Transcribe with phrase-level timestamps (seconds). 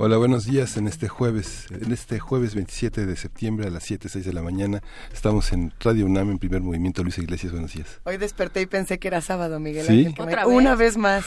[0.00, 0.76] Hola, buenos días.
[0.76, 4.42] En este jueves, en este jueves 27 de septiembre a las 7, 6 de la
[4.42, 4.80] mañana,
[5.12, 7.02] estamos en Radio UNAM en primer movimiento.
[7.02, 8.00] Luis Iglesias, buenos días.
[8.04, 9.84] Hoy desperté y pensé que era sábado, Miguel.
[9.84, 10.14] ¿Sí?
[10.16, 10.54] ¿Otra vez?
[10.54, 11.24] Una vez más.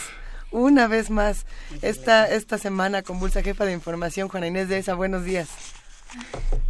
[0.52, 1.46] Una vez más.
[1.82, 5.50] Esta, esta semana con Bulsa Jefa de Información, Juana Inés de esa, buenos días.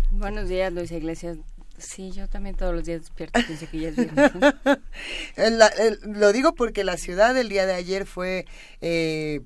[0.10, 1.38] Buenos días, Luis Iglesias.
[1.78, 3.98] Sí, yo también todos los días despierto, pensé que ya es
[6.06, 8.46] lo digo porque la ciudad el día de ayer fue
[8.82, 9.42] eh,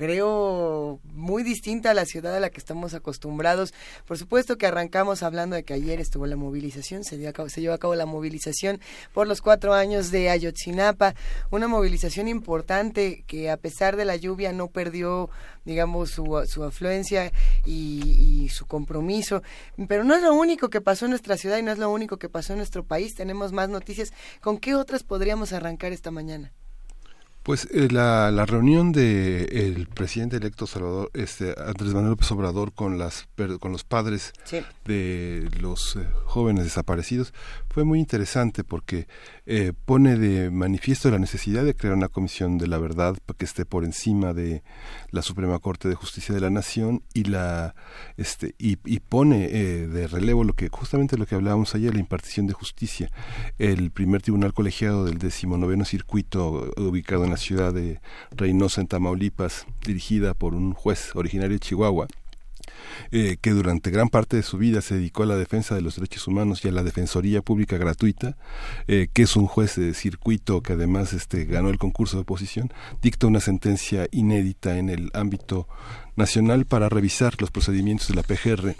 [0.00, 3.74] creo, muy distinta a la ciudad a la que estamos acostumbrados.
[4.06, 7.60] Por supuesto que arrancamos hablando de que ayer estuvo la movilización, se, dio a se
[7.60, 8.80] llevó a cabo la movilización
[9.12, 11.14] por los cuatro años de Ayotzinapa,
[11.50, 15.28] una movilización importante que a pesar de la lluvia no perdió
[15.66, 17.30] digamos, su, su afluencia
[17.66, 18.00] y,
[18.44, 19.42] y, su compromiso.
[19.86, 22.16] Pero no es lo único que pasó en nuestra ciudad y no es lo único
[22.16, 23.14] que pasó en nuestro país.
[23.14, 24.14] Tenemos más noticias.
[24.40, 26.54] ¿Con qué otras podríamos arrancar esta mañana?
[27.50, 32.72] Pues eh, la, la, reunión de el presidente electo Salvador este Andrés Manuel López Obrador
[32.72, 33.26] con las
[33.58, 34.60] con los padres sí.
[34.84, 37.34] de los eh, jóvenes desaparecidos
[37.68, 39.08] fue muy interesante porque
[39.46, 43.64] eh, pone de manifiesto la necesidad de crear una comisión de la verdad que esté
[43.64, 44.62] por encima de
[45.10, 47.74] la Suprema Corte de Justicia de la Nación y la
[48.16, 52.00] este y, y pone eh, de relevo lo que justamente lo que hablábamos ayer la
[52.00, 53.10] impartición de justicia
[53.58, 59.66] el primer tribunal colegiado del decimonoveno circuito ubicado en la ciudad de Reynosa en Tamaulipas
[59.84, 62.06] dirigida por un juez originario de Chihuahua
[63.12, 65.96] eh, que durante gran parte de su vida se dedicó a la defensa de los
[65.96, 68.36] derechos humanos y a la defensoría pública gratuita,
[68.86, 72.72] eh, que es un juez de circuito que además este, ganó el concurso de oposición,
[73.02, 75.66] dicta una sentencia inédita en el ámbito
[76.16, 78.76] nacional para revisar los procedimientos de la PGR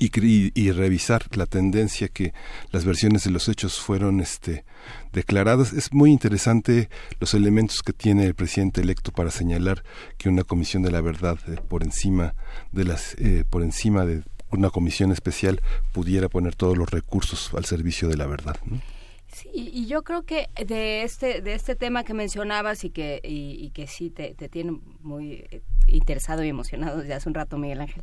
[0.00, 2.32] y, y, revisar la tendencia que
[2.72, 4.64] las versiones de los hechos fueron este,
[5.12, 5.74] declaradas.
[5.74, 6.88] Es muy interesante
[7.20, 9.84] los elementos que tiene el presidente electo para señalar
[10.16, 12.34] que una comisión de la verdad eh, por encima
[12.72, 15.60] de las eh, por encima de una comisión especial
[15.92, 18.56] pudiera poner todos los recursos al servicio de la verdad.
[18.64, 18.80] ¿no?
[19.28, 23.70] Sí, y yo creo que de este de este tema que mencionabas y que y,
[23.70, 25.46] que sí te, te, tiene muy
[25.86, 28.02] interesado y emocionado desde hace un rato Miguel Ángel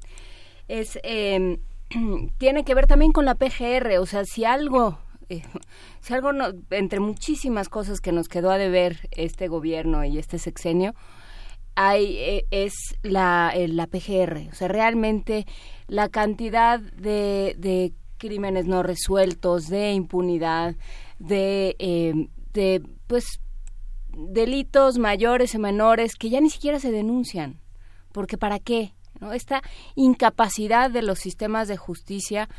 [0.68, 1.60] es eh,
[2.38, 4.98] tiene que ver también con la PGR, o sea, si algo,
[5.30, 5.44] eh,
[6.02, 10.40] si algo no, entre muchísimas cosas que nos quedó a deber este gobierno y este
[10.40, 10.94] sexenio,
[11.76, 15.46] hay eh, es la, eh, la PGR, o sea, realmente
[15.88, 20.76] la cantidad de, de crímenes no resueltos, de impunidad,
[21.20, 23.40] de, de pues
[24.10, 27.62] delitos mayores y menores que ya ni siquiera se denuncian,
[28.12, 28.94] porque ¿para qué?
[29.20, 29.34] ¿No?
[29.34, 29.62] Esta
[29.96, 32.50] incapacidad de los sistemas de justicia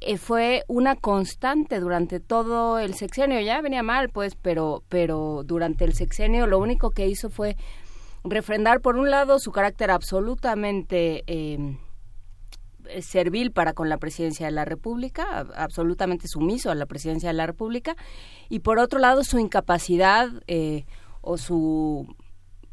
[0.00, 3.40] eh, fue una constante durante todo el sexenio.
[3.40, 7.56] Ya venía mal, pues, pero, pero durante el sexenio lo único que hizo fue
[8.24, 11.76] refrendar, por un lado, su carácter absolutamente eh,
[13.00, 17.46] servil para con la presidencia de la República, absolutamente sumiso a la presidencia de la
[17.46, 17.96] República,
[18.48, 20.86] y por otro lado, su incapacidad eh,
[21.20, 22.06] o su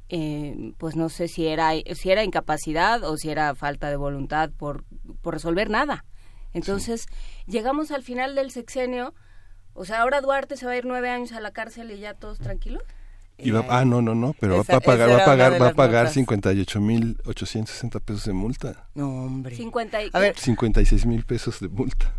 [0.10, 4.52] eh, pues no sé si era si era incapacidad o si era falta de voluntad
[4.52, 4.84] por,
[5.22, 6.06] por resolver nada.
[6.54, 7.52] Entonces, sí.
[7.52, 9.14] llegamos al final del sexenio,
[9.74, 12.14] o sea, ahora Duarte se va a ir nueve años a la cárcel y ya
[12.14, 12.84] todos tranquilos.
[13.40, 15.68] Y va, ah, no, no, no, pero esa, va a pagar, va a pagar, va
[15.70, 18.88] a pagar 58 mil 860 pesos de multa.
[18.94, 19.56] No, hombre.
[19.56, 22.14] 50 y, a ver, 56 mil pesos de multa.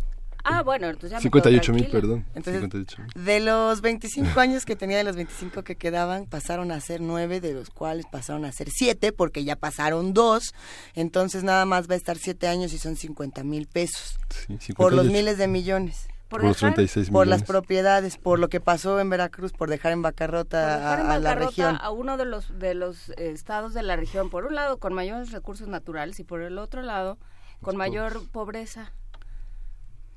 [0.47, 2.23] Ah, bueno, entonces ya 58 mil, perdón.
[2.35, 6.79] Entonces, 58 de los 25 años que tenía, de los 25 que quedaban, pasaron a
[6.79, 10.53] ser 9, de los cuales pasaron a ser 7, porque ya pasaron 2.
[10.93, 14.19] Entonces nada más va a estar 7 años y son 50 mil pesos.
[14.59, 16.07] Sí, por los miles de millones.
[16.29, 19.93] Por, por los 36 por las propiedades, por lo que pasó en Veracruz, por dejar
[19.93, 21.77] en bancarrota, dejar en a, a, la región.
[21.81, 24.93] A uno de los, de los eh, estados de la región, por un lado con
[24.93, 27.17] mayores recursos naturales y por el otro lado
[27.61, 28.91] con mayor pobreza.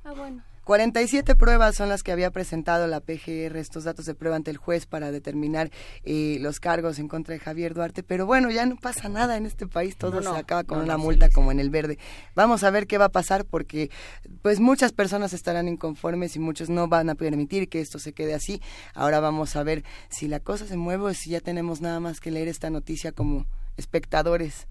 [0.08, 0.42] Ah, bueno.
[0.64, 4.56] 47 pruebas son las que había presentado la PGR, estos datos de prueba ante el
[4.56, 5.70] juez para determinar
[6.02, 8.02] eh, los cargos en contra de Javier Duarte.
[8.02, 10.78] Pero bueno, ya no pasa nada en este país, todo no, no, se acaba con
[10.78, 11.98] no, una multa como en el verde.
[12.34, 13.90] Vamos a ver qué va a pasar porque
[14.40, 18.32] pues muchas personas estarán inconformes y muchos no van a permitir que esto se quede
[18.32, 18.62] así.
[18.94, 22.20] Ahora vamos a ver si la cosa se mueve o si ya tenemos nada más
[22.20, 23.46] que leer esta noticia como
[23.76, 24.68] espectadores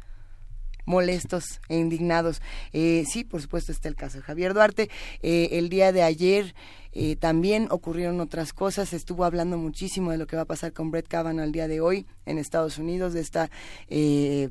[0.87, 2.41] molestos e indignados.
[2.73, 4.89] Eh, sí, por supuesto está el caso de Javier Duarte.
[5.21, 6.55] Eh, el día de ayer
[6.93, 8.93] eh, también ocurrieron otras cosas.
[8.93, 11.81] Estuvo hablando muchísimo de lo que va a pasar con Brett Kavanaugh el día de
[11.81, 13.51] hoy en Estados Unidos, de esta
[13.89, 14.49] eh,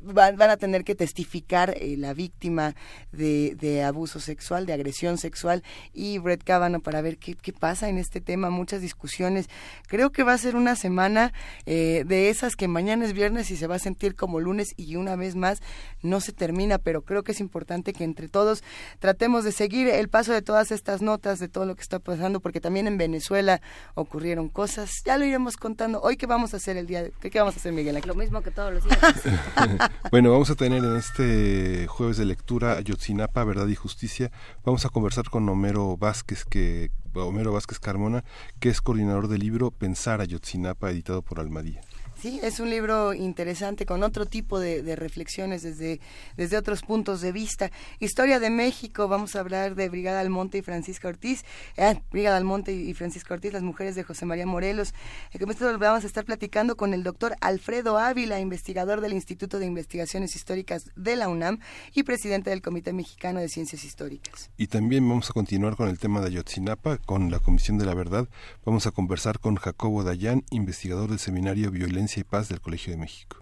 [0.00, 2.74] van, a tener que testificar eh, la víctima
[3.12, 5.62] de, de, abuso sexual, de agresión sexual
[5.92, 9.48] y Brett Kavanaugh para ver qué, qué, pasa en este tema, muchas discusiones.
[9.88, 11.32] Creo que va a ser una semana
[11.64, 14.96] eh, de esas que mañana es viernes y se va a sentir como lunes y
[14.96, 15.60] una vez más
[16.02, 18.62] no se termina, pero creo que es importante que entre todos
[18.98, 22.40] tratemos de seguir el paso de todas estas notas, de todo lo que está pasando,
[22.40, 23.60] porque también en Venezuela
[23.94, 24.90] ocurrieron cosas.
[25.04, 26.00] Ya lo iremos contando.
[26.02, 27.08] Hoy, ¿qué vamos a hacer el día?
[27.20, 28.00] ¿Qué, qué vamos a hacer, Miguel?
[28.04, 29.00] Lo mismo que todos los días.
[30.10, 34.30] bueno, vamos a tener en este jueves de lectura Ayotzinapa, Verdad y Justicia.
[34.64, 38.24] Vamos a conversar con Homero Vázquez, que Homero Vázquez Carmona,
[38.60, 41.80] que es coordinador del libro Pensar Ayotzinapa, editado por Almadía.
[42.26, 46.00] Sí, es un libro interesante con otro tipo de, reflexiones desde,
[46.36, 47.70] desde otros puntos de vista.
[48.00, 51.44] Historia de México, vamos a hablar de Brigada Almonte y Francisca Ortiz.
[51.76, 54.92] Eh, Brigada Almonte y Francisca Ortiz, las mujeres de José María Morelos.
[55.32, 59.60] Eh, con esto vamos a estar platicando con el doctor Alfredo Ávila, investigador del Instituto
[59.60, 61.60] de Investigaciones Históricas de la UNAM
[61.94, 64.50] y presidente del Comité Mexicano de Ciencias Históricas.
[64.56, 67.94] Y también vamos a continuar con el tema de Ayotzinapa, con la Comisión de la
[67.94, 68.28] Verdad.
[68.64, 72.98] Vamos a conversar con Jacobo Dayan, investigador del Seminario Violencia y Paz del Colegio de
[72.98, 73.38] México.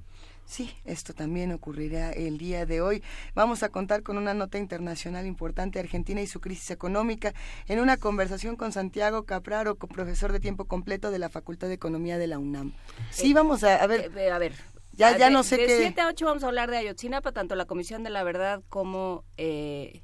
[0.46, 3.02] Sí, esto también ocurrirá el día de hoy.
[3.34, 7.32] Vamos a contar con una nota internacional importante, Argentina y su crisis económica,
[7.66, 12.18] en una conversación con Santiago Capraro, profesor de tiempo completo de la Facultad de Economía
[12.18, 12.74] de la UNAM.
[13.10, 14.12] Sí, eh, vamos a, a ver.
[14.16, 14.54] Eh, a ver.
[14.92, 15.66] Ya, ya no sé qué.
[15.66, 18.62] De 7 a 8 vamos a hablar de Ayotzinapa, tanto la Comisión de la Verdad
[18.68, 19.24] como.
[19.36, 20.02] Eh,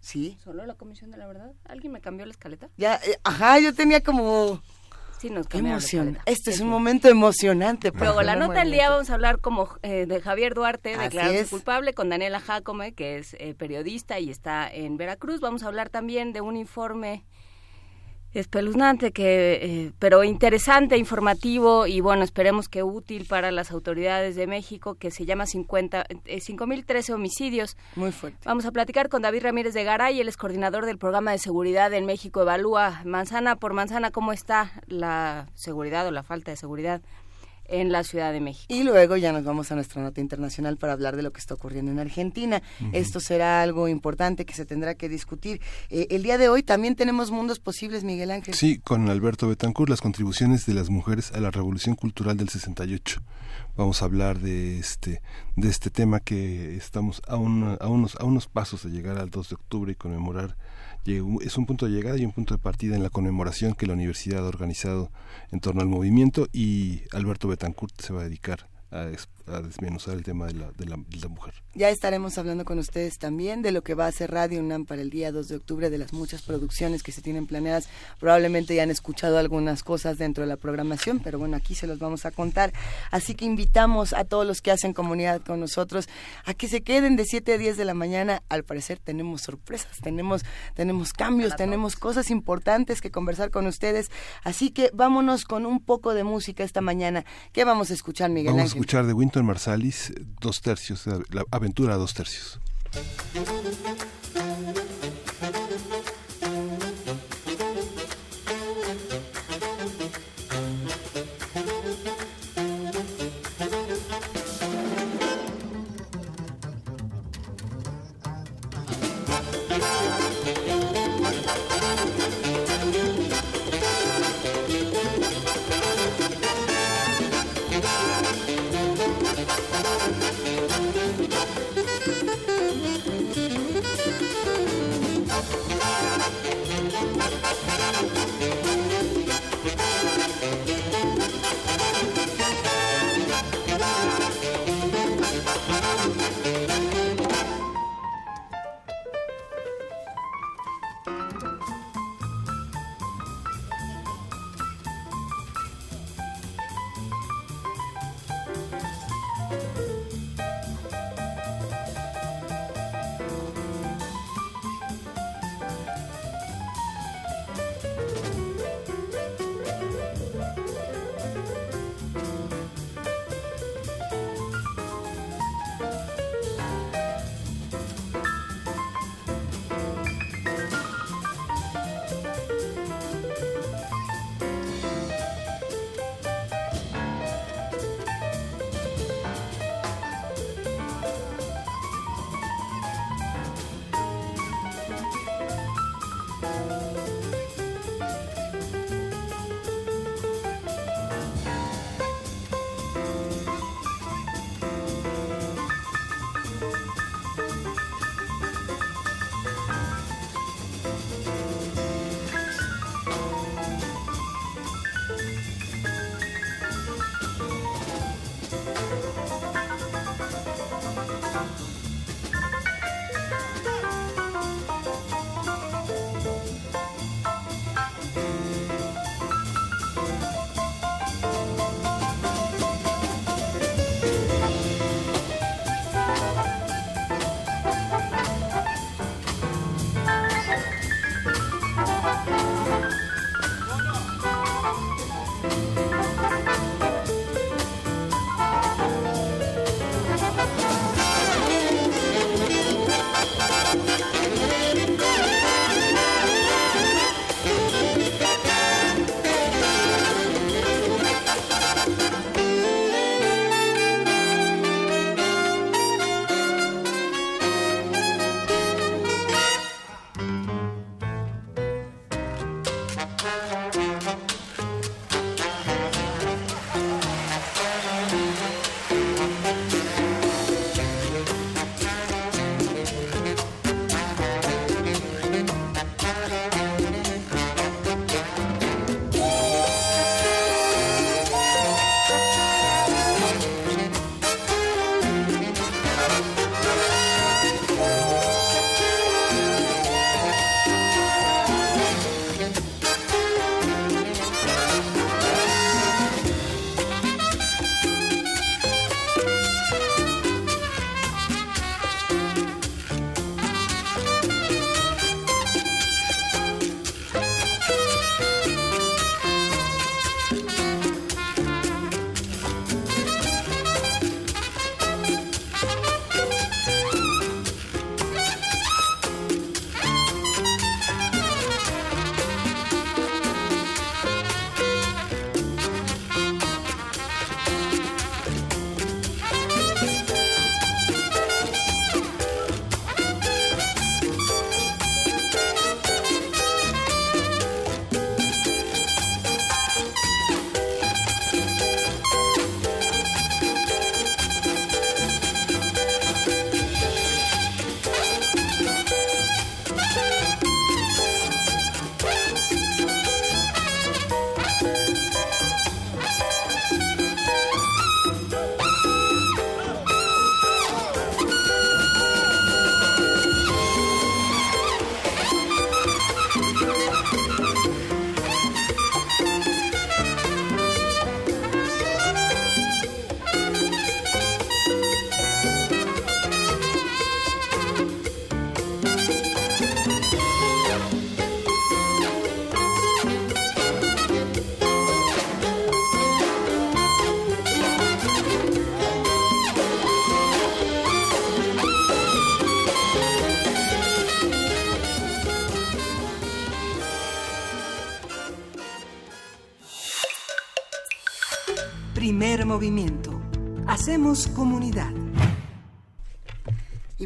[0.00, 0.38] sí.
[0.42, 1.52] ¿Solo la Comisión de la Verdad?
[1.64, 2.70] ¿Alguien me cambió la escaleta?
[2.76, 4.62] Ya, eh, ajá, yo tenía como.
[5.24, 6.18] Sí, nos Qué emoción.
[6.26, 7.90] Este es un momento emocionante.
[7.94, 11.94] Luego, la nota del día vamos a hablar como eh, de Javier Duarte, declarado culpable,
[11.94, 15.40] con Daniela Jacome, que es eh, periodista y está en Veracruz.
[15.40, 17.24] Vamos a hablar también de un informe
[18.34, 24.46] espeluznante, que, eh, pero interesante, informativo y bueno, esperemos que útil para las autoridades de
[24.46, 27.76] México, que se llama 50, eh, 5013 homicidios.
[27.96, 28.38] Muy fuerte.
[28.44, 31.92] Vamos a platicar con David Ramírez de Garay, él es coordinador del programa de seguridad
[31.94, 37.00] en México Evalúa manzana por manzana cómo está la seguridad o la falta de seguridad
[37.66, 38.66] en la Ciudad de México.
[38.68, 41.54] Y luego ya nos vamos a nuestra nota internacional para hablar de lo que está
[41.54, 42.62] ocurriendo en Argentina.
[42.80, 42.90] Uh -huh.
[42.94, 45.60] Esto será algo importante que se tendrá que discutir.
[45.90, 48.54] Eh, el día de hoy también tenemos mundos posibles, Miguel Ángel.
[48.54, 53.20] Sí, con Alberto Betancourt, las contribuciones de las mujeres a la Revolución Cultural del 68.
[53.76, 55.20] Vamos a hablar de este
[55.56, 59.30] de este tema que estamos a, un, a unos a unos pasos de llegar al
[59.30, 60.56] 2 de octubre y conmemorar
[61.06, 63.92] es un punto de llegada y un punto de partida en la conmemoración que la
[63.92, 65.10] universidad ha organizado
[65.52, 69.10] en torno al movimiento y Alberto Betancourt se va a dedicar a,
[69.46, 71.54] a desmenuzar el tema de la, de, la, de la, mujer.
[71.74, 75.02] Ya estaremos hablando con ustedes también de lo que va a hacer Radio UNAM para
[75.02, 77.88] el día 2 de octubre, de las muchas producciones que se tienen planeadas.
[78.18, 81.98] Probablemente ya han escuchado algunas cosas dentro de la programación, pero bueno, aquí se los
[81.98, 82.72] vamos a contar.
[83.10, 86.08] Así que invitamos a todos los que hacen comunidad con nosotros
[86.44, 88.42] a que se queden de 7 a 10 de la mañana.
[88.48, 90.44] Al parecer tenemos sorpresas, tenemos,
[90.74, 94.10] tenemos cambios, tenemos cosas importantes que conversar con ustedes.
[94.42, 97.24] Así que vámonos con un poco de música esta mañana.
[97.52, 98.78] ¿Qué vamos a escuchar, Miguel Vamos Ángel?
[98.78, 102.60] a escuchar de Winton Marsalis, dos tercios, la aventura a dos tercios.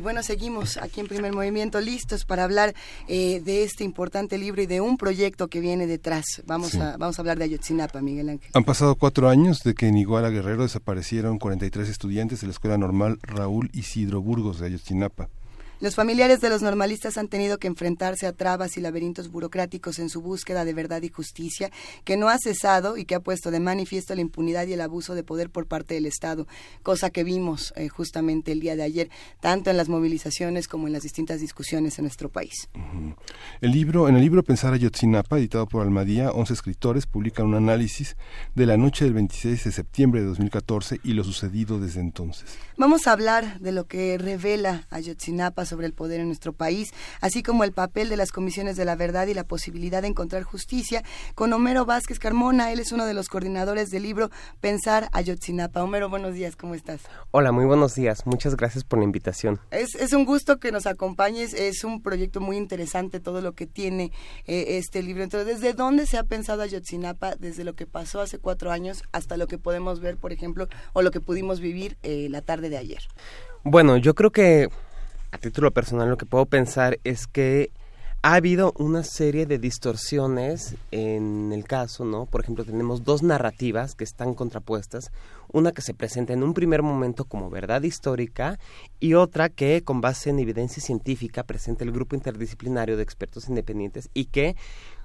[0.09, 2.75] Bueno, seguimos aquí en primer movimiento listos para hablar
[3.09, 6.43] eh, de este importante libro y de un proyecto que viene detrás.
[6.47, 8.50] Vamos, a, vamos a hablar de Ayotzinapa, Miguel Ángel.
[8.55, 12.79] Han pasado cuatro años de que en Iguala Guerrero desaparecieron 43 estudiantes de la Escuela
[12.79, 15.29] Normal Raúl Isidro Burgos de Ayotzinapa.
[15.80, 20.08] Los familiares de los normalistas han tenido que enfrentarse a trabas y laberintos burocráticos en
[20.08, 21.70] su búsqueda de verdad y justicia,
[22.02, 25.14] que no ha cesado y que ha puesto de manifiesto la impunidad y el abuso
[25.14, 26.49] de poder por parte del Estado,
[26.82, 29.08] cosa que vimos eh, justamente el día de ayer,
[29.38, 32.68] tanto en las movilizaciones como en las distintas discusiones en nuestro país.
[33.61, 38.16] el libro, en el libro Pensar Ayotzinapa, editado por Almadía, 11 escritores publican un análisis
[38.56, 42.58] de la noche del 26 de septiembre de 2014 y lo sucedido desde entonces.
[42.76, 47.43] Vamos a hablar de lo que revela Ayotzinapa sobre el poder en nuestro país, así
[47.43, 51.03] como el papel de las comisiones de la verdad y la posibilidad de encontrar justicia,
[51.35, 52.73] con Homero Vázquez Carmona.
[52.73, 55.83] Él es uno de los coordinadores del libro Pensar Ayotzinapa.
[55.83, 57.03] Homero, buenos días, ¿cómo estás?
[57.31, 58.27] Hola, muy buenos días.
[58.27, 59.61] Muchas gracias por la invitación.
[59.71, 61.55] Es, es un gusto que nos acompañes.
[61.55, 64.13] Es un proyecto muy interesante todo lo que tiene
[64.47, 65.23] eh, este libro.
[65.23, 67.37] Entonces, ¿desde dónde se ha pensado Ayotzinapa?
[67.37, 71.03] Desde lo que pasó hace cuatro años hasta lo que podemos ver, por ejemplo, o
[71.03, 73.03] lo que pudimos vivir eh, la tarde de ayer.
[73.65, 74.69] Bueno, yo creo que
[75.30, 77.70] a título personal lo que puedo pensar es que
[78.23, 82.26] ha habido una serie de distorsiones en el caso, ¿no?
[82.26, 85.12] Por ejemplo, tenemos dos narrativas que están contrapuestas,
[85.52, 88.58] una que se presenta en un primer momento como verdad histórica
[88.99, 94.11] y otra que con base en evidencia científica presenta el grupo interdisciplinario de expertos independientes
[94.14, 94.56] y que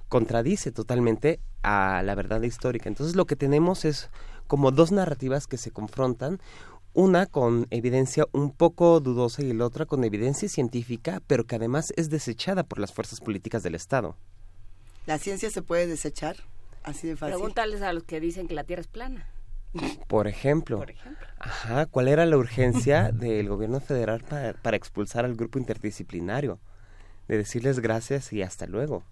[0.08, 2.88] contradice totalmente a la verdad histórica.
[2.88, 4.10] Entonces lo que tenemos es
[4.46, 6.40] como dos narrativas que se confrontan,
[6.94, 11.92] una con evidencia un poco dudosa y la otra con evidencia científica, pero que además
[11.96, 14.16] es desechada por las fuerzas políticas del Estado.
[15.06, 16.36] ¿La ciencia se puede desechar?
[16.82, 17.34] Así de fácil.
[17.34, 19.28] Pregúntales a los que dicen que la Tierra es plana.
[20.06, 20.78] Por ejemplo.
[20.78, 21.26] Por ejemplo.
[21.38, 26.60] Ajá, ¿cuál era la urgencia del gobierno federal para, para expulsar al grupo interdisciplinario?
[27.26, 29.02] De decirles gracias y hasta luego.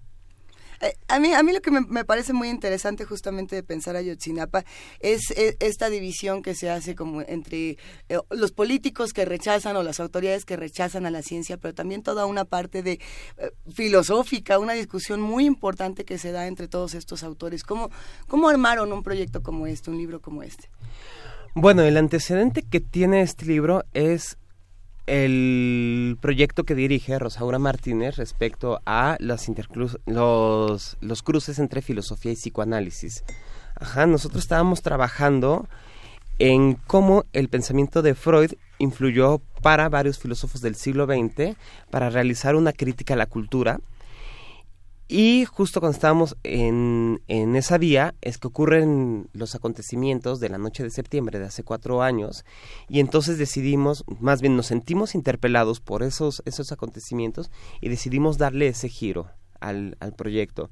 [0.82, 4.02] Eh, a mí, a mí lo que me, parece muy interesante justamente de pensar a
[4.02, 4.64] Yotzinapa
[4.98, 9.84] es, e, esta división que se hace como entre eh, los políticos que rechazan o
[9.84, 12.98] las autoridades que rechazan a la ciencia, pero también toda una parte de
[13.38, 17.62] eh, filosófica, una discusión muy importante que se da entre todos estos autores.
[17.62, 17.90] ¿Cómo,
[18.26, 20.68] ¿Cómo armaron un proyecto como este, un libro como este?
[21.54, 24.36] Bueno, el antecedente que tiene este libro es
[25.06, 29.48] el proyecto que dirige Rosaura Martínez respecto a los,
[30.06, 33.24] los, los cruces entre filosofía y psicoanálisis.
[33.74, 35.66] Ajá, nosotros estábamos trabajando
[36.38, 41.56] en cómo el pensamiento de Freud influyó para varios filósofos del siglo XX
[41.90, 43.80] para realizar una crítica a la cultura
[45.08, 50.58] y justo cuando estábamos en, en, esa vía es que ocurren los acontecimientos de la
[50.58, 52.44] noche de septiembre de hace cuatro años
[52.88, 58.68] y entonces decidimos, más bien nos sentimos interpelados por esos, esos acontecimientos y decidimos darle
[58.68, 59.28] ese giro
[59.60, 60.70] al, al proyecto.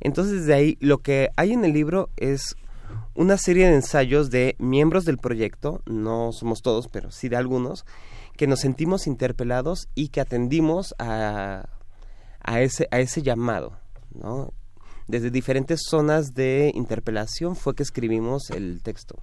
[0.00, 2.56] Entonces de ahí lo que hay en el libro es
[3.14, 7.84] una serie de ensayos de miembros del proyecto, no somos todos, pero sí de algunos,
[8.36, 11.68] que nos sentimos interpelados y que atendimos a
[12.48, 13.78] a ese, a ese llamado,
[14.14, 14.54] ¿no?
[15.06, 19.16] Desde diferentes zonas de interpelación fue que escribimos el texto.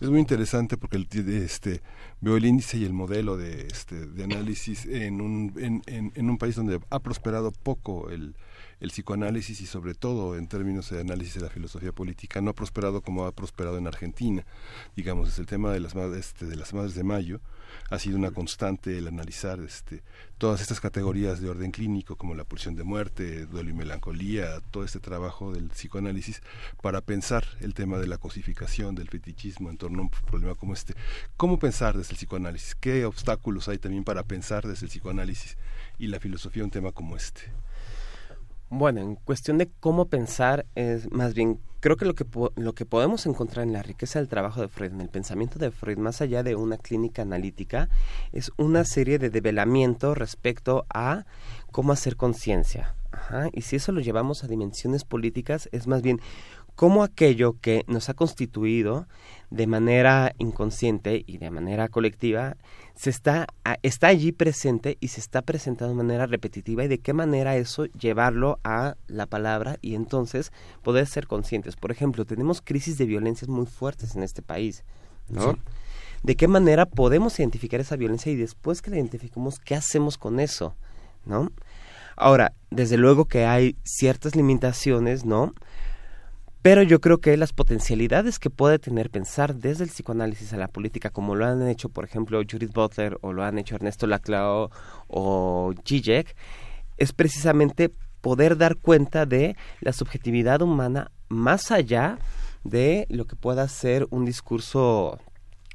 [0.00, 1.06] Es muy interesante porque el,
[1.42, 1.82] este,
[2.20, 6.30] veo el índice y el modelo de, este, de análisis en un, en, en, en
[6.30, 8.34] un país donde ha prosperado poco el,
[8.80, 12.54] el psicoanálisis y sobre todo en términos de análisis de la filosofía política no ha
[12.54, 14.44] prosperado como ha prosperado en Argentina.
[14.96, 17.40] Digamos, es el tema de las, este, de las madres de mayo
[17.90, 20.02] ha sido una constante el analizar este,
[20.38, 24.84] todas estas categorías de orden clínico como la pulsión de muerte, duelo y melancolía, todo
[24.84, 26.42] este trabajo del psicoanálisis
[26.82, 30.74] para pensar el tema de la cosificación, del fetichismo en torno a un problema como
[30.74, 30.94] este.
[31.36, 32.74] ¿Cómo pensar desde el psicoanálisis?
[32.74, 35.56] ¿Qué obstáculos hay también para pensar desde el psicoanálisis
[35.98, 37.42] y la filosofía un tema como este?
[38.72, 42.86] Bueno, en cuestión de cómo pensar, es más bien, creo que lo que, lo que
[42.86, 46.20] podemos encontrar en la riqueza del trabajo de Freud, en el pensamiento de Freud, más
[46.20, 47.88] allá de una clínica analítica,
[48.30, 51.24] es una serie de develamiento respecto a
[51.72, 52.94] cómo hacer conciencia.
[53.52, 56.20] Y si eso lo llevamos a dimensiones políticas, es más bien
[56.76, 59.08] cómo aquello que nos ha constituido
[59.50, 62.56] de manera inconsciente y de manera colectiva
[63.00, 63.46] se está,
[63.82, 67.86] está allí presente y se está presentando de manera repetitiva y de qué manera eso
[67.98, 71.76] llevarlo a la palabra y entonces poder ser conscientes.
[71.76, 74.84] Por ejemplo, tenemos crisis de violencias muy fuertes en este país,
[75.30, 75.56] ¿no?
[76.22, 80.38] ¿De qué manera podemos identificar esa violencia y después que la identificamos, qué hacemos con
[80.38, 80.74] eso,
[81.24, 81.50] ¿no?
[82.16, 85.54] Ahora, desde luego que hay ciertas limitaciones, ¿no?
[86.62, 90.68] Pero yo creo que las potencialidades que puede tener pensar desde el psicoanálisis a la
[90.68, 94.70] política, como lo han hecho, por ejemplo, Judith Butler o lo han hecho Ernesto Laclau
[95.08, 96.36] o Zizek,
[96.98, 102.18] es precisamente poder dar cuenta de la subjetividad humana más allá
[102.64, 105.18] de lo que pueda ser un discurso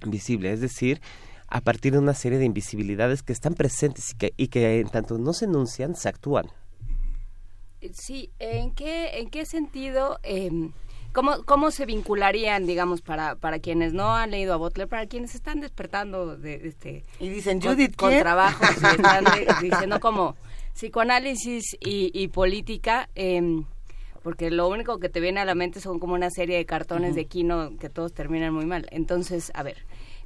[0.06, 1.02] visible, es decir,
[1.48, 4.89] a partir de una serie de invisibilidades que están presentes y que, y que en
[4.89, 6.45] tanto no se enuncian, se actúan.
[7.93, 10.50] Sí, ¿en qué, en qué sentido, eh,
[11.13, 15.36] cómo, cómo se vincularían, digamos, para, para quienes no han leído a Butler, para quienes
[15.36, 17.06] están despertando de este...
[17.19, 18.19] Y dicen, con, Judith, con ¿qué?
[18.21, 20.36] trabajo, y están de- diciendo como
[20.74, 23.41] psicoanálisis y, y política, eh,
[24.24, 27.15] porque lo único que te viene a la mente son como una serie de cartones
[27.15, 28.88] de Kino que todos terminan muy mal.
[28.91, 29.78] Entonces, a ver,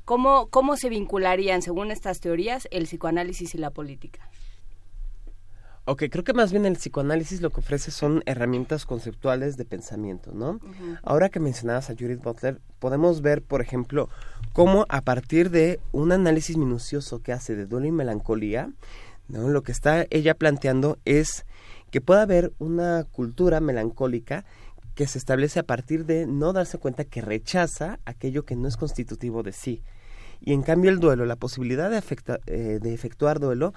[0.06, 4.30] ¿cómo, ¿cómo se vincularían, según estas teorías, el psicoanálisis y la política?
[5.86, 10.32] Ok, creo que más bien el psicoanálisis lo que ofrece son herramientas conceptuales de pensamiento,
[10.34, 10.60] ¿no?
[11.02, 14.08] Ahora que mencionabas a Judith Butler, podemos ver, por ejemplo,
[14.54, 18.70] cómo a partir de un análisis minucioso que hace de duelo y melancolía,
[19.30, 19.50] ¿no?
[19.50, 21.46] Lo que está ella planteando es
[21.90, 24.46] que puede haber una cultura melancólica
[24.94, 28.78] que se establece a partir de no darse cuenta que rechaza aquello que no es
[28.78, 29.82] constitutivo de sí.
[30.42, 33.74] Y en cambio el duelo, la posibilidad de, afecta- eh, de efectuar duelo,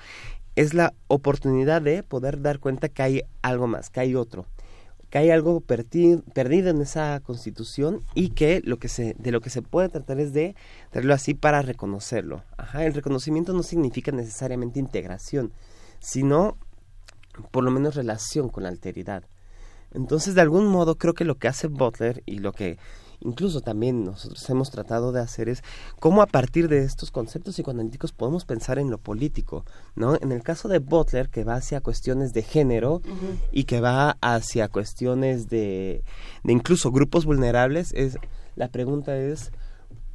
[0.56, 4.46] es la oportunidad de poder dar cuenta que hay algo más, que hay otro,
[5.10, 9.50] que hay algo perdido en esa constitución y que lo que se, de lo que
[9.50, 10.54] se puede tratar es de
[10.90, 12.44] traerlo así para reconocerlo.
[12.56, 15.52] Ajá, el reconocimiento no significa necesariamente integración,
[16.00, 16.56] sino
[17.50, 19.24] por lo menos relación con la alteridad.
[19.92, 22.78] Entonces, de algún modo, creo que lo que hace Butler y lo que
[23.24, 25.62] incluso también nosotros hemos tratado de hacer es
[25.98, 30.16] cómo a partir de estos conceptos psicoanalíticos podemos pensar en lo político, ¿no?
[30.20, 33.02] En el caso de Butler, que va hacia cuestiones de género
[33.50, 36.04] y que va hacia cuestiones de,
[36.44, 38.18] de incluso grupos vulnerables, es
[38.56, 39.50] la pregunta es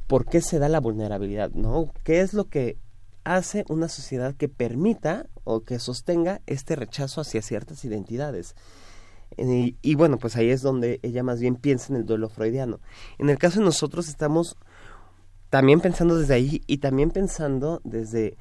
[0.08, 1.92] ¿por qué se da la vulnerabilidad, no?
[2.02, 2.78] ¿Qué es lo que
[3.24, 8.56] hace una sociedad que permita o que sostenga este rechazo hacia ciertas identidades?
[9.36, 12.80] Y, y, bueno, pues ahí es donde ella más bien piensa en el duelo freudiano.
[13.18, 14.56] En el caso de nosotros estamos
[15.50, 18.36] también pensando desde ahí y también pensando desde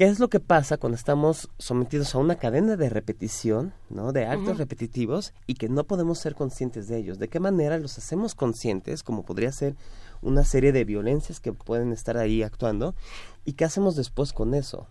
[0.00, 4.12] qué es lo que pasa cuando estamos sometidos a una cadena de repetición, ¿no?
[4.12, 7.18] De actos repetitivos y que no podemos ser conscientes de ellos.
[7.18, 9.02] ¿De qué manera los hacemos conscientes?
[9.02, 9.76] Como podría ser
[10.22, 12.94] una serie de violencias que pueden estar ahí actuando.
[13.44, 14.86] ¿Y qué hacemos después con eso?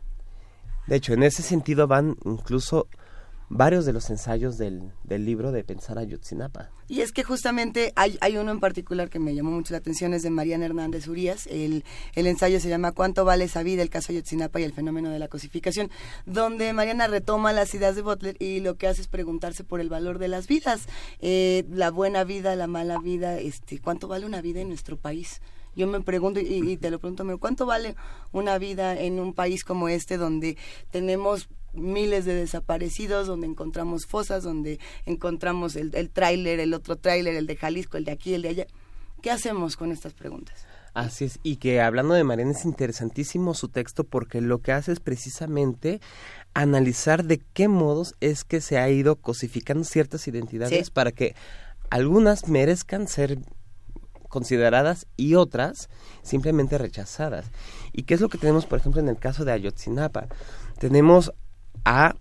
[0.86, 2.88] De hecho, en ese sentido van incluso
[3.50, 6.70] varios de los ensayos del, del libro de Pensar a Yotzinapa.
[6.88, 10.14] Y es que justamente hay, hay uno en particular que me llamó mucho la atención,
[10.14, 11.48] es de Mariana Hernández Urias.
[11.48, 11.84] El,
[12.16, 13.82] el ensayo se llama ¿Cuánto vale esa vida?
[13.82, 15.90] El caso Ayotzinapa y el fenómeno de la cosificación,
[16.26, 19.90] donde Mariana retoma las ideas de Butler y lo que hace es preguntarse por el
[19.90, 20.88] valor de las vidas,
[21.20, 25.42] eh, la buena vida, la mala vida, este, ¿cuánto vale una vida en nuestro país?
[25.76, 27.96] Yo me pregunto, y, y te lo pregunto, ¿cuánto vale
[28.32, 30.58] una vida en un país como este donde
[30.92, 37.36] tenemos miles de desaparecidos, donde encontramos fosas, donde encontramos el, el tráiler, el otro tráiler,
[37.36, 38.68] el de Jalisco, el de aquí, el de allá?
[39.22, 40.66] ¿Qué hacemos con estas preguntas?
[40.94, 44.92] Así es, y que hablando de Mariana es interesantísimo su texto porque lo que hace
[44.92, 46.02] es precisamente
[46.56, 50.92] analizar de qué modos es que se ha ido cosificando ciertas identidades Sí.
[50.92, 51.36] para que
[51.92, 53.38] algunas merezcan ser
[54.30, 55.90] consideradas y otras
[56.22, 57.46] simplemente rechazadas.
[57.94, 60.28] ¿Y qué es lo que tenemos, por ejemplo, en el caso de Ayotzinapa?
[60.80, 61.34] Tenemos
[61.86, 62.16] a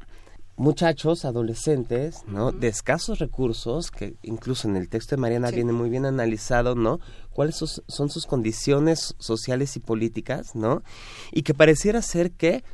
[0.57, 2.51] muchachos, adolescentes, ¿no?
[2.51, 5.55] De escasos recursos, que incluso en el texto de Mariana Sí.
[5.57, 6.99] viene muy bien analizado, ¿no?
[7.31, 10.83] Cuáles sus- son sus condiciones sociales y políticas, ¿no?
[11.33, 12.65] Y que pareciera ser que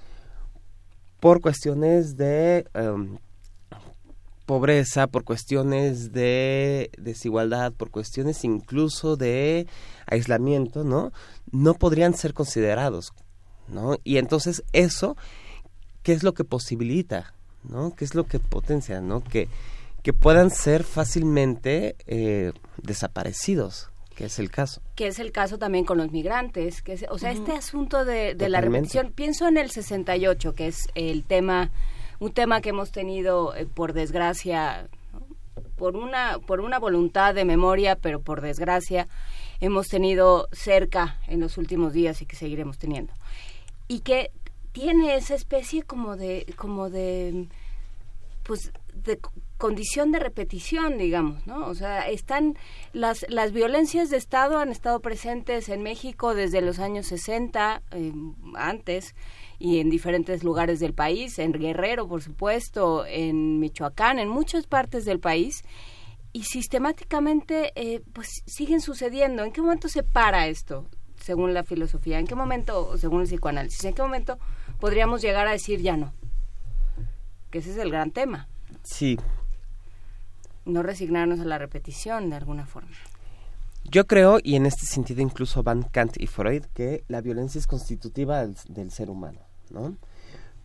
[1.20, 3.18] por cuestiones de em,
[4.46, 9.66] pobreza, por cuestiones de desigualdad, por cuestiones incluso de
[10.06, 11.12] aislamiento, ¿no?
[11.50, 13.12] No podrían ser considerados,
[13.68, 13.96] ¿no?
[14.04, 15.16] Y entonces eso,
[16.04, 17.96] ¿qué es lo que posibilita, ¿no?
[17.96, 19.24] ¿Qué es lo que potencia, ¿no?
[19.24, 19.48] Que,
[20.04, 24.80] que puedan ser fácilmente eh, desaparecidos, que es el caso.
[24.94, 28.34] que es el caso también con los migrantes, que es, o sea, este asunto de,
[28.34, 31.72] de la repetición, pienso en el 68, que es el tema,
[32.20, 34.88] un tema que hemos tenido, eh, por desgracia,
[35.76, 39.08] por una, por una voluntad de memoria, pero por desgracia,
[39.60, 43.12] hemos tenido cerca en los últimos días y que seguiremos teniendo.
[43.88, 44.30] Y que
[44.74, 47.46] tiene esa especie como de, como de,
[48.42, 49.20] pues, de
[49.56, 51.68] condición de repetición, digamos, ¿no?
[51.68, 52.58] O sea, están
[52.92, 58.12] las las violencias de Estado han estado presentes en México desde los años 60, eh,
[58.56, 59.14] antes
[59.60, 65.04] y en diferentes lugares del país, en Guerrero, por supuesto, en Michoacán, en muchas partes
[65.04, 65.62] del país
[66.32, 69.44] y sistemáticamente eh, pues siguen sucediendo.
[69.44, 70.84] ¿En qué momento se para esto,
[71.14, 72.18] según la filosofía?
[72.18, 74.36] ¿En qué momento, según el psicoanálisis, en qué momento
[74.84, 76.12] podríamos llegar a decir ya no?
[77.50, 78.48] Que ese es el gran tema.
[78.82, 79.18] Sí.
[80.66, 82.90] No resignarnos a la repetición de alguna forma.
[83.84, 87.66] Yo creo, y en este sentido incluso van Kant y Freud, que la violencia es
[87.66, 89.96] constitutiva del, ser humano, ¿no?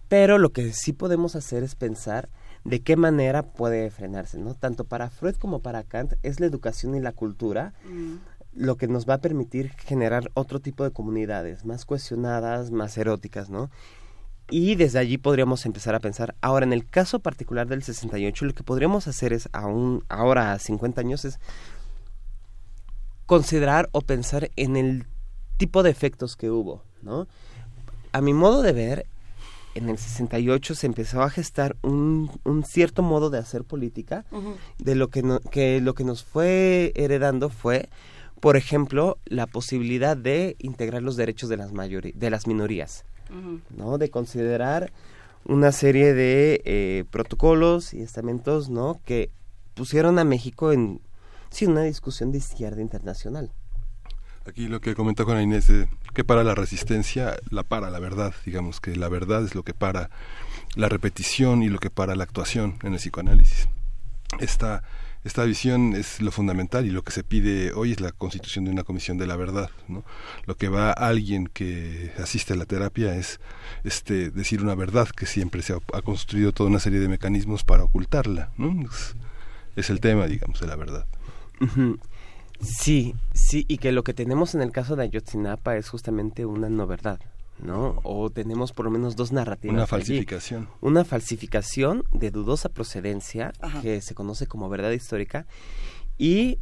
[0.10, 2.28] Pero lo que sí podemos hacer es pensar
[2.66, 4.54] de qué manera puede frenarse, ¿no?
[4.54, 8.16] Tanto para Freud como para Kant es la educación y la cultura mm.
[8.54, 13.50] lo que nos va a permitir generar otro tipo de comunidades, más cohesionadas, más eróticas,
[13.50, 13.70] ¿no?
[14.52, 16.36] Y desde allí podríamos empezar a pensar.
[16.42, 20.60] Ahora, en el caso particular del 68, lo que podríamos hacer es, aún ahora a
[20.60, 21.40] 50 años, es
[23.26, 25.06] considerar o pensar en el
[25.58, 27.28] tipo de efectos que hubo, ¿no?
[28.12, 29.06] A mi modo de ver,
[29.76, 34.26] en el 68 se empezó a gestar un, un cierto modo de hacer política,
[34.80, 37.90] de lo que, que lo que nos fue heredando fue,
[38.40, 43.06] por ejemplo, la posibilidad de integrar los derechos de las, de las minorías,
[43.76, 43.98] ¿no?
[43.98, 44.92] De considerar
[45.46, 49.00] una serie de eh, protocolos y estamentos, ¿no?
[49.06, 49.32] Que
[49.74, 51.02] pusieron a México en
[51.50, 53.52] sí, una discusión de izquierda internacional.
[54.46, 58.34] Aquí lo que comenta con Inés, eh, que para la resistencia la para la verdad,
[58.46, 60.10] digamos que la verdad es lo que para
[60.76, 63.68] la repetición y lo que para la actuación en el psicoanálisis.
[64.40, 64.84] Esta,
[65.30, 68.72] esta visión es lo fundamental y lo que se pide hoy es la constitución de
[68.72, 69.70] una comisión de la verdad.
[69.88, 70.04] ¿no?
[70.48, 73.40] Lo que va alguien que asiste a la terapia es
[73.84, 77.84] este, decir una verdad que siempre se ha, construido toda una serie de mecanismos para
[77.84, 78.50] ocultarla.
[78.58, 78.90] ¿no?
[79.76, 81.06] es el tema, digamos, de la verdad.
[82.60, 86.70] Sí, sí, y que lo que tenemos en el caso de Ayotzinapa es justamente una
[86.70, 87.20] no verdad,
[87.62, 88.00] ¿no?
[88.04, 89.74] O tenemos por lo menos dos narrativas.
[89.74, 90.70] Una falsificación.
[90.82, 95.46] Una falsificación de dudosa procedencia, que se conoce como verdad histórica,
[96.18, 96.60] y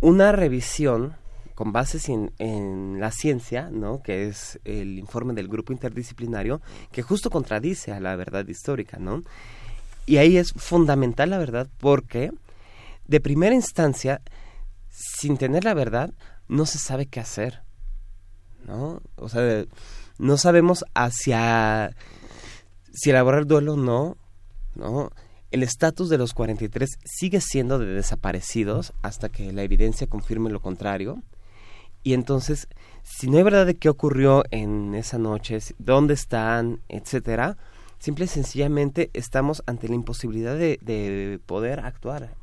[0.00, 1.16] una revisión
[1.54, 4.00] con bases en, en, la ciencia, ¿no?
[4.00, 6.60] que es el informe del grupo interdisciplinario,
[6.92, 9.24] que justo contradice a la verdad histórica, ¿no?
[10.06, 12.30] Y ahí es fundamental la verdad porque
[13.08, 14.22] de primera instancia,
[14.88, 16.14] sin tener la verdad,
[16.46, 17.62] no se sabe qué hacer.
[18.64, 19.02] ¿No?
[19.16, 19.64] O sea,
[20.18, 21.94] no sabemos hacia
[22.92, 24.16] si elaborar duelo o no,
[24.74, 25.10] ¿no?
[25.50, 30.60] El estatus de los 43 sigue siendo de desaparecidos hasta que la evidencia confirme lo
[30.60, 31.22] contrario.
[32.02, 32.68] Y entonces,
[33.02, 37.56] si no hay verdad de qué ocurrió en esa noche, dónde están, etcétera,
[37.98, 42.37] simple y sencillamente estamos ante la imposibilidad de, de poder actuar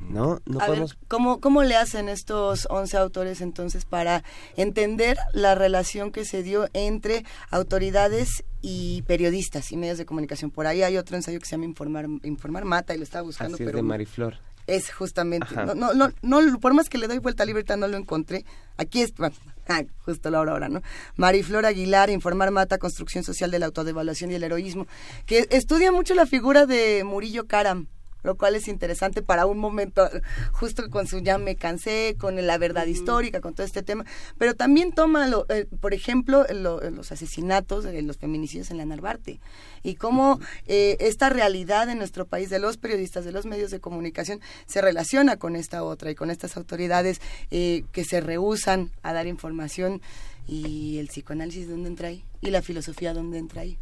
[0.00, 0.40] ¿no?
[0.46, 0.96] No podemos...
[1.08, 4.22] ¿cómo, ¿Cómo le hacen estos 11 autores entonces para
[4.56, 10.50] entender la relación que se dio entre autoridades y periodistas y medios de comunicación?
[10.50, 13.54] Por ahí hay otro ensayo que se llama Informar, Informar Mata y lo estaba buscando.
[13.54, 14.38] Así pero es de Mariflor.
[14.68, 17.88] Es justamente, no, no, no, no, por más que le doy vuelta a libertad no
[17.88, 18.44] lo encontré.
[18.76, 19.34] Aquí es, bueno,
[19.68, 20.82] ah, justo la hora ahora, ¿no?
[21.16, 24.86] Mariflor Aguilar, Informar Mata, Construcción Social de la Autodevaluación y el Heroísmo,
[25.26, 27.88] que estudia mucho la figura de Murillo Karam,
[28.22, 30.08] lo cual es interesante para un momento,
[30.52, 34.04] justo con su ya me cansé, con la verdad histórica, con todo este tema,
[34.38, 39.40] pero también toma, lo, eh, por ejemplo, los asesinatos, los feminicidios en la Narvarte,
[39.82, 43.80] y cómo eh, esta realidad en nuestro país de los periodistas, de los medios de
[43.80, 49.12] comunicación, se relaciona con esta otra y con estas autoridades eh, que se rehusan a
[49.12, 50.00] dar información
[50.46, 53.78] y el psicoanálisis dónde entra ahí y la filosofía dónde entra ahí.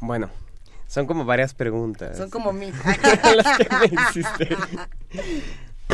[0.00, 0.30] Bueno,
[0.86, 2.16] son como varias preguntas.
[2.16, 2.72] Son como mil.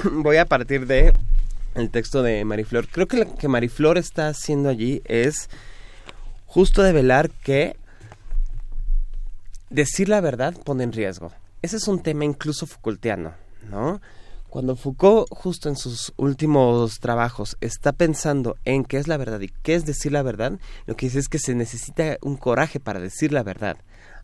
[0.13, 1.13] Voy a partir de
[1.75, 2.89] el texto de Mariflor.
[2.89, 5.49] Creo que lo que Mariflor está haciendo allí es
[6.47, 7.77] justo develar que
[9.71, 11.33] decir la verdad pone en riesgo.
[11.63, 13.33] Ese es un tema incluso Foucaultiano,
[13.71, 14.01] ¿no?
[14.49, 19.49] Cuando Foucault, justo en sus últimos trabajos, está pensando en qué es la verdad y
[19.49, 23.01] qué es decir la verdad, lo que dice es que se necesita un coraje para
[23.01, 23.79] decir la verdad.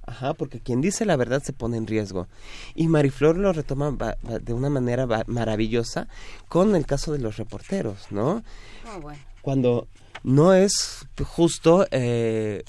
[0.08, 2.28] Ajá, porque quien dice la verdad se pone en riesgo.
[2.74, 6.08] Y Mariflor lo retoma de una manera maravillosa
[6.48, 8.42] con el caso de los reporteros, ¿no?
[8.90, 9.20] Oh, bueno.
[9.42, 9.86] Cuando
[10.24, 12.64] no es justo, eh,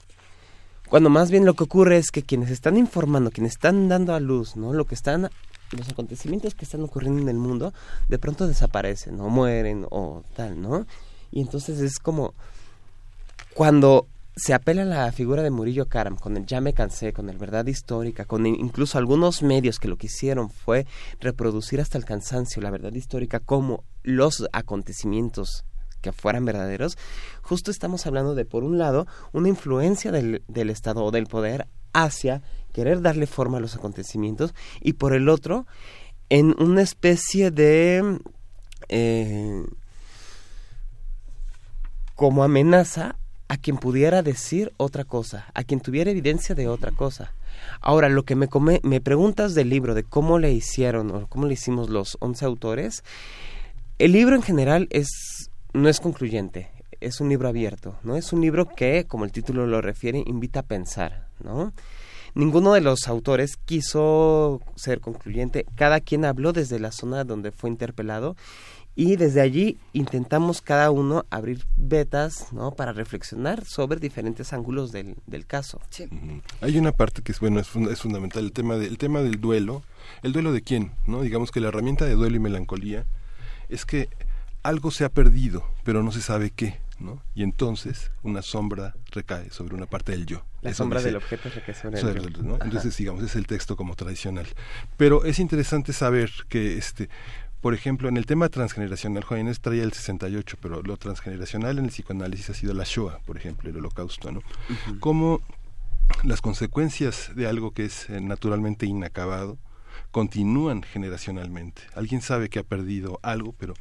[0.89, 4.19] cuando más bien lo que ocurre es que quienes están informando, quienes están dando a
[4.19, 4.73] luz, ¿no?
[4.73, 5.29] Lo que están,
[5.71, 7.73] los acontecimientos que están ocurriendo en el mundo,
[8.09, 10.85] de pronto desaparecen o mueren o tal, ¿no?
[11.31, 12.33] Y entonces es como
[13.53, 14.07] cuando
[14.39, 17.37] se apela a la figura de Murillo Karam con el Ya me cansé, con el
[17.37, 20.87] Verdad Histórica, con incluso algunos medios que lo que hicieron fue
[21.19, 25.65] reproducir hasta el cansancio la verdad histórica como los acontecimientos
[26.01, 26.97] que fueran verdaderos,
[27.41, 31.67] justo estamos hablando de, por un lado, una influencia del, del Estado o del poder
[31.91, 35.67] hacia querer darle forma a los acontecimientos y por el otro,
[36.29, 38.21] en una especie de
[38.87, 39.65] eh,
[42.15, 43.18] como amenaza
[43.49, 47.33] a quien pudiera decir otra cosa, a quien tuviera evidencia de otra cosa.
[47.81, 48.47] Ahora, lo que me,
[48.83, 53.03] me preguntas del libro, de cómo le hicieron o cómo le hicimos los 11 autores,
[53.97, 56.69] el libro en general es, no es concluyente,
[57.01, 58.15] es un libro abierto, ¿no?
[58.15, 61.73] Es un libro que, como el título lo refiere, invita a pensar, ¿no?
[62.35, 67.71] Ninguno de los autores quiso ser concluyente, cada quien habló desde la zona donde fue
[67.71, 68.35] interpelado
[68.95, 72.71] y desde allí intentamos cada uno abrir vetas ¿no?
[72.71, 75.79] para reflexionar sobre diferentes ángulos del, del caso.
[76.61, 79.83] Hay una parte que es bueno es, es fundamental el tema del tema del duelo,
[80.23, 83.05] el duelo de quién, no digamos que la herramienta de duelo y melancolía
[83.69, 84.09] es que
[84.63, 86.79] algo se ha perdido, pero no se sabe qué.
[86.99, 87.23] ¿no?
[87.33, 90.43] Y entonces una sombra recae sobre una parte del yo.
[90.61, 92.57] La sombra del objeto recae sobre el yo.
[92.61, 94.47] Entonces, digamos, es el texto como tradicional.
[94.97, 97.09] Pero es interesante saber que, este,
[97.61, 101.91] por ejemplo, en el tema transgeneracional, Juan traía el 68, pero lo transgeneracional en el
[101.91, 104.41] psicoanálisis ha sido la Shoah, por ejemplo, el holocausto, ¿no?
[104.99, 105.41] Como
[106.23, 109.57] las consecuencias de algo que es eh, naturalmente inacabado
[110.11, 111.81] continúan generacionalmente.
[111.93, 113.73] Alguien sabe que ha perdido algo, pero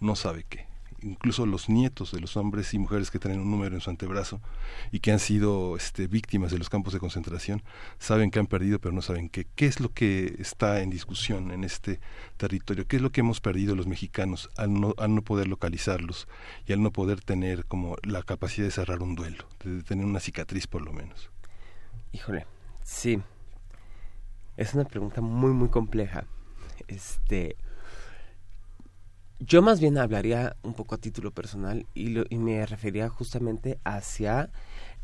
[0.00, 0.73] no sabe qué
[1.04, 4.40] incluso los nietos de los hombres y mujeres que tienen un número en su antebrazo
[4.90, 7.62] y que han sido este, víctimas de los campos de concentración,
[7.98, 9.46] saben que han perdido, pero no saben qué.
[9.54, 12.00] ¿Qué es lo que está en discusión en este
[12.36, 12.86] territorio?
[12.86, 16.26] ¿Qué es lo que hemos perdido los mexicanos al no, al no poder localizarlos
[16.66, 20.20] y al no poder tener como la capacidad de cerrar un duelo, de tener una
[20.20, 21.30] cicatriz por lo menos?
[22.12, 22.46] Híjole,
[22.82, 23.20] sí.
[24.56, 26.24] Es una pregunta muy, muy compleja.
[26.86, 27.56] Este,
[29.40, 34.50] yo más bien hablaría un poco a título personal y, y me referiría justamente hacia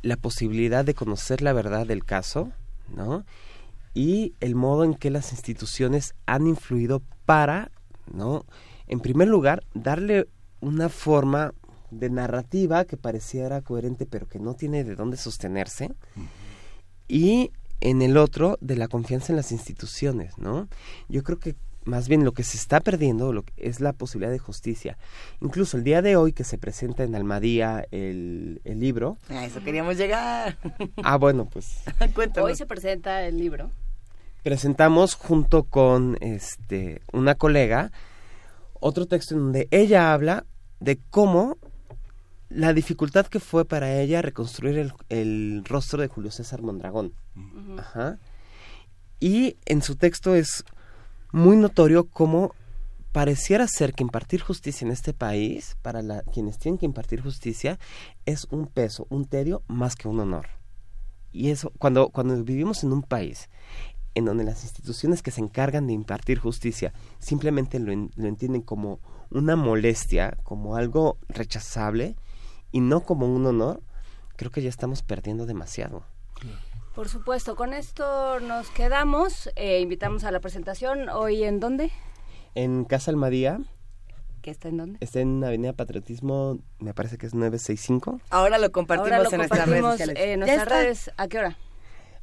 [0.03, 2.53] la posibilidad de conocer la verdad del caso,
[2.89, 3.25] ¿no?
[3.93, 7.71] Y el modo en que las instituciones han influido para,
[8.13, 8.47] ¿no?
[8.87, 10.29] En primer lugar, darle
[10.61, 11.53] una forma
[11.91, 15.93] de narrativa que pareciera coherente pero que no tiene de dónde sostenerse.
[17.09, 20.69] Y en el otro, de la confianza en las instituciones, ¿no?
[21.09, 24.39] Yo creo que más bien lo que se está perdiendo lo es la posibilidad de
[24.39, 24.99] justicia.
[25.41, 29.17] Incluso el día de hoy que se presenta en Almadía el, el libro.
[29.29, 30.59] A eso queríamos llegar.
[31.03, 31.83] Ah, bueno, pues.
[32.43, 33.71] Hoy se presenta el libro.
[34.43, 37.91] Presentamos junto con este una colega
[38.81, 40.45] otro texto en donde ella habla
[40.81, 41.59] de cómo
[42.49, 47.13] la dificultad que fue para ella reconstruir el, el rostro de Julio César Mondragón.
[47.79, 48.19] Ajá.
[49.21, 50.65] Y en su texto es
[51.33, 52.55] muy notorio cómo
[53.13, 57.79] pareciera ser que impartir justicia en este país, para la, quienes tienen que impartir justicia,
[58.25, 60.47] es un peso, un tedio más que un honor.
[61.33, 63.49] Y eso, cuando, cuando vivimos en un país
[64.15, 68.99] en donde las instituciones que se encargan de impartir justicia simplemente lo, lo entienden como
[69.31, 72.17] una molestia, como algo rechazable
[72.73, 73.83] y no como un honor,
[74.37, 76.05] creo que ya estamos perdiendo demasiado.
[77.01, 79.49] Por supuesto, con esto nos quedamos.
[79.57, 81.09] Eh, invitamos a la presentación.
[81.09, 81.91] ¿Hoy en dónde?
[82.55, 83.61] En Casa Almadía.
[84.43, 84.99] ¿Qué está en dónde?
[85.01, 88.21] Está en Avenida Patriotismo, me parece que es 965.
[88.29, 90.17] Ahora lo compartimos en nuestras redes sociales.
[90.19, 91.57] En nuestras redes, ¿a qué hora?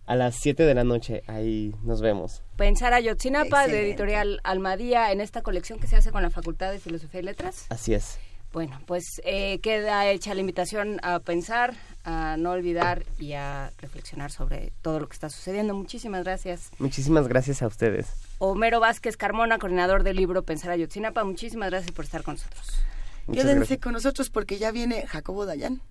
[0.06, 2.44] A las 7 de la noche, ahí nos vemos.
[2.56, 6.72] Pensar a Yotzinapa, de Editorial Almadía, en esta colección que se hace con la Facultad
[6.72, 7.66] de Filosofía y Letras.
[7.70, 8.20] Así es.
[8.54, 14.32] Bueno, pues eh, queda hecha la invitación a pensar, a no olvidar y a reflexionar
[14.32, 15.74] sobre todo lo que está sucediendo.
[15.74, 16.72] Muchísimas gracias.
[16.80, 18.08] Muchísimas gracias a ustedes.
[18.40, 22.66] Homero Vázquez Carmona, coordinador del libro Pensar a Yotzinapa, muchísimas gracias por estar con nosotros.
[23.32, 25.82] Quédense con nosotros porque ya viene Jacobo Dayan.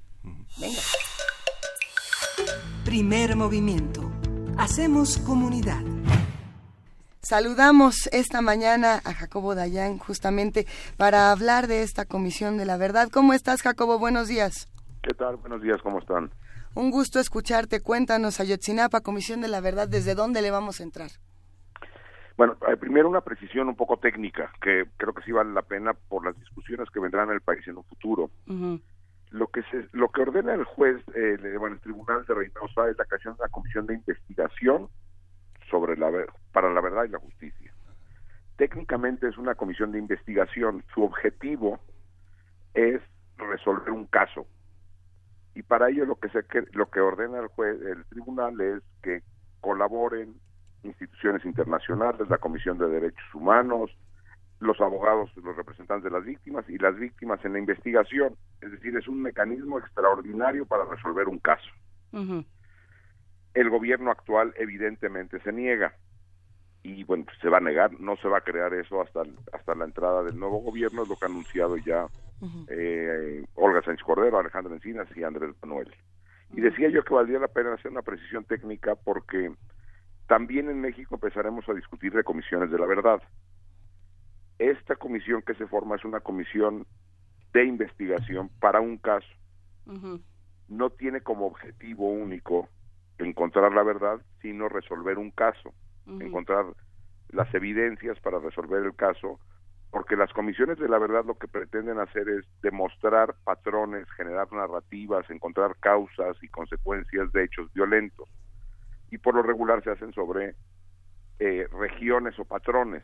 [0.59, 0.81] Venga.
[2.85, 4.11] Primer movimiento.
[4.57, 5.83] Hacemos comunidad.
[7.29, 10.65] Saludamos esta mañana a Jacobo Dayan justamente
[10.97, 13.09] para hablar de esta Comisión de la Verdad.
[13.13, 13.99] ¿Cómo estás, Jacobo?
[13.99, 14.69] Buenos días.
[15.03, 15.35] ¿Qué tal?
[15.35, 16.31] Buenos días, ¿cómo están?
[16.77, 17.83] Un gusto escucharte.
[17.83, 21.11] Cuéntanos, Ayotzinapa, Comisión de la Verdad, ¿desde dónde le vamos a entrar?
[22.37, 25.95] Bueno, eh, primero una precisión un poco técnica, que creo que sí vale la pena
[25.95, 28.31] por las discusiones que vendrán en el país en un futuro.
[29.31, 32.97] Lo que se, lo que ordena el juez, eh, bueno, el Tribunal de Reynosa es
[32.97, 34.89] la creación de una comisión de investigación
[35.71, 36.11] sobre la
[36.53, 37.73] para la verdad y la justicia.
[38.57, 40.83] Técnicamente es una comisión de investigación.
[40.95, 41.79] Su objetivo
[42.75, 43.01] es
[43.37, 44.47] resolver un caso
[45.57, 49.23] y para ello lo que se lo que ordena el juez el tribunal es que
[49.61, 50.35] colaboren
[50.83, 53.91] instituciones internacionales la comisión de derechos humanos
[54.61, 58.97] los abogados los representantes de las víctimas y las víctimas en la investigación es decir
[58.97, 61.71] es un mecanismo extraordinario para resolver un caso
[63.57, 65.95] el gobierno actual evidentemente se niega
[66.83, 69.75] y bueno, pues, se va a negar, no se va a crear eso hasta, hasta
[69.75, 72.07] la entrada del nuevo gobierno, es lo que ha anunciado ya
[72.69, 75.91] eh, Olga Sánchez Cordero, Alejandro Encinas y Andrés Manuel.
[76.55, 79.53] Y decía yo que valdría la pena hacer una precisión técnica porque
[80.29, 83.23] también en México empezaremos a discutir de comisiones de la verdad.
[84.59, 86.87] Esta comisión que se forma es una comisión
[87.55, 89.27] de investigación para un caso.
[90.69, 92.69] No tiene como objetivo único
[93.19, 95.73] encontrar la verdad, sino resolver un caso
[96.07, 96.67] encontrar
[97.31, 99.41] las evidencias para resolver el caso,
[99.91, 105.29] porque las comisiones de la verdad lo que pretenden hacer es demostrar patrones, generar narrativas,
[105.31, 108.29] encontrar causas y consecuencias de hechos violentos.
[109.11, 110.55] Y por lo regular se hacen sobre
[111.39, 113.03] eh, regiones o patrones.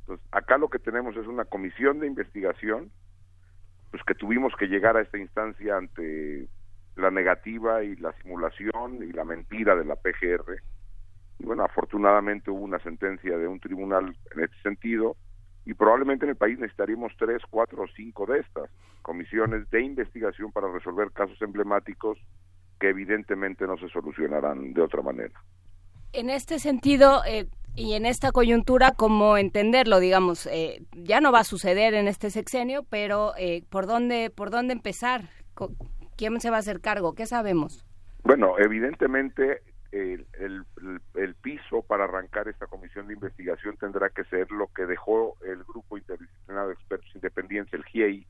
[0.00, 2.90] Entonces, acá lo que tenemos es una comisión de investigación,
[3.90, 6.48] pues que tuvimos que llegar a esta instancia ante
[6.96, 10.60] la negativa y la simulación y la mentira de la PGR,
[11.38, 15.16] y bueno, afortunadamente hubo una sentencia de un tribunal en este sentido
[15.64, 18.70] y probablemente en el país necesitaríamos tres, cuatro o cinco de estas
[19.02, 22.18] comisiones de investigación para resolver casos emblemáticos
[22.78, 25.34] que evidentemente no se solucionarán de otra manera.
[26.12, 29.98] En este sentido, eh, y en esta coyuntura, ¿cómo entenderlo?
[29.98, 34.50] Digamos, eh, ya no va a suceder en este sexenio, pero eh, ¿por, dónde, ¿por
[34.50, 35.22] dónde empezar?
[36.16, 37.14] ¿Quién se va a hacer cargo?
[37.14, 37.86] ¿Qué sabemos?
[38.22, 40.26] Bueno, evidentemente el,
[41.14, 45.62] el, piso para arrancar esta comisión de investigación tendrá que ser lo que dejó el
[45.64, 48.26] Grupo Interdisciplinario de Expertos Independientes, el GIEI,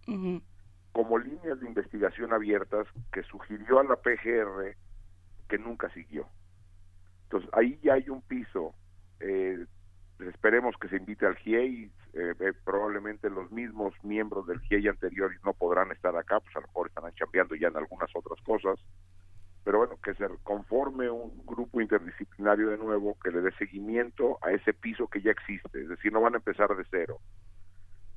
[0.93, 4.77] como líneas de investigación abiertas que sugirió a la PGR
[5.49, 6.27] que nunca siguió.
[7.25, 8.75] Entonces, ahí ya hay un piso.
[9.21, 9.65] Eh,
[10.21, 11.91] esperemos que se invite al GIEI.
[12.15, 16.61] Eh, eh, probablemente los mismos miembros del GIEI anteriores no podrán estar acá, pues a
[16.61, 18.79] lo mejor están chambeando ya en algunas otras cosas
[19.65, 24.51] pero bueno, que se conforme un grupo interdisciplinario de nuevo que le dé seguimiento a
[24.51, 27.21] ese piso que ya existe, es decir, no van a empezar de cero,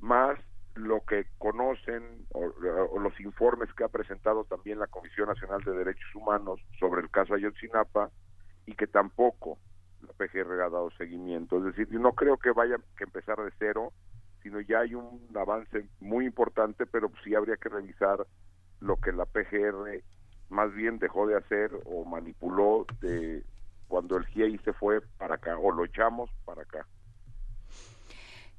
[0.00, 0.38] más
[0.74, 6.14] lo que conocen o, los informes que ha presentado también la Comisión Nacional de Derechos
[6.14, 8.10] Humanos sobre el caso Ayotzinapa
[8.66, 9.58] y que tampoco
[10.02, 13.92] la PGR ha dado seguimiento, es decir, no creo que vaya que empezar de cero,
[14.42, 18.26] sino ya hay un avance muy importante, pero sí habría que revisar
[18.80, 20.02] lo que la PGR
[20.48, 23.44] más bien dejó de hacer o manipuló de
[23.88, 26.86] cuando el GIEI se fue para acá o lo echamos para acá.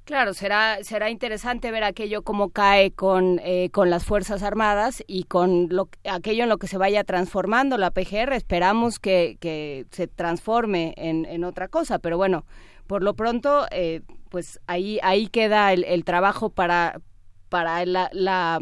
[0.08, 5.24] Claro, será será interesante ver aquello cómo cae con, eh, con las Fuerzas Armadas y
[5.24, 8.32] con lo, aquello en lo que se vaya transformando la PGR.
[8.32, 12.46] Esperamos que, que se transforme en, en, otra cosa, pero bueno,
[12.86, 14.00] por lo pronto, eh,
[14.30, 17.02] pues ahí, ahí queda el, el trabajo para,
[17.50, 18.60] para la, la,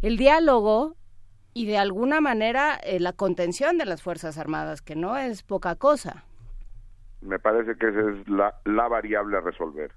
[0.00, 0.96] el diálogo
[1.52, 5.76] y de alguna manera eh, la contención de las Fuerzas Armadas, que no es poca
[5.76, 6.24] cosa.
[7.20, 9.92] Me parece que esa es la, la variable a resolver.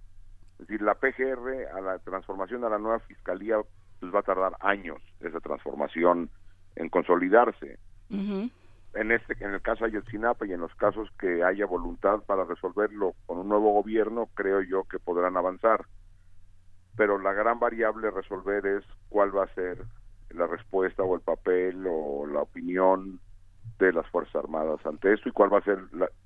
[0.64, 3.57] Es decir, la PGR a la transformación a la nueva fiscalía
[3.99, 6.30] pues va a tardar años esa transformación
[6.78, 7.80] en consolidarse.
[8.09, 12.45] En este, en el caso de Ayotzinapa y en los casos que haya voluntad para
[12.45, 15.86] resolverlo con un nuevo gobierno, creo yo que podrán avanzar.
[16.95, 19.84] Pero la gran variable a resolver es cuál va a ser
[20.30, 23.20] la respuesta o el papel o la opinión
[23.80, 25.80] de las Fuerzas Armadas ante esto y cuál va a ser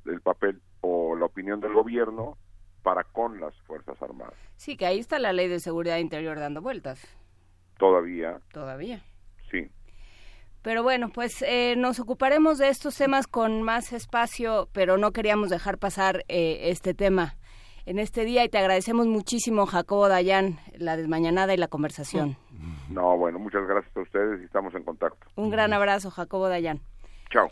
[0.06, 2.38] el papel o la opinión del gobierno
[2.84, 4.36] para con las Fuerzas Armadas.
[4.56, 7.06] Sí, que ahí está la ley de seguridad interior dando vueltas.
[7.78, 8.40] Todavía.
[8.52, 9.04] Todavía.
[9.52, 9.70] Sí.
[10.62, 15.50] Pero bueno, pues eh, nos ocuparemos de estos temas con más espacio, pero no queríamos
[15.50, 17.36] dejar pasar eh, este tema
[17.86, 22.36] en este día y te agradecemos muchísimo, Jacobo Dayan, la desmañanada y la conversación.
[22.90, 25.26] No, bueno, muchas gracias a ustedes y estamos en contacto.
[25.38, 26.82] Un gran abrazo, Jacobo Dayan.
[27.32, 27.50] Chao.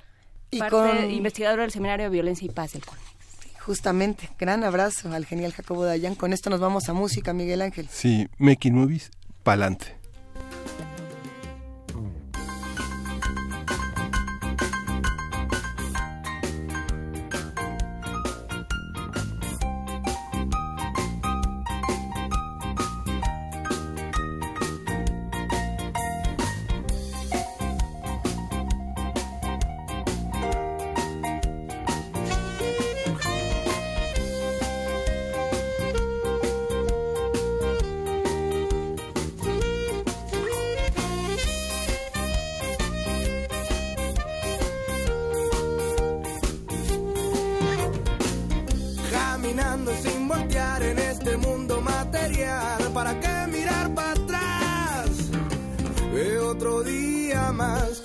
[0.51, 1.09] Y con...
[1.09, 2.83] investigador del Seminario de Violencia y Paz del
[3.65, 6.13] Justamente, gran abrazo al genial Jacobo Dayan.
[6.13, 7.87] Con esto nos vamos a música, Miguel Ángel.
[7.89, 9.09] Sí, Making Movies,
[9.41, 9.95] pa'lante.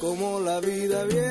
[0.00, 1.29] como la vida viene.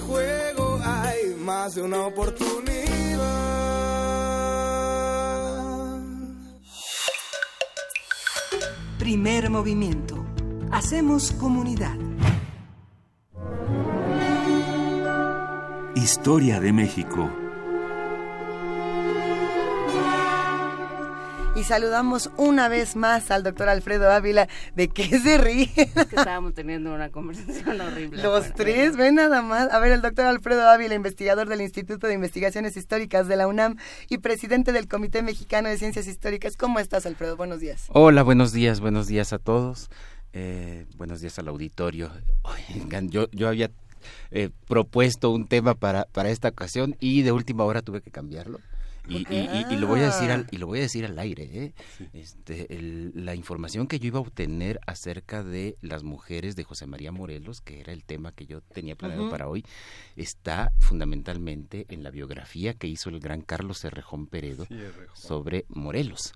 [0.00, 2.70] Este juego hay más de una oportunidad.
[8.98, 10.24] Primer movimiento.
[10.70, 11.96] Hacemos comunidad.
[15.94, 17.30] Historia de México.
[21.60, 24.48] Y saludamos una vez más al doctor Alfredo Ávila.
[24.76, 25.70] ¿De qué se ríe?
[25.76, 28.22] Es que estábamos teniendo una conversación horrible.
[28.22, 29.70] Los tres, ven nada más.
[29.70, 33.76] A ver, el doctor Alfredo Ávila, investigador del Instituto de Investigaciones Históricas de la UNAM
[34.08, 36.56] y presidente del Comité Mexicano de Ciencias Históricas.
[36.56, 37.36] ¿Cómo estás, Alfredo?
[37.36, 37.88] Buenos días.
[37.88, 39.90] Hola, buenos días, buenos días a todos.
[40.32, 42.10] Eh, buenos días al auditorio.
[42.42, 43.70] Oigan, yo, yo había
[44.30, 48.60] eh, propuesto un tema para, para esta ocasión y de última hora tuve que cambiarlo.
[49.08, 51.18] Y, y- y- y lo voy a decir al, y lo voy a decir al
[51.18, 51.42] aire.
[51.52, 51.74] ¿eh?
[52.12, 56.86] Este, el- la información que yo iba a obtener acerca de las mujeres de José
[56.86, 59.64] María Morelos, que era el tema que yo tenía planeado para hoy,
[60.16, 64.66] está fundamentalmente en la biografía que hizo el gran Carlos Cerrejón Peredo
[65.14, 66.32] sobre Morelos.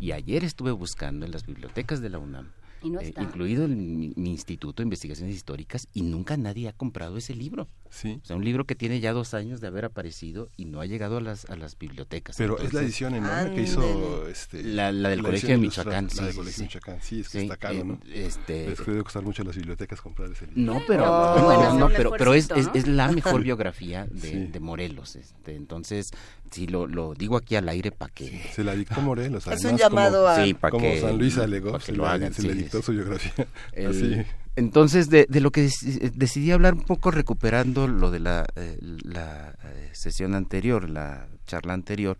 [0.00, 2.52] Y ayer estuve buscando en las bibliotecas de la UNAM,
[2.82, 7.16] no eh, incluido en mi, mi Instituto de Investigaciones Históricas, y nunca nadie ha comprado
[7.16, 7.68] ese libro.
[7.94, 8.18] Sí.
[8.22, 10.86] O sea, un libro que tiene ya dos años de haber aparecido y no ha
[10.86, 12.34] llegado a las, a las bibliotecas.
[12.36, 16.10] Pero es la edición enorme que hizo este, La- la del Colegio de Michoacán, La
[16.10, 16.58] sí, del Colegio sí.
[16.62, 18.00] de Michoacán, sí, es que Sí, está caro, ¿no?
[18.12, 20.74] este- Les debe costar mucho a las bibliotecas comprar ese libro.
[20.74, 21.38] No, pero, Oh.
[21.38, 24.46] no, Bueno, no, pero, pero es, es, es la mejor biografía de, Sí.
[24.48, 25.14] de Morelos.
[25.14, 26.10] Este, entonces,
[26.50, 28.42] sí, lo, lo digo aquí al aire para que...
[28.54, 29.46] Se la dictó Morelos.
[29.46, 30.44] Es además, un llamado a...
[30.44, 32.34] Sí, para Como, que, como San Luis alegó, se, lo hagan.
[32.34, 33.46] se sí, le dictó su biografía.
[33.72, 34.22] El- Así.
[34.56, 38.78] Entonces, de, de lo que dec- decidí hablar un poco recuperando lo de la, eh,
[38.80, 42.16] la eh, sesión anterior, la charla anterior,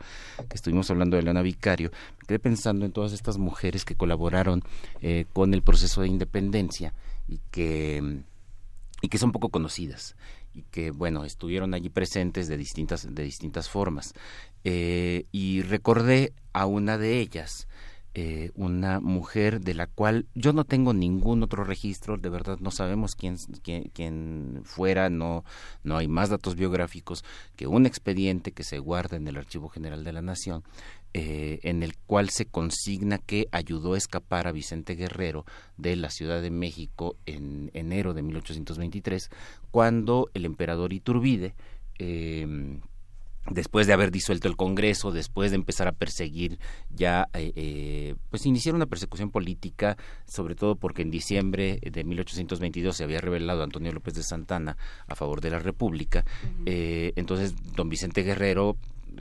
[0.49, 4.62] que estuvimos hablando de Leona Vicario, me quedé pensando en todas estas mujeres que colaboraron
[5.01, 6.93] eh, con el proceso de independencia
[7.28, 8.22] y que,
[9.01, 10.16] y que son poco conocidas
[10.55, 14.12] y que, bueno, estuvieron allí presentes de distintas, de distintas formas.
[14.64, 17.66] Eh, y recordé a una de ellas,
[18.17, 22.71] eh, una mujer de la cual yo no tengo ningún otro registro, de verdad no
[22.71, 25.45] sabemos quién, quién, quién fuera, no,
[25.83, 27.25] no hay más datos biográficos
[27.57, 30.62] que un expediente que se guarda en el Archivo General de la Nación,
[31.12, 35.45] eh, en el cual se consigna que ayudó a escapar a Vicente Guerrero
[35.77, 39.29] de la Ciudad de México en enero de 1823,
[39.73, 41.57] cuando el emperador Iturbide
[41.99, 42.79] eh,
[43.51, 46.59] después de haber disuelto el Congreso, después de empezar a perseguir
[46.90, 52.97] ya, eh, eh, pues iniciar una persecución política, sobre todo porque en diciembre de 1822
[52.97, 54.76] se había revelado Antonio López de Santana
[55.07, 56.24] a favor de la República.
[56.66, 58.76] Eh, entonces, don Vicente Guerrero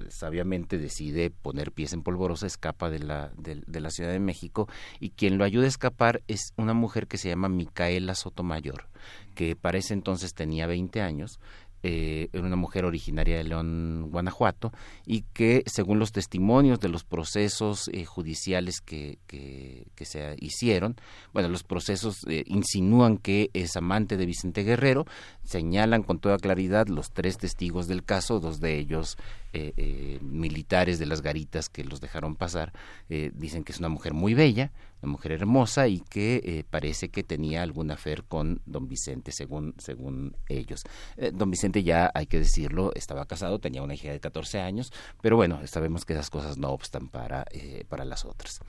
[0.09, 4.67] sabiamente decide poner pies en polvorosa, escapa de la, de, de la Ciudad de México
[4.99, 8.87] y quien lo ayuda a escapar es una mujer que se llama Micaela Sotomayor,
[9.35, 11.39] que para ese entonces tenía 20 años,
[11.83, 14.71] eh, era una mujer originaria de León, Guanajuato,
[15.05, 20.95] y que según los testimonios de los procesos eh, judiciales que, que, se hicieron,
[21.33, 25.05] bueno, los procesos eh, insinúan que es amante de Vicente Guerrero,
[25.43, 29.17] señalan con toda claridad los tres testigos del caso, dos de ellos
[29.53, 32.73] eh, eh, militares de las garitas que los dejaron pasar,
[33.07, 34.71] dicen que es una mujer muy bella,
[35.03, 39.75] una mujer hermosa y que eh, parece que tenía algún afer con don Vicente, según,
[39.77, 40.83] según ellos.
[41.17, 44.91] Eh, don Vicente ya, hay que decirlo, estaba casado, tenía una hija de 14 años,
[45.21, 48.61] pero bueno, sabemos que esas cosas no obstan para, eh, para las otras.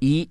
[0.00, 0.30] Y...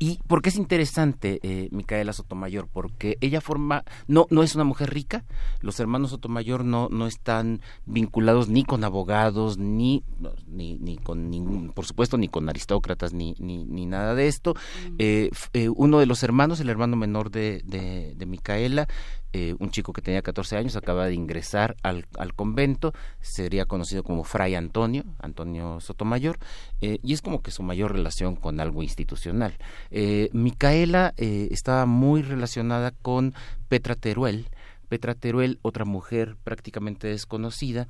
[0.00, 2.68] Eh, ¿Y por qué es interesante eh, Micaela Sotomayor?
[2.72, 5.24] Porque ella forma, no, no es una mujer rica,
[5.60, 10.02] los hermanos Sotomayor no, no están vinculados ni con abogados, ni,
[10.48, 14.54] ni, ni con ningún, por supuesto, ni con aristócratas, ni, ni, ni nada de esto.
[14.98, 18.88] Eh, f- eh, uno de los hermanos, el hermano menor de, de, de Micaela,
[19.32, 22.04] eh, un chico que tenía 14 años, acaba de ingresar al,
[22.34, 26.38] convento, sería conocido como Fray Antonio, Antonio Sotomayor,
[26.80, 29.54] eh, y es como que su mayor relación con algo institucional.
[29.92, 33.34] Eh, Micaela estaba muy relacionada con
[33.68, 34.48] Petra Teruel,
[34.88, 37.86] Petra Teruel, otra mujer prácticamente desconocida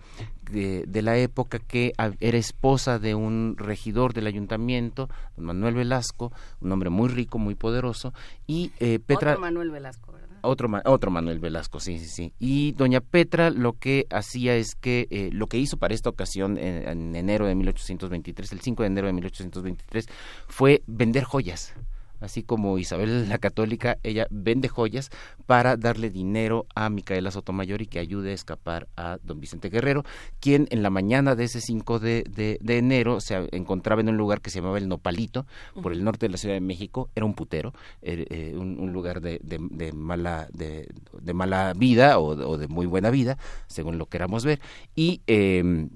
[0.51, 6.71] de, la época que era esposa de un regidor del ayuntamiento, don Manuel Velasco, un
[6.73, 8.13] hombre muy rico, muy poderoso,
[8.47, 8.69] y
[9.07, 9.31] Petra...
[9.31, 10.20] Otro Manuel Velasco.
[10.43, 12.33] Otro, otro Manuel Velasco, sí, sí, sí.
[12.39, 16.59] Y doña Petra lo que hacía es que, eh, lo que hizo para esta ocasión
[16.59, 20.07] en, en, enero de 1823, el 5 de enero de 1823,
[20.49, 21.75] fue vender joyas
[22.21, 25.11] así como Isabel la Católica, ella vende joyas
[25.47, 30.05] para darle dinero a Micaela Sotomayor y que ayude a escapar a don Vicente Guerrero,
[30.41, 32.25] quien en la mañana de ese 5 de,
[32.61, 35.47] de, enero se encontraba en un lugar que se llamaba El Nopalito,
[35.83, 39.21] por el norte de la Ciudad de México, era un putero, eh, eh, un, lugar
[39.21, 40.87] de, de, mala, de,
[41.35, 44.61] mala vida o, de muy buena vida, según lo queramos ver,
[44.95, 45.23] y...
[45.27, 45.89] Eh,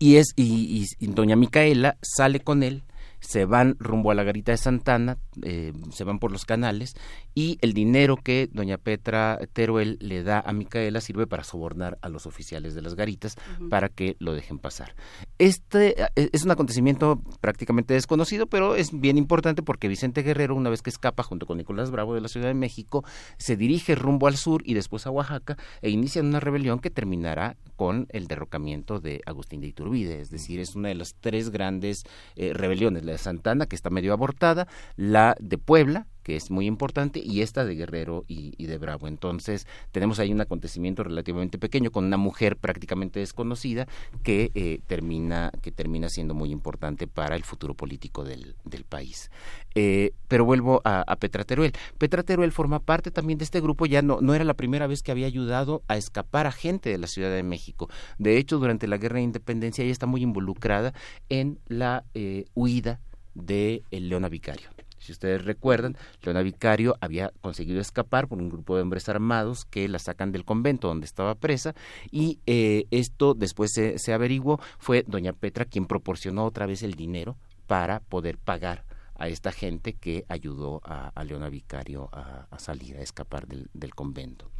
[0.00, 2.84] y es y doña Micaela sale con él
[3.20, 6.94] se van rumbo a la garita de Santana, eh, se van por los canales
[7.34, 12.08] y el dinero que doña Petra Teruel le da a Micaela sirve para sobornar a
[12.08, 13.36] los oficiales de las garitas
[13.70, 14.94] para que lo dejen pasar.
[15.38, 20.70] Este eh, es un acontecimiento prácticamente desconocido, pero es bien importante porque Vicente Guerrero, una
[20.70, 23.04] vez que escapa junto con Nicolás Bravo de la Ciudad de México,
[23.36, 27.56] se dirige rumbo al sur y después a Oaxaca e inician una rebelión que terminará
[27.76, 32.04] con el derrocamiento de Agustín de Iturbide, es decir, es una de las tres grandes
[32.34, 36.66] eh, rebeliones la de Santana, que está medio abortada, la de Puebla, que es muy
[36.66, 39.08] importante, y esta de Guerrero y, de Bravo.
[39.08, 43.88] Entonces, tenemos ahí un acontecimiento relativamente pequeño con una mujer prácticamente desconocida
[44.22, 48.54] que, eh, termina, que termina siendo muy importante para el futuro político del,
[48.90, 49.30] país.
[49.74, 51.72] Eh, pero vuelvo a, a, Petra Teruel.
[51.96, 55.02] Petra Teruel forma parte también de este grupo, ya no, no era la primera vez
[55.02, 57.88] que había ayudado a escapar a gente de la Ciudad de México.
[58.18, 60.92] De hecho, durante la Guerra de Independencia ella está muy involucrada
[61.30, 63.00] en la eh, huida
[63.34, 64.77] de Leona Vicario.
[65.08, 69.88] Si ustedes recuerdan, Leona Vicario había conseguido escapar por un grupo de hombres armados que
[69.88, 71.74] la sacan del convento donde estaba presa
[72.10, 76.92] y eh, esto después se, se averiguó, fue doña Petra quien proporcionó otra vez el
[76.92, 78.84] dinero para poder pagar
[79.18, 84.50] a esta gente que ayudó a, Leona Vicario a, salir, a escapar del, convento.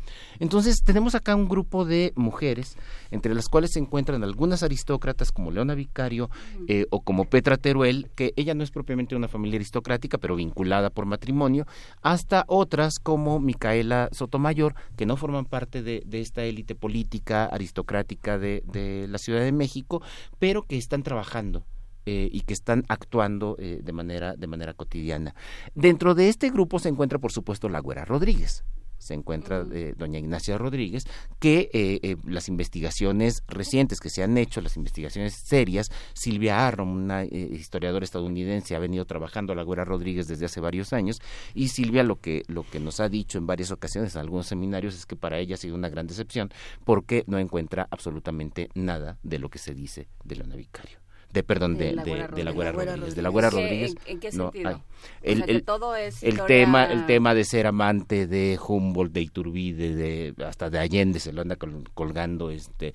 [0.40, 2.76] Entonces tenemos acá un grupo de mujeres,
[3.10, 6.28] entre las cuales se encuentran algunas aristócratas como Leona Vicario
[6.66, 10.90] eh, o como Petra Teruel, que ella no es propiamente una familia aristocrática, pero vinculada
[10.90, 11.66] por matrimonio,
[12.02, 19.06] hasta otras como Micaela Sotomayor, que no forman parte de, esta élite política aristocrática de
[19.08, 20.02] la Ciudad de México,
[20.40, 21.62] pero que están trabajando
[22.10, 25.34] eh, y que están actuando eh, de, manera, de manera cotidiana.
[25.74, 28.64] Dentro de este grupo se encuentra, por supuesto, la Güera Rodríguez.
[28.96, 31.04] Se encuentra eh, doña Ignacia Rodríguez,
[31.38, 38.04] que las investigaciones recientes que se han hecho, las investigaciones serias, Silvia Arrom, una historiadora
[38.04, 41.20] estadounidense, ha venido trabajando a la Güera Rodríguez desde hace varios años,
[41.54, 44.96] y Silvia lo que, lo que nos ha dicho en varias ocasiones en algunos seminarios
[44.96, 46.50] es que para ella ha sido una gran decepción
[46.84, 50.98] porque no encuentra absolutamente nada de lo que se dice de Leona Vicario
[51.32, 52.26] de perdón de, la Güera
[52.72, 54.82] Rodríguez, de la Güera Rodríguez ¿En, qué sentido?
[55.22, 60.78] el, el tema el tema de ser amante de Humboldt de Iturbide de hasta de
[60.78, 61.56] Allende se lo anda
[61.94, 62.94] colgando este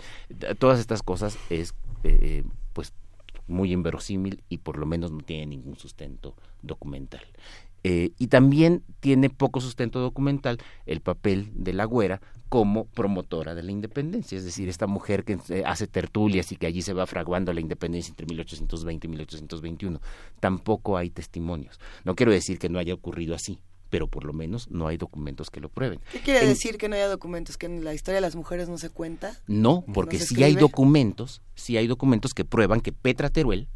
[0.57, 2.93] todas estas cosas es eh, pues
[3.47, 7.25] muy inverosímil y por lo menos no tiene ningún sustento documental
[7.83, 13.63] eh, y también tiene poco sustento documental el papel de la güera como promotora de
[13.63, 17.07] la independencia, es decir, esta mujer que eh, hace tertulias y que allí se va
[17.07, 19.99] fraguando la independencia entre 1820 y 1821.
[20.39, 21.79] Tampoco hay testimonios.
[22.03, 23.59] No quiero decir que no haya ocurrido así,
[23.89, 25.99] pero por lo menos no hay documentos que lo prueben.
[26.11, 27.57] ¿Qué quiere decir que no haya documentos?
[27.57, 29.39] ¿Que en la historia de las mujeres no se cuenta?
[29.47, 33.67] No, porque si sí hay documentos, sí hay documentos que prueban que Petra Teruel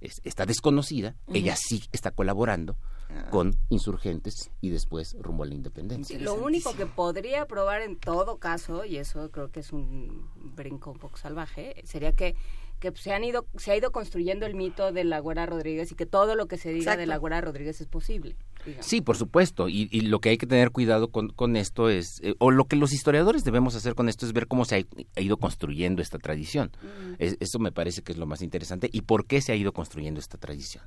[0.00, 2.76] está desconocida, ella sí está colaborando
[3.10, 3.28] ah.
[3.30, 6.18] con insurgentes y después rumbo a la independencia.
[6.18, 10.90] lo único que podría probar en todo caso, y eso creo que es un brinco
[10.90, 12.36] un poco salvaje, sería que
[12.92, 15.94] que se han ido se ha ido construyendo el mito de la Güera Rodríguez y
[15.94, 18.36] que todo lo que se diga de la Güera Rodríguez es posible.
[18.80, 19.68] Sí, por supuesto.
[19.68, 22.76] Y, lo que hay que tener cuidado con, con esto es, eh, o lo que
[22.76, 26.70] los historiadores debemos hacer con esto es ver cómo se ha, ido construyendo esta tradición.
[27.18, 30.20] eso me parece que es lo más interesante y por qué se ha ido construyendo
[30.20, 30.84] esta tradición.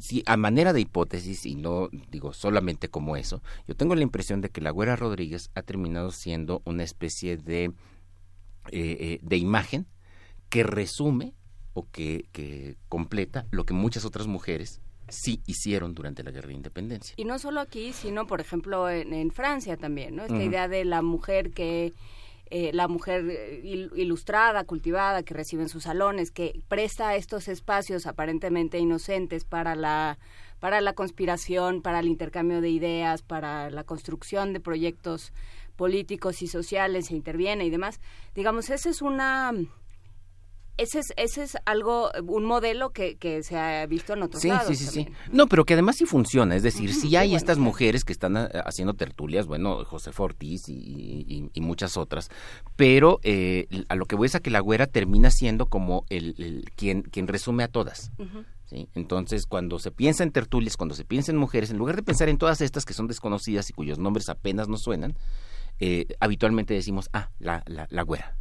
[0.00, 4.40] si a manera de hipótesis, y no digo solamente como eso, yo tengo la impresión
[4.40, 7.72] de que la Güera Rodríguez ha terminado siendo una especie de, eh,
[8.72, 9.86] eh, de imagen
[10.48, 11.34] que resume
[11.74, 16.54] o que, que completa lo que muchas otras mujeres sí hicieron durante la guerra de
[16.54, 17.14] independencia.
[17.16, 20.24] Y no solo aquí, sino por ejemplo en, Francia también, ¿no?
[20.24, 21.94] Esta idea de la mujer que
[22.48, 23.60] eh, la mujer eh,
[23.96, 30.18] ilustrada, cultivada, que recibe en sus salones, que presta estos espacios aparentemente inocentes para la
[30.60, 35.34] para la conspiración, para el intercambio de ideas, para la construcción de proyectos
[35.76, 38.00] políticos y sociales, se interviene y demás.
[38.34, 39.52] Digamos, esa es una
[40.78, 44.48] ese es, ese es algo, un modelo que, que se ha visto en otros sí,
[44.48, 44.66] lados.
[44.68, 45.08] Sí, sí, sí.
[45.32, 46.54] No, pero que además sí funciona.
[46.56, 50.10] Es decir, si qué hay bueno, estas mujeres que están ah, haciendo tertulias, bueno, José
[50.16, 52.30] Ortiz y, y- y muchas otras,
[52.76, 56.34] pero eh, a lo que voy es a que la güera termina siendo como el,
[56.38, 58.10] el- quien, quien resume a todas.
[58.66, 58.88] ¿sí?
[58.94, 62.28] Entonces, cuando se piensa en tertulias, cuando se piensa en mujeres, en lugar de pensar
[62.28, 65.16] en todas estas que son desconocidas y cuyos nombres apenas nos suenan,
[65.78, 68.36] eh, habitualmente decimos, ah, la, la, la güera,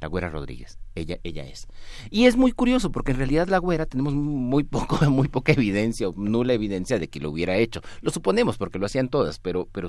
[0.00, 1.68] la güera Rodríguez, ella, ella es.
[2.10, 6.08] Y es muy curioso porque en realidad la güera tenemos muy poco, muy poca evidencia,
[6.16, 7.80] nula evidencia de que lo hubiera hecho.
[8.02, 9.88] Lo suponemos porque lo hacían todas, pero, pero,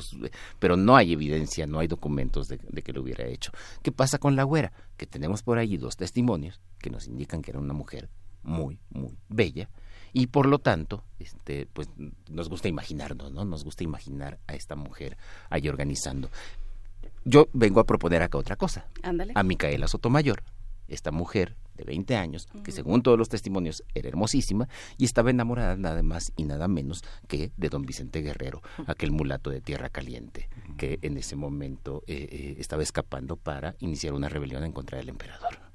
[0.60, 3.51] pero no hay evidencia, no hay documentos de, que lo hubiera hecho.
[3.82, 4.72] ¿Qué pasa con la güera?
[4.95, 8.10] Que tenemos por ahí dos testimonios que nos indican que era una mujer
[8.43, 9.70] muy, muy bella
[10.14, 11.89] y por lo tanto, este, pues
[12.30, 13.45] nos gusta imaginarnos, ¿no?
[13.45, 15.18] Nos gusta imaginar a esta mujer
[15.49, 16.30] ahí organizando.
[17.30, 18.86] Yo vengo a proponer acá otra cosa.
[19.03, 19.34] Ándale.
[19.36, 20.43] A Micaela Sotomayor,
[20.88, 25.75] esta mujer de 20 años, que según todos los testimonios era hermosísima y estaba enamorada
[25.75, 30.47] nada más y nada menos que de don Vicente Guerrero, aquel mulato de tierra caliente
[30.78, 35.09] que en ese momento eh, eh, estaba escapando para iniciar una rebelión en contra del
[35.09, 35.66] emperador.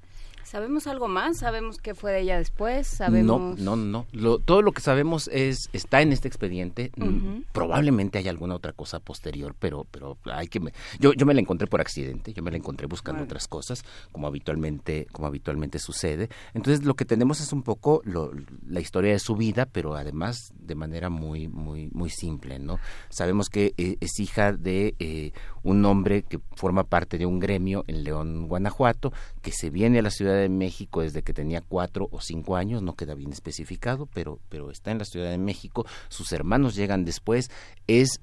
[0.52, 1.38] ¿Sabemos algo más?
[1.38, 2.86] ¿Sabemos qué fue de ella después?
[2.86, 3.58] ¿Sabemos...?
[3.58, 4.06] No, no, no.
[4.12, 6.92] Lo- todo lo que sabemos es está en este expediente.
[6.96, 7.44] Mm.
[7.52, 11.40] Probablemente hay alguna otra cosa posterior, pero pero hay que me- yo yo me la
[11.40, 12.34] encontré por accidente.
[12.34, 13.30] Yo me la encontré buscando Bueno.
[13.30, 13.82] otras cosas,
[14.12, 16.28] como habitualmente como habitualmente sucede.
[16.52, 18.30] Entonces lo que tenemos es un poco lo-
[18.68, 22.78] la historia de su vida, pero además de manera muy muy muy simple, ¿no?
[23.08, 25.32] Sabemos que eh, es hija de eh,
[25.62, 30.02] un hombre que forma parte de un gremio en León, Guanajuato, que se viene a
[30.02, 34.06] la Ciudad de México desde que tenía cuatro o cinco años, no queda bien especificado,
[34.06, 37.50] pero, pero está en la Ciudad de México, sus hermanos llegan después,
[37.86, 38.20] es,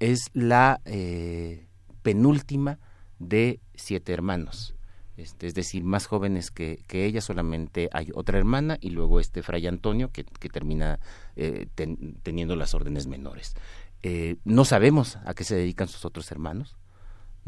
[0.00, 1.66] es la eh,
[2.02, 2.78] penúltima
[3.18, 4.74] de siete hermanos.
[5.16, 9.42] Este, es decir, más jóvenes que, que ella, solamente hay otra hermana y luego este
[9.42, 11.00] Fray Antonio que, que termina
[11.34, 13.56] eh, ten- teniendo las órdenes menores.
[14.04, 16.76] Eh, no sabemos a qué se dedican sus otros hermanos,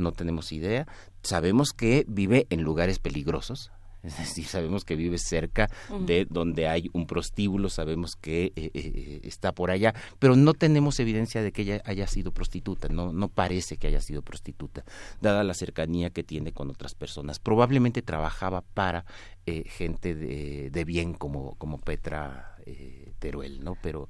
[0.01, 0.87] no tenemos idea.
[1.23, 3.71] Sabemos que vive en lugares peligrosos,
[4.03, 5.69] es decir, sabemos que vive cerca
[6.07, 10.99] de donde hay un prostíbulo, sabemos que eh, eh, está por allá, pero no tenemos
[11.01, 14.85] evidencia de que ella haya sido prostituta, no, no parece que haya sido prostituta,
[15.21, 17.39] dada la cercanía que tiene con otras personas.
[17.39, 19.05] Probablemente trabajaba para
[19.45, 23.77] eh, gente de, de bien como, como Petra eh, Teruel, ¿no?
[23.83, 24.09] Pero,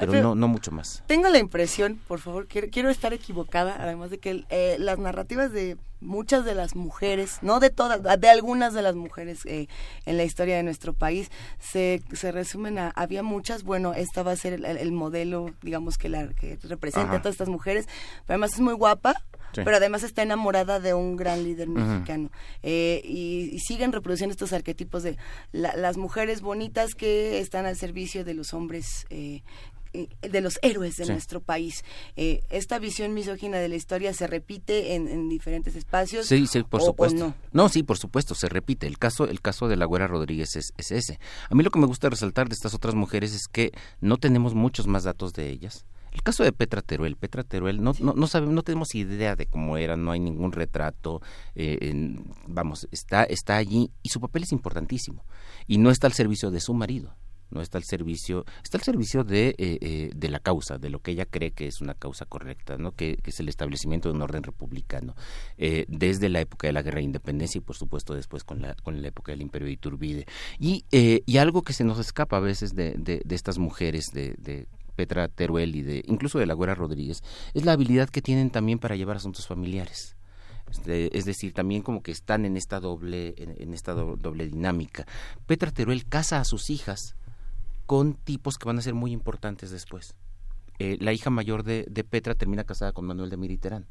[0.00, 1.04] pero Pero- no, no mucho más.
[1.06, 5.52] Tengo la impresión, por favor, quiero, quiero estar equivocada, además de que eh, las narrativas
[5.52, 9.68] de muchas de las mujeres, no de todas, de algunas de las mujeres eh,
[10.06, 14.32] en la historia de nuestro país, se, se resumen a, había muchas, bueno, esta va
[14.32, 17.18] a ser el, el modelo, digamos, que, la, que representa Ajá.
[17.18, 17.86] a todas estas mujeres,
[18.26, 19.14] pero además es muy guapa,
[19.52, 19.62] Sí.
[19.64, 22.30] pero además está enamorada de un gran líder mexicano.
[22.62, 25.16] Eh, y, y siguen reproduciendo estos arquetipos de
[25.50, 29.42] la- las mujeres bonitas que están al servicio de los hombres eh,
[29.92, 31.12] de los héroes de Sí.
[31.12, 31.84] nuestro país.
[32.16, 36.26] Eh, esta visión misógina de la historia se repite en, en diferentes espacios.
[36.26, 37.34] Sí, sí, por o- o supuesto.
[37.52, 37.68] no.
[37.68, 38.86] sí, por supuesto, se repite.
[38.86, 41.18] El caso, el caso de la Güera Rodríguez es, es ese.
[41.48, 44.54] A mí lo que me gusta resaltar de estas otras mujeres es que no tenemos
[44.54, 45.84] muchos más datos de ellas.
[46.12, 49.46] El caso de Petra Teruel, Petra Teruel, no, no, no, sabemos, no tenemos idea de
[49.46, 51.22] cómo era, no hay ningún retrato,
[51.54, 55.24] eh, en- vamos, está, está allí y su papel es importantísimo.
[55.68, 57.14] Y no está al servicio de su marido,
[57.50, 61.00] no está al servicio, está al servicio de, eh, eh, de la causa, de lo
[61.00, 62.92] que ella cree que es una causa correcta, ¿no?
[62.92, 65.14] que, es el establecimiento de un orden republicano,
[65.56, 68.74] eh, desde la época de la guerra de independencia y por supuesto después con la,
[68.74, 70.26] con la época del imperio de Iturbide.
[70.58, 74.06] Y, eh, y algo que se nos escapa a veces de, de, de estas mujeres,
[74.12, 77.22] de, de Petra Teruel y de incluso de la Güera Rodríguez,
[77.54, 80.16] es la habilidad que tienen también para llevar asuntos familiares.
[80.70, 84.46] Este, es decir, también como que están en esta doble, en, en esta do- doble
[84.46, 85.04] dinámica.
[85.46, 87.16] Petra Teruel casa a sus hijas
[87.90, 90.14] con tipos que van a ser muy importantes después.
[90.78, 93.84] Eh, la hija mayor de, de Petra termina casada con Manuel de Miriterán,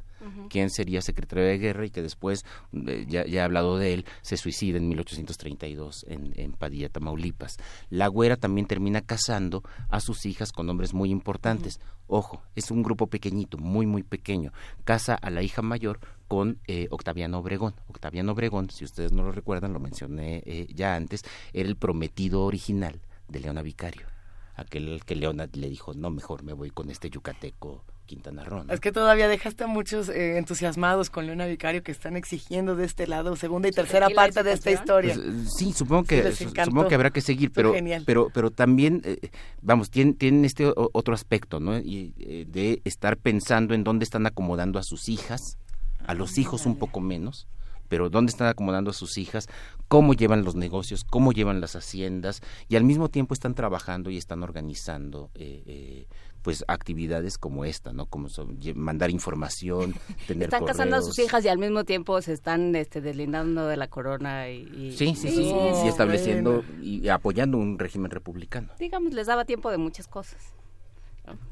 [0.49, 4.05] quien sería secretario de guerra y que después, eh, ya, ya he hablado de él,
[4.21, 7.57] se suicida en 1832 en, en Padilla, Tamaulipas.
[7.89, 11.81] La güera también termina casando a sus hijas con hombres muy importantes.
[12.07, 14.53] Ojo, es un grupo pequeñito, muy, muy pequeño.
[14.85, 17.75] Casa a la hija mayor con eh, Octaviano Obregón.
[17.87, 22.45] Octaviano Obregón, si ustedes no lo recuerdan, lo mencioné eh, ya antes, era el prometido
[22.45, 24.07] original de Leona Vicario.
[24.55, 28.63] Aquel al que Leona le dijo, no, mejor me voy con este yucateco Quintana Roo.
[28.63, 28.73] ¿no?
[28.73, 32.85] Es que todavía dejaste a muchos eh, entusiasmados con Leona Vicario que están exigiendo de
[32.85, 35.13] este lado segunda y tercera ¿Aquí la parte de esta historia.
[35.13, 38.03] Pues, sí, supongo que supongo que habrá que seguir, pero genial.
[38.07, 39.29] pero pero también eh,
[39.61, 41.77] vamos tienen tienen este otro aspecto, ¿no?
[41.77, 45.59] Y, eh, de estar pensando en dónde están acomodando a sus hijas,
[46.07, 47.47] a los hijos un poco menos,
[47.89, 49.47] pero dónde están acomodando a sus hijas,
[49.87, 54.17] cómo llevan los negocios, cómo llevan las haciendas y al mismo tiempo están trabajando y
[54.17, 56.07] están organizando eh, eh,
[56.41, 58.05] pues actividades como esta, ¿no?
[58.05, 58.29] Como
[58.75, 59.95] mandar información,
[60.27, 63.75] tener Están casando a sus hijas y al mismo tiempo se están este, deslindando de
[63.75, 64.93] la corona y...
[64.95, 68.69] sí, sí, sí, y estableciendo y apoyando un régimen republicano.
[68.79, 70.58] Digamos, les daba tiempo de muchas cosas.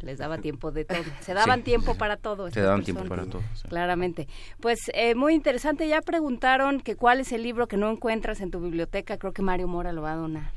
[0.01, 1.03] Les daba tiempo de todo.
[1.21, 2.49] Se daban tiempo para todo.
[2.51, 3.43] Se daban tiempo para todo.
[3.69, 4.27] Claramente.
[4.59, 5.87] Pues eh, muy interesante.
[5.87, 9.17] Ya preguntaron que cuál es el libro que no encuentras en tu biblioteca.
[9.17, 10.51] Creo que Mario Mora lo va a donar.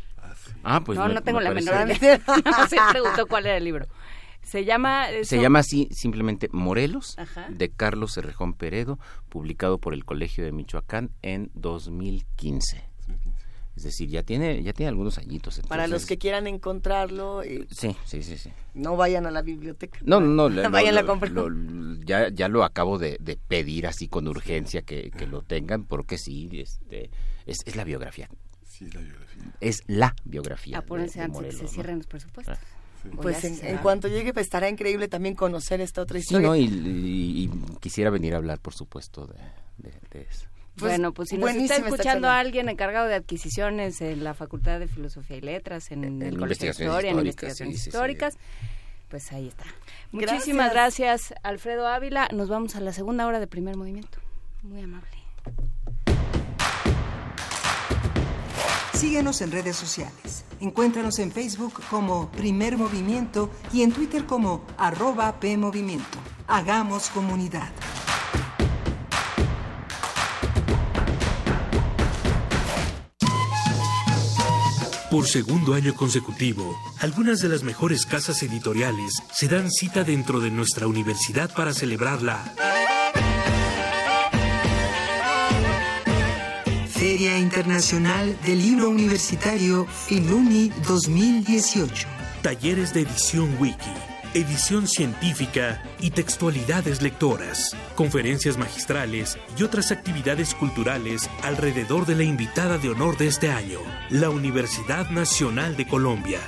[0.63, 2.21] Ah, pues no, no tengo la menor idea.
[2.45, 3.87] no se preguntó cuál era el libro.
[4.43, 5.07] Se llama...
[5.23, 7.17] Se llama así simplemente Morelos,
[7.51, 8.99] de Carlos Cerrejón Peredo,
[9.29, 12.90] publicado por el Colegio de Michoacán en 2015.
[13.77, 15.61] Es decir, ya tiene, ya tiene algunos añitos.
[15.69, 17.43] Para los que quieran encontrarlo.
[17.43, 18.51] Eh, sí, sí, sí, sí.
[18.75, 19.99] No vayan a la biblioteca.
[20.03, 20.71] No, no, no.
[20.71, 21.49] vayan a comprarlo.
[22.05, 23.19] ya, ya lo acabo de,
[23.49, 27.11] pedir así con urgencia que, lo tengan, porque sí, este,
[27.47, 28.29] es, la biografía.
[28.69, 29.45] Sí, la biografía.
[29.61, 30.79] Es la biografía.
[30.79, 32.59] Apúrense antes que se cierren los presupuestos.
[32.59, 32.81] Ah.
[33.23, 36.41] Pues en, cuanto llegue pues, estará increíble también conocer esta otra historia.
[36.41, 37.51] Sí, no, y,
[37.81, 40.47] quisiera venir a hablar, por supuesto, de, eso.
[40.81, 44.89] Pues, bueno, pues si nos está escuchando alguien encargado de adquisiciones en la Facultad de
[44.89, 48.39] Filosofía y Letras, en, el Colegio de Historia, en investigaciones históricas,
[49.09, 49.65] pues ahí está.
[50.13, 52.29] Muchísimas gracias, Alfredo Ávila.
[52.33, 54.19] Nos vamos a la segunda hora de primer movimiento.
[54.63, 55.09] Muy amable.
[59.01, 60.45] Síguenos en redes sociales.
[60.61, 66.19] Encuéntranos en Facebook como Primer Movimiento y en Twitter como arroba PMovimiento.
[66.47, 67.71] Hagamos comunidad.
[75.11, 80.53] Por segundo año consecutivo, algunas de las mejores casas editoriales se dan cita dentro de
[80.53, 82.55] nuestra universidad para celebrarla.
[86.93, 92.07] Feria Internacional del Libro Universitario Filuni 2018.
[92.43, 93.91] Talleres de edición wiki,
[94.35, 102.79] edición científica y textualidades lectoras, conferencias magistrales y otras actividades culturales alrededor de la invitada
[102.79, 106.41] de honor de este año, la Universidad Nacional de Colombia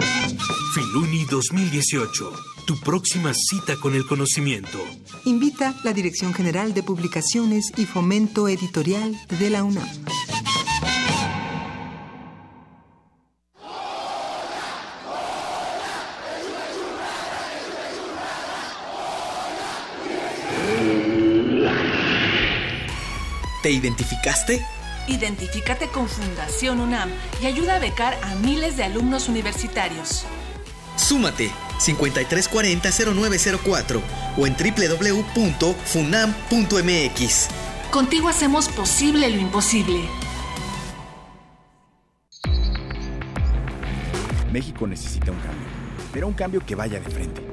[0.74, 2.34] Filuni 2018,
[2.66, 4.80] tu próxima cita con el conocimiento.
[5.24, 9.88] Invita la Dirección General de Publicaciones y Fomento Editorial de la UNAM.
[23.62, 24.66] ¿Te identificaste?
[25.08, 27.12] Identifícate con Fundación UNAM
[27.44, 30.26] y ayuda a becar a miles de alumnos universitarios.
[30.96, 34.02] Súmate 5340-0904
[34.38, 37.50] o en www.funam.mx.
[37.92, 40.00] Contigo hacemos posible lo imposible.
[44.52, 45.68] México necesita un cambio,
[46.12, 47.53] pero un cambio que vaya de frente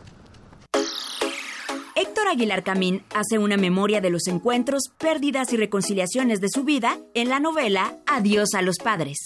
[1.95, 6.97] Héctor Aguilar Camín hace una memoria de los encuentros, pérdidas y reconciliaciones de su vida
[7.13, 9.17] en la novela Adiós a los padres.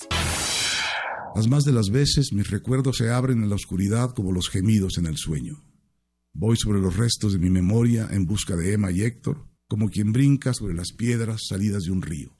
[1.35, 4.97] Las más de las veces mis recuerdos se abren en la oscuridad como los gemidos
[4.97, 5.63] en el sueño.
[6.33, 10.11] Voy sobre los restos de mi memoria en busca de Emma y Héctor, como quien
[10.11, 12.35] brinca sobre las piedras salidas de un río.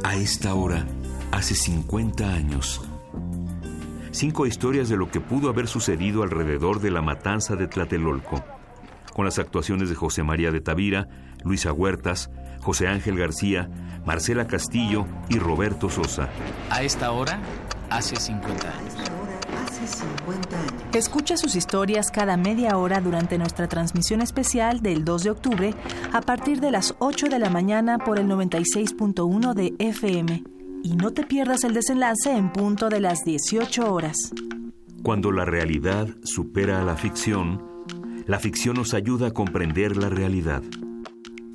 [0.02, 0.84] A esta hora,
[1.32, 2.86] hace 50 años.
[4.10, 8.44] Cinco historias de lo que pudo haber sucedido alrededor de la matanza de Tlatelolco,
[9.14, 11.08] con las actuaciones de José María de Tavira,
[11.44, 12.30] Luisa Huertas,
[12.60, 13.68] José Ángel García,
[14.04, 16.28] Marcela Castillo y Roberto Sosa.
[16.70, 17.40] A esta hora,
[17.90, 18.94] hace 50 años.
[19.66, 20.72] hace 50 años.
[20.94, 25.74] Escucha sus historias cada media hora durante nuestra transmisión especial del 2 de octubre
[26.12, 30.44] a partir de las 8 de la mañana por el 96.1 de FM.
[30.82, 34.32] Y no te pierdas el desenlace en punto de las 18 horas.
[35.02, 37.62] Cuando la realidad supera a la ficción,
[38.26, 40.62] la ficción nos ayuda a comprender la realidad.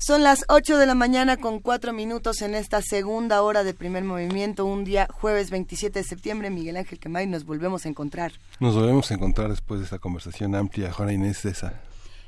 [0.00, 4.04] Son las 8 de la mañana con 4 minutos en esta segunda hora de primer
[4.04, 6.50] movimiento, un día jueves 27 de septiembre.
[6.50, 8.32] Miguel Ángel Quemay, nos volvemos a encontrar.
[8.60, 10.92] Nos volvemos a encontrar después de esta conversación amplia.
[10.92, 11.82] Juana Inés César.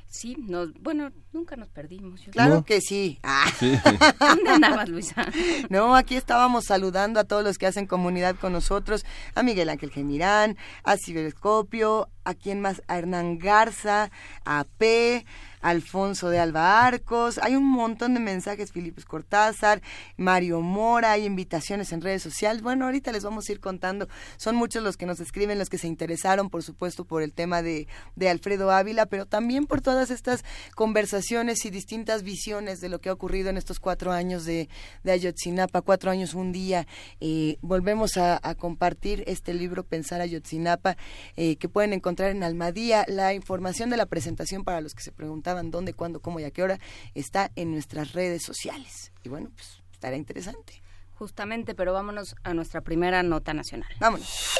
[0.08, 2.20] Sí, nos, bueno, nunca nos perdimos.
[2.22, 2.64] Yo Claro No.
[2.64, 3.20] que sí.
[3.22, 3.44] Ah.
[3.60, 3.78] Sí.
[4.18, 5.24] ¿Dónde andabas, Luisa?
[5.68, 9.04] No, aquí estábamos saludando a todos los que hacen comunidad con nosotros,
[9.36, 14.10] a Miguel Ángel Gemirán, a Ciberescopio, a quien más, a Hernán Garza,
[14.44, 15.24] a P,
[15.60, 19.82] Alfonso de Alba Arcos, hay un montón de mensajes, Filipos Cortázar,
[20.16, 24.56] Mario Mora, hay invitaciones en redes sociales, bueno, ahorita les vamos a ir contando, son
[24.56, 27.88] muchos los que nos escriben, los que se interesaron, por supuesto, por el tema de,
[28.16, 30.44] de Alfredo Ávila, pero también por todas estas
[30.74, 34.68] conversaciones y distintas visiones de lo que ha ocurrido en estos cuatro años de,
[35.04, 36.86] Ayotzinapa, cuatro años, un día.
[37.20, 40.96] Eh, volvemos a, compartir este libro, Pensar Ayotzinapa,
[41.36, 43.04] eh, que pueden encontrar en Almadía.
[43.08, 45.12] La información de la presentación para los que se
[45.50, 46.78] preguntaban dónde, cuándo, cómo y a qué hora
[47.14, 49.12] está en nuestras redes sociales.
[49.24, 50.82] Y bueno, pues estará interesante.
[51.14, 53.90] Justamente, pero vámonos a nuestra primera nota nacional.
[53.98, 54.58] Vámonos.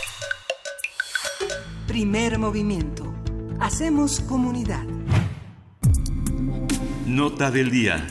[1.86, 3.14] Primer movimiento.
[3.61, 4.84] Hacemos comunidad.
[7.07, 8.07] Nota del día.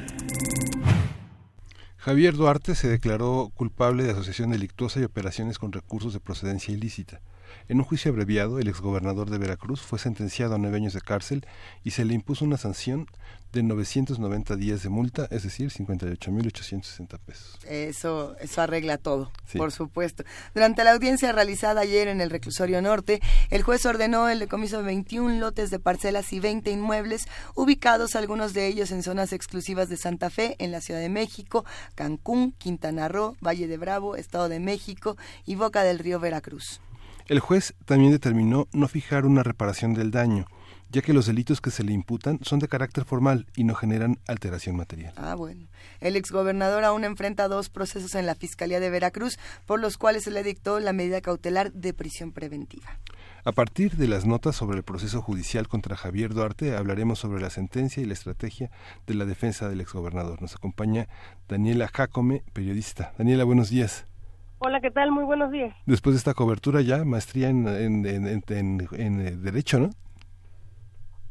[1.98, 7.22] Javier Duarte se declaró culpable de asociación delictuosa y operaciones con recursos de procedencia ilícita.
[7.68, 11.46] En un juicio abreviado, el exgobernador de Veracruz fue sentenciado a nueve años de cárcel
[11.84, 13.08] y se le impuso una sanción
[13.52, 17.58] de 990 días de multa, es decir, 58.860 pesos.
[17.68, 19.58] Eso, eso arregla todo, Sí.
[19.58, 20.24] por supuesto.
[20.54, 23.20] Durante la audiencia realizada ayer en el reclusorio norte,
[23.50, 28.54] el juez ordenó el decomiso de 21 lotes de parcelas y 20 inmuebles, ubicados algunos
[28.54, 33.08] de ellos en zonas exclusivas de Santa Fe, en la Ciudad de México, Cancún, Quintana
[33.08, 36.82] Roo, Valle de Bravo, Estado de México y Boca del Río Veracruz.
[37.30, 40.48] El juez también determinó no fijar una reparación del daño,
[40.90, 44.18] ya que los delitos que se le imputan son de carácter formal y no generan
[44.28, 45.14] alteración material.
[45.16, 45.68] Ah, bueno.
[46.00, 50.32] El exgobernador aún enfrenta dos procesos en la Fiscalía de Veracruz, por los cuales se
[50.32, 52.98] le dictó la medida cautelar de prisión preventiva.
[53.46, 57.52] A partir de las notas sobre el proceso judicial contra Javier Duarte, hablaremos sobre la
[57.52, 58.72] sentencia y la estrategia
[59.06, 60.42] de la defensa del exgobernador.
[60.42, 61.08] Nos acompaña
[61.48, 63.14] Daniela Jacome, periodista.
[63.20, 64.09] Daniela, buenos días.
[64.60, 65.12] Hola, ¿qué tal?
[65.12, 65.76] Muy buenos días.
[65.86, 69.90] Después de esta cobertura ya, maestría en, en, en, en- eh, Derecho, ¿no?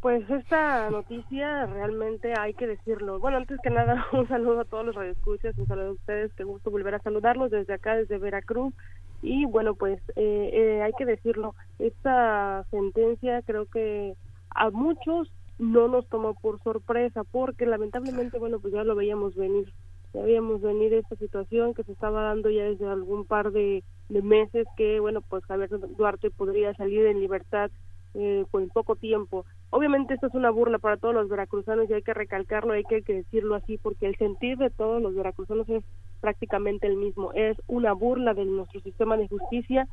[0.01, 3.19] Pues esta noticia realmente hay que decirlo.
[3.19, 6.45] Bueno, antes que nada, un saludo a todos los radioescuchas, un saludo a ustedes, qué
[6.45, 8.75] gusto volver a saludarlos desde acá, desde Veracruz.
[9.21, 14.15] Y bueno, pues eh, eh, hay que decirlo, esta sentencia creo que
[14.51, 19.75] a muchos no nos tomó por sorpresa, porque lamentablemente, bueno, pues ya lo veíamos venir.
[20.15, 24.67] Ya veíamos venir esta situación que se estaba dando ya desde algún par de, meses,
[24.77, 27.71] que bueno, pues Javier Duarte podría salir en libertad
[28.15, 29.45] eh, con poco tiempo.
[29.71, 32.97] Obviamente esto es una burla para todos los veracruzanos y hay que recalcarlo, hay que,
[32.97, 35.85] hay que decirlo así, porque el sentir de todos los veracruzanos es
[36.21, 37.33] prácticamente el mismo.
[37.35, 39.87] Es una burla de nuestro sistema de justicia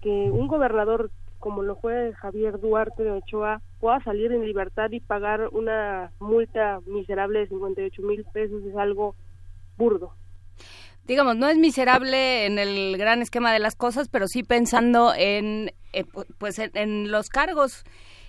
[0.00, 1.10] que un gobernador
[1.42, 6.80] como lo fue Javier Duarte de Ochoa pueda salir en libertad y pagar una multa
[6.86, 9.16] miserable de 58 mil pesos es algo
[9.76, 10.14] burdo.
[11.04, 15.72] digamos, no es miserable en el gran esquema de las cosas, pero sí pensando en,
[15.92, 17.84] eh, pu- pues, en, en los cargos.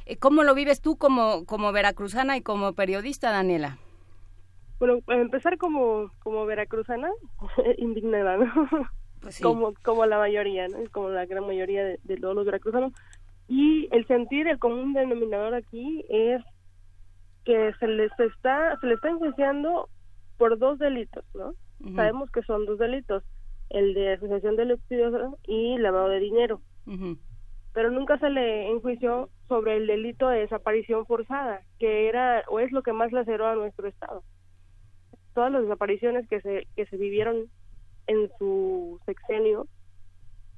[0.06, 3.78] Eh, ¿Cómo lo vives tú como, como veracruzana y como periodista, Daniela?
[4.80, 7.10] Bueno, para empezar como, como veracruzana,
[7.78, 8.52] indignada, ¿no?
[9.22, 9.44] Pues sí.
[9.44, 10.80] como, como la mayoría, ¿no?
[10.92, 12.92] Como la gran mayoría de, de todos los veracruzanos.
[13.48, 16.42] Y el sentir, el común denominador aquí es
[17.46, 19.90] que se les está, se le está enjuiciando
[20.38, 21.54] por dos delitos, ¿no?
[21.96, 23.24] Sabemos que son dos delitos,
[23.70, 26.62] el de asociación delictuosa y lavado de dinero.
[27.74, 32.72] Pero nunca se le enjuició sobre el delito de desaparición forzada, que era o es
[32.72, 34.24] lo que más laceró a nuestro estado.
[35.34, 37.48] Todas las desapariciones que se que se vivieron
[38.08, 39.68] en su sexenio,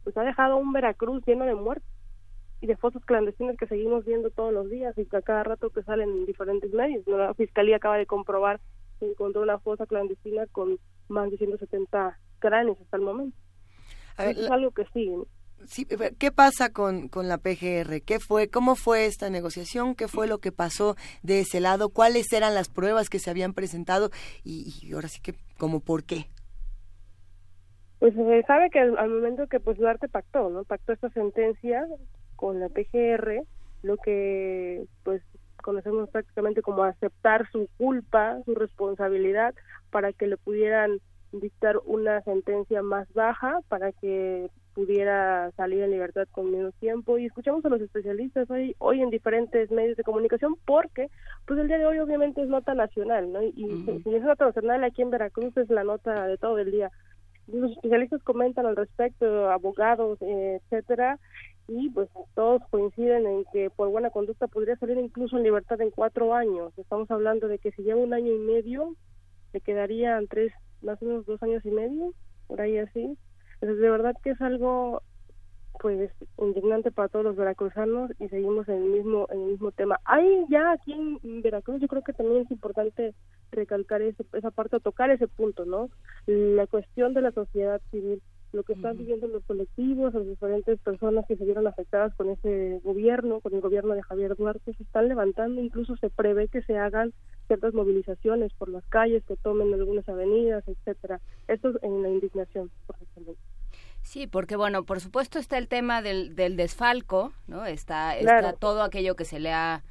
[0.03, 1.89] pues ha dejado un Veracruz lleno de muertos.
[2.61, 5.69] y de fotos clandestinas que seguimos viendo todos los días y que a cada rato
[5.69, 7.05] que salen en diferentes medios.
[7.05, 8.59] La Fiscalía acaba de comprobar
[8.99, 13.37] que encontró una fosa clandestina con más de 170 cráneos hasta el momento.
[14.17, 15.17] es algo que sigue.
[15.65, 15.87] Sí,
[16.19, 18.01] ¿Qué pasa con, con la PGR?
[18.05, 18.49] ¿Qué fue?
[18.49, 19.95] ¿Cómo fue esta negociación?
[19.95, 21.89] ¿Qué fue lo que pasó de ese lado?
[21.89, 24.09] ¿Cuáles eran las pruebas que se habían presentado?
[24.43, 26.27] Y, y ahora sí que, ¿como por qué?
[27.99, 30.63] Pues se sabe que al, momento que pues Duarte pactó, ¿no?
[30.63, 31.87] Pactó esta sentencia
[32.35, 33.41] con la PGR,
[33.81, 35.23] lo que pues
[35.65, 39.55] conocemos prácticamente como aceptar su culpa, su responsabilidad,
[39.89, 40.99] para que le pudieran
[41.31, 47.17] dictar una sentencia más baja, para que pudiera salir en libertad con menos tiempo.
[47.17, 51.09] Y escuchamos a los especialistas hoy hoy en diferentes medios de comunicación porque
[51.47, 54.83] pues el día de hoy obviamente es nota nacional no y, si es nota nacional
[54.83, 56.91] aquí en Veracruz es la nota de todo el día.
[57.47, 61.17] Los especialistas comentan al respecto abogados eh, etcétera
[61.67, 65.91] y pues todos coinciden en que por buena conducta podría salir incluso en libertad en
[65.91, 68.95] cuatro años estamos hablando de que si lleva un año y medio
[69.53, 72.13] le quedarían tres más o menos dos años y medio
[72.47, 73.17] por ahí así
[73.59, 75.01] pues de verdad que es algo
[75.79, 79.99] pues indignante para todos los veracruzanos y seguimos en el mismo en el mismo tema.
[80.05, 83.13] Hay ya aquí en Veracruz yo creo que también es importante
[83.51, 85.89] recalcar esa parte, tocar ese punto, ¿no?
[86.25, 88.21] La cuestión de la sociedad civil,
[88.53, 92.79] lo que están viviendo los colectivos, las diferentes personas que se vieron afectadas con ese
[92.83, 96.77] gobierno, con el gobierno de Javier Duarte, se están levantando, incluso se prevé que se
[96.77, 97.13] hagan
[97.47, 101.19] ciertas movilizaciones por las calles, que tomen algunas avenidas, etcétera.
[101.47, 103.35] Esto es en la indignación, por ejemplo.
[104.01, 107.65] Sí, porque bueno, por supuesto está el tema del, del desfalco, ¿no?
[107.65, 109.83] Está, está todo aquello que se le ha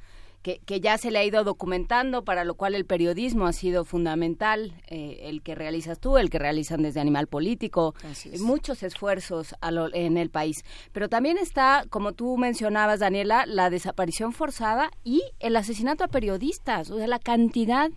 [0.45, 3.83] que, que, ya se le ha ido documentando, para lo cual el periodismo ha sido
[3.83, 7.95] fundamental, eh, el que realizas tú, el que realizan desde Animal Político,
[8.41, 9.55] muchos esfuerzos
[9.93, 10.57] en el país.
[10.91, 16.91] Pero también está, como tú mencionabas, Daniela, la desaparición forzada y el asesinato a periodistas,
[16.91, 17.89] o sea, la cantidad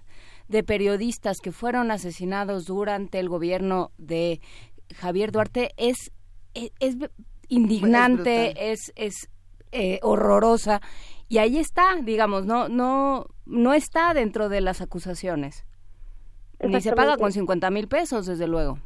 [0.49, 4.41] de periodistas que fueron asesinados durante el gobierno de
[4.97, 6.13] Javier Duarte es,
[6.55, 6.97] e, es,
[7.49, 9.29] indignante, es, es,
[9.71, 10.81] eh, horrorosa.
[11.29, 15.65] Y ahí está, digamos, no, no, no está dentro de las acusaciones.
[16.61, 18.79] Ni se paga con 50 mil pesos, desde luego.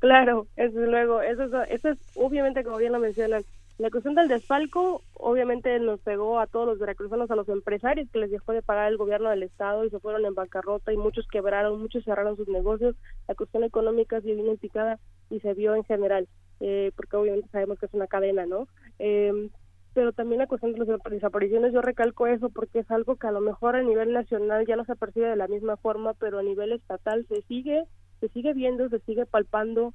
[0.00, 1.20] Claro, desde luego.
[1.22, 3.42] Eso, eso es, obviamente, como bien lo mencionan,
[3.78, 8.18] la cuestión del desfalco obviamente nos pegó a todos los veracruzanos, a los empresarios que
[8.18, 11.26] les dejó de pagar el gobierno del estado y se fueron en bancarrota y muchos
[11.28, 12.96] quebraron, muchos cerraron sus negocios.
[13.28, 14.98] La cuestión económica se vino picada
[15.30, 16.28] y se vio en general,
[16.60, 18.68] eh, porque obviamente sabemos que es una cadena, ¿no?
[18.98, 19.48] Eh,
[19.94, 23.32] pero también la cuestión de las desapariciones, yo recalco eso porque es algo que a
[23.32, 26.42] lo mejor a nivel nacional ya no se percibe de la misma forma, pero a
[26.42, 27.84] nivel estatal se sigue,
[28.20, 29.92] se sigue viendo, se sigue palpando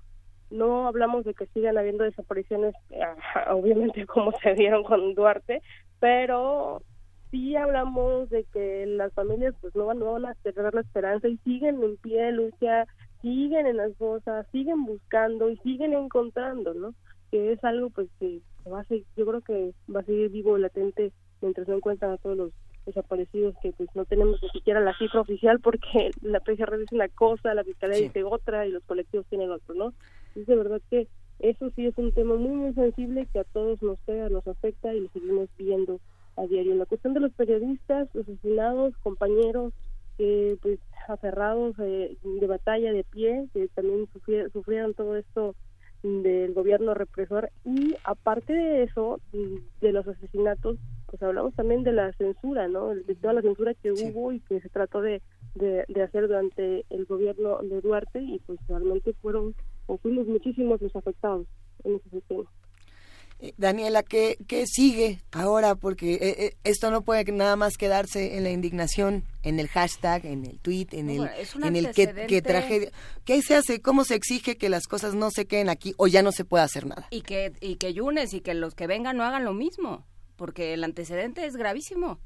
[0.50, 2.74] no hablamos de que sigan habiendo desapariciones,
[3.50, 5.62] obviamente como se dieron con Duarte,
[6.00, 6.82] pero
[7.32, 11.38] sí hablamos de que las familias pues no no van a cerrar la esperanza y
[11.40, 12.86] siguen en pie de lucha,
[13.22, 16.94] siguen en las cosas, siguen buscando y siguen encontrando, ¿no?
[17.32, 20.58] Que es algo pues que va a seguir, yo creo que va a seguir vivo,
[20.58, 21.12] latente,
[21.42, 22.52] mientras no encuentran a todos los
[22.86, 27.10] desaparecidos que pues no tenemos ni siquiera la cifra oficial porque la PGR dice una
[27.10, 29.94] cosa, la Fiscalía dice otra y los colectivos tienen otro, ¿no?
[30.36, 31.08] Es de verdad que
[31.40, 34.94] eso sí es un tema muy, muy sensible que a todos nos pega, nos afecta
[34.94, 36.00] y lo seguimos viendo
[36.36, 36.76] a diario.
[36.76, 39.74] La cuestión de los periodistas, asesinados, compañeros,
[40.18, 44.08] eh, pues aferrados eh, de batalla de pie, que también
[44.52, 45.56] sufrieron todo esto
[46.04, 49.20] del gobierno represor y aparte de eso,
[49.82, 50.78] de los asesinatos,
[51.08, 52.90] pues hablamos también de la censura, ¿no?
[52.94, 55.22] De toda la censura que hubo y que se trató de,
[55.56, 59.56] de, de hacer durante el gobierno de Duarte y pues realmente fueron
[59.88, 61.48] o fuimos muchísimos los afectados
[61.84, 62.48] en ese sentido.
[63.40, 65.76] Eh, Daniela, ¿qué, ¿qué sigue ahora?
[65.76, 70.26] Porque eh, eh, esto no puede nada más quedarse en la indignación, en el hashtag,
[70.26, 71.30] en el tweet, en el,
[71.64, 72.90] en el que, tragedia.
[73.26, 73.82] ¿Qué se hace?
[73.82, 76.64] ¿Cómo se exige que las cosas no se queden aquí o ya no se puede
[76.64, 77.08] hacer nada?
[77.12, 80.04] Y que, y que Yunes y que los que vengan no hagan lo mismo,
[80.36, 82.20] porque el antecedente es gravísimo.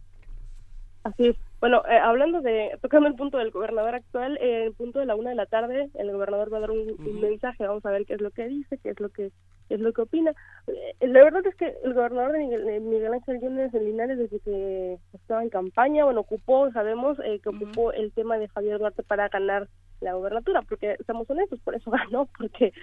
[1.04, 1.36] Así es.
[1.60, 5.16] Bueno, eh, hablando de, tocando el punto del gobernador actual, eh, el punto de la
[5.16, 8.16] una de la tarde, el gobernador va a dar un, mensaje, vamos a ver qué
[8.16, 9.32] es lo que dice, qué es lo que
[9.74, 10.34] es lo que opina.
[10.68, 14.98] Eh, la verdad es que el gobernador de Miguel, Ángel Yunes en Linares, desde que
[15.14, 19.68] estaba en campaña, bueno, ocupó, sabemos que ocupó el tema de Javier Duarte para ganar
[20.00, 22.74] la gobernatura, porque estamos honestos, por eso ganó, porque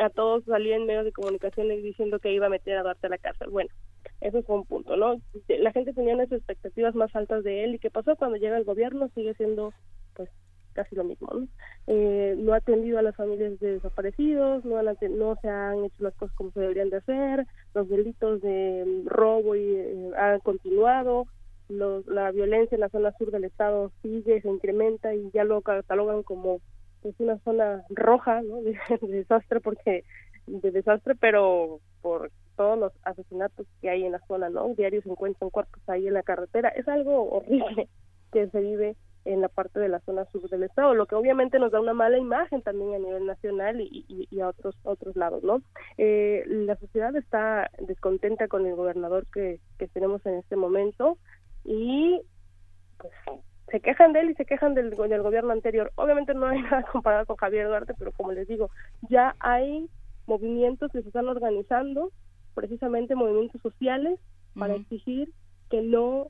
[0.00, 3.18] a todos salían medios de comunicación diciendo que iba a meter a Duarte a la
[3.18, 3.50] cárcel.
[3.50, 3.70] Bueno,
[4.20, 5.16] eso fue un punto, ¿no?
[5.48, 8.64] La gente tenía unas expectativas más altas de él y qué pasó cuando llega el
[8.64, 9.72] gobierno sigue siendo
[10.74, 11.28] casi lo mismo.
[11.32, 11.48] ¿no?
[11.86, 16.36] Eh, no ha atendido a las familias de desaparecidos, no, se han hecho las cosas
[16.36, 21.26] como se deberían de hacer, los delitos de robo y, eh, han continuado,
[21.68, 25.62] los, la violencia en la zona sur del estado sigue, se incrementa y ya lo
[25.62, 26.60] catalogan como
[27.04, 28.62] es una zona roja ¿no?
[28.62, 28.78] de,
[29.08, 30.04] desastre porque
[30.46, 35.10] de desastre pero por todos los asesinatos que hay en la zona no diarios se
[35.10, 37.88] encuentran cuerpos ahí en la carretera es algo horrible
[38.32, 41.58] que se vive en la parte de la zona sur del estado, lo que obviamente
[41.58, 45.42] nos da una mala imagen también a nivel nacional y, y, a otros otros lados,
[45.42, 45.62] ¿no?
[45.96, 51.18] Eh, la sociedad está descontenta con el gobernador que, que tenemos en este momento
[51.64, 52.20] y
[52.98, 53.12] pues
[53.68, 55.90] se quejan de él y se quejan del, del gobierno anterior.
[55.96, 58.70] Obviamente no hay nada comparado con Javier Duarte, pero como les digo,
[59.08, 59.88] ya hay
[60.26, 62.12] movimientos que se están organizando,
[62.54, 64.20] precisamente movimientos sociales,
[64.56, 65.32] para exigir
[65.68, 66.28] que no,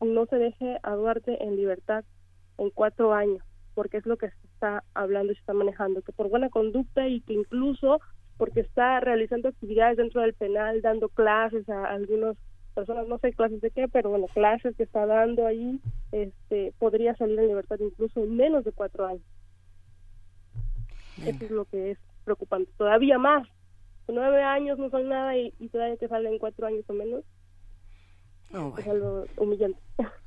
[0.00, 2.04] no se deje a Duarte en libertad
[2.58, 3.42] en cuatro años,
[3.74, 7.06] porque es lo que se está hablando y se está manejando, que por buena conducta
[7.08, 8.00] y que incluso
[8.36, 12.36] porque está realizando actividades dentro del penal, dando clases a algunos
[12.74, 15.80] personas, no sé clases de qué, pero bueno, clases que está dando ahí,
[16.12, 19.24] este, podría salir en libertad incluso en menos de cuatro años.
[21.24, 22.70] Eso es lo que es preocupante.
[22.76, 23.48] Todavía más.
[24.08, 27.24] Nueve años no son nada y, todavía que salen en cuatro años o menos.
[28.78, 29.80] Es algo humillante.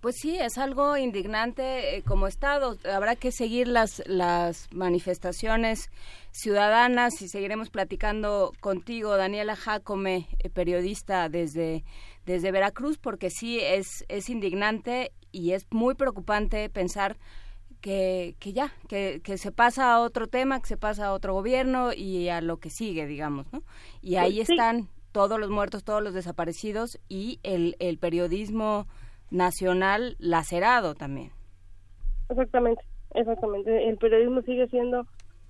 [0.00, 2.76] Pues sí, es algo indignante eh, como Estado.
[2.92, 5.90] Habrá que seguir las, las manifestaciones
[6.30, 11.84] ciudadanas y seguiremos platicando contigo, Daniela Jacome, eh, periodista desde,
[12.26, 17.16] desde Veracruz, porque sí es, es indignante y es muy preocupante pensar
[17.80, 21.34] que, que ya, que, que se pasa a otro tema, que se pasa a otro
[21.34, 23.62] gobierno y a lo que sigue, digamos, ¿no?
[24.00, 28.86] Y ahí están todos los muertos, todos los desaparecidos y el, el periodismo
[29.30, 31.32] nacional lacerado también.
[32.28, 32.82] Exactamente,
[33.14, 33.88] exactamente.
[33.88, 35.06] El periodismo sigue siendo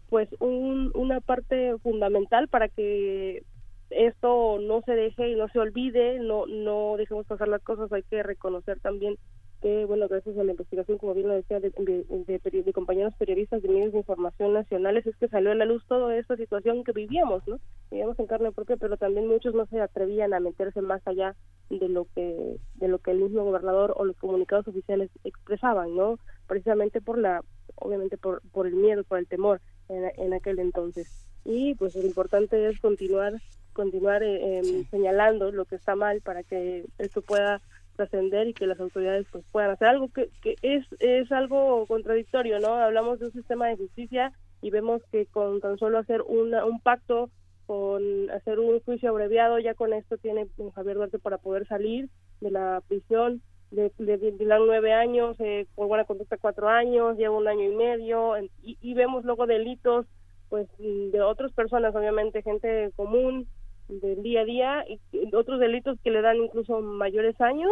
[0.08, 3.42] pues un, una parte fundamental para que
[3.90, 8.02] esto no se deje y no se olvide, no no dejemos pasar las cosas, hay
[8.04, 9.16] que reconocer también
[9.60, 13.68] que, bueno, gracias a la investigación, como bien lo decía, de, de, compañeros periodistas de
[13.68, 17.46] medios de información nacionales, es que salió a la luz toda esta situación que vivíamos,
[17.46, 17.58] ¿no?
[17.90, 21.34] Vivíamos en carne propia, pero también muchos no se atrevían a meterse más allá
[21.70, 26.18] de lo que de lo que el mismo gobernador o los comunicados oficiales expresaban, ¿no?
[26.46, 27.42] Precisamente por la,
[27.74, 31.26] obviamente por, por el miedo, por el temor en, aquel entonces.
[31.44, 33.34] Y pues lo importante es continuar
[33.72, 37.60] continuar eh, em, señalando lo que está mal para que esto pueda
[37.98, 42.60] trascender y que las autoridades pues puedan hacer algo que, que es, es algo contradictorio,
[42.60, 42.74] ¿no?
[42.74, 46.80] Hablamos de un sistema de justicia y vemos que con tan solo hacer una, un
[46.80, 47.30] pacto,
[47.66, 52.08] con hacer un juicio abreviado, ya con esto tiene Javier Duarte para poder salir
[52.40, 53.42] de la prisión,
[53.72, 58.34] de, de, nueve años, eh, por buena conducta cuatro años, lleva un año y medio,
[58.62, 60.06] y, y vemos luego delitos
[60.48, 63.46] pues de otras personas, obviamente gente común,
[63.88, 67.70] del día a día y otros delitos que le dan incluso mayores años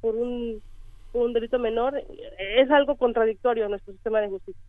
[0.00, 0.60] por un,
[1.12, 2.02] un delito menor
[2.38, 4.62] es algo contradictorio nuestro sistema de justicia.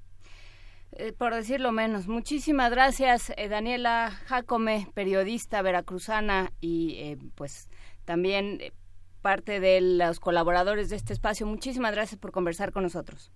[0.96, 2.08] Eh, por decirlo menos.
[2.08, 7.68] Muchísimas gracias, eh, Daniela Jacome, periodista veracruzana y eh, pues
[8.06, 8.60] también
[9.24, 11.48] parte de los colaboradores de este espacio.
[11.48, 13.32] Muchísimas gracias por conversar con nosotros.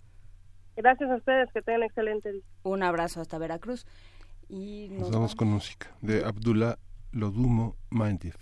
[0.76, 2.44] Gracias a ustedes, que tengan excelente día.
[2.61, 3.88] Un abrazo hasta Veracruz.
[4.49, 6.77] Y nos, vamos con música de Abdullah
[7.18, 8.38] Lodumo Mindif.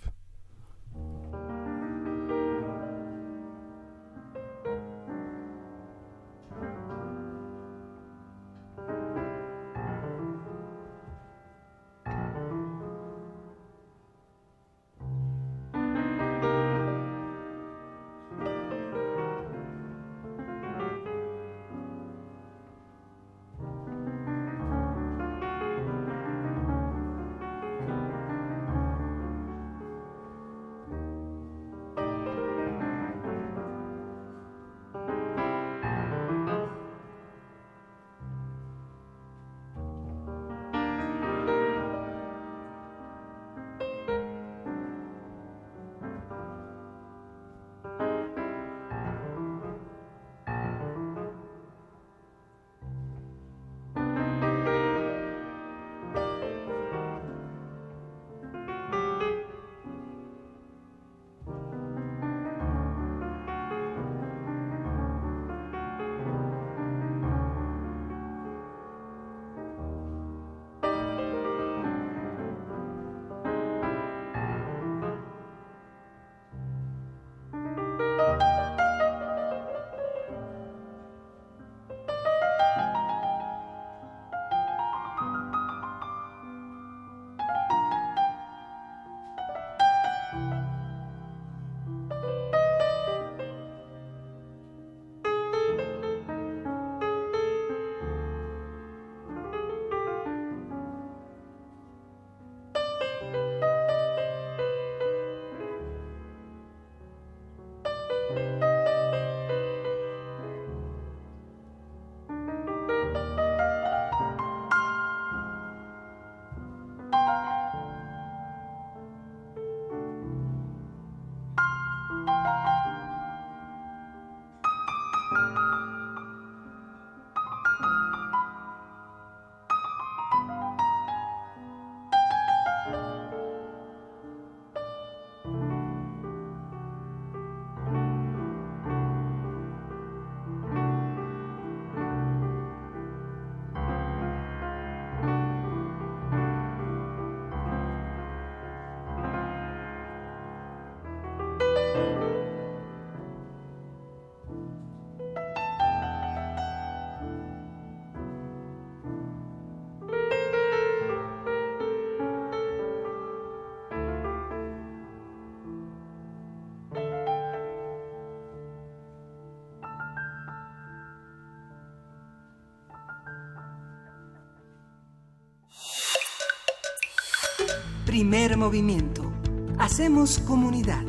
[178.16, 179.30] Primer movimiento.
[179.78, 181.02] Hacemos comunidad.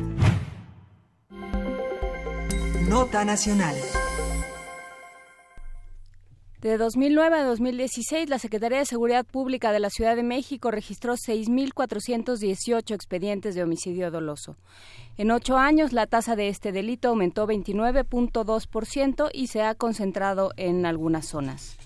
[2.86, 3.74] Nota Nacional.
[6.60, 11.14] De 2009 a 2016, la Secretaría de Seguridad Pública de la Ciudad de México registró
[11.14, 14.58] 6.418 expedientes de homicidio doloso.
[15.16, 20.84] En ocho años, la tasa de este delito aumentó 29.2% y se ha concentrado en
[20.84, 21.78] algunas zonas.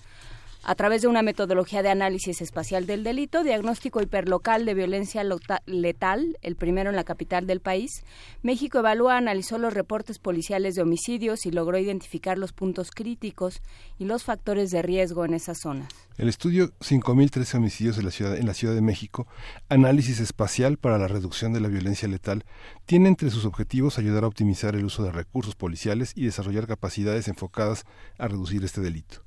[0.65, 5.21] A través de una metodología de análisis espacial del delito, diagnóstico hiperlocal de violencia
[5.65, 8.05] letal, el primero en la capital del país,
[8.43, 13.61] México evalúa, analizó los reportes policiales de homicidios y logró identificar los puntos críticos
[13.99, 15.89] y los factores de riesgo en esas zonas.
[16.17, 19.27] El estudio 5.013 homicidios en la, ciudad, en la Ciudad de México,
[19.67, 22.45] análisis espacial para la reducción de la violencia letal,
[22.85, 27.27] tiene entre sus objetivos ayudar a optimizar el uso de recursos policiales y desarrollar capacidades
[27.27, 27.83] enfocadas
[28.17, 29.25] a reducir este delito.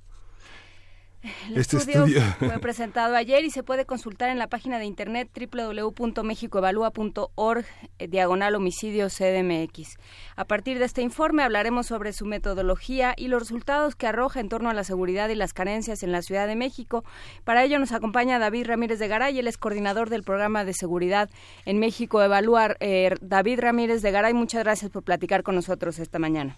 [1.49, 5.29] El este estudio, fue presentado ayer y se puede consultar en la página de internet
[5.35, 7.65] www.mexicoevalúa.org
[7.99, 9.97] eh, diagonal homicidio CDMX.
[10.37, 14.49] A partir de este informe hablaremos sobre su metodología y los resultados que arroja en
[14.49, 17.05] torno a la seguridad y las carencias en la Ciudad de México.
[17.45, 21.31] Para ello nos acompaña David Ramírez de Garay, él es coordinador del programa de seguridad
[21.65, 22.77] en México Evaluar.
[22.81, 26.57] Eh, David Ramírez de Garay, muchas gracias por platicar con nosotros esta mañana.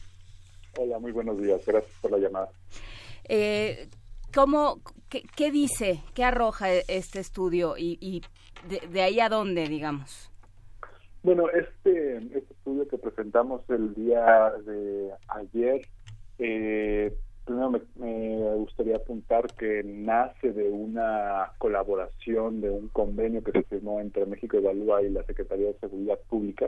[0.76, 1.60] Hola, muy buenos días.
[1.66, 2.48] Gracias por la llamada.
[3.28, 3.88] Eh,
[4.34, 8.22] ¿Cómo, qué, dice, qué arroja e, este estudio y,
[8.90, 10.30] de, ahí a dónde, digamos?
[11.22, 15.80] Bueno, este, este estudio que presentamos el día de ayer,
[16.38, 17.12] eh,
[17.44, 24.00] primero me, gustaría apuntar que nace de una colaboración, de un convenio que se firmó
[24.00, 26.66] entre México Evalúa y la Secretaría de Seguridad Pública,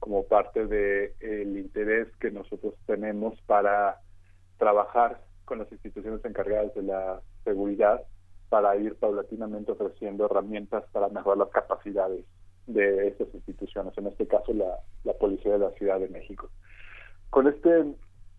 [0.00, 4.00] como parte del el interés que nosotros tenemos para
[4.56, 8.02] trabajar con las instituciones encargadas de la seguridad
[8.50, 12.24] para ir paulatinamente ofreciendo herramientas para mejorar las capacidades
[12.66, 16.50] de estas instituciones, en este caso la, la Policía de la Ciudad de México.
[17.30, 17.94] Con este,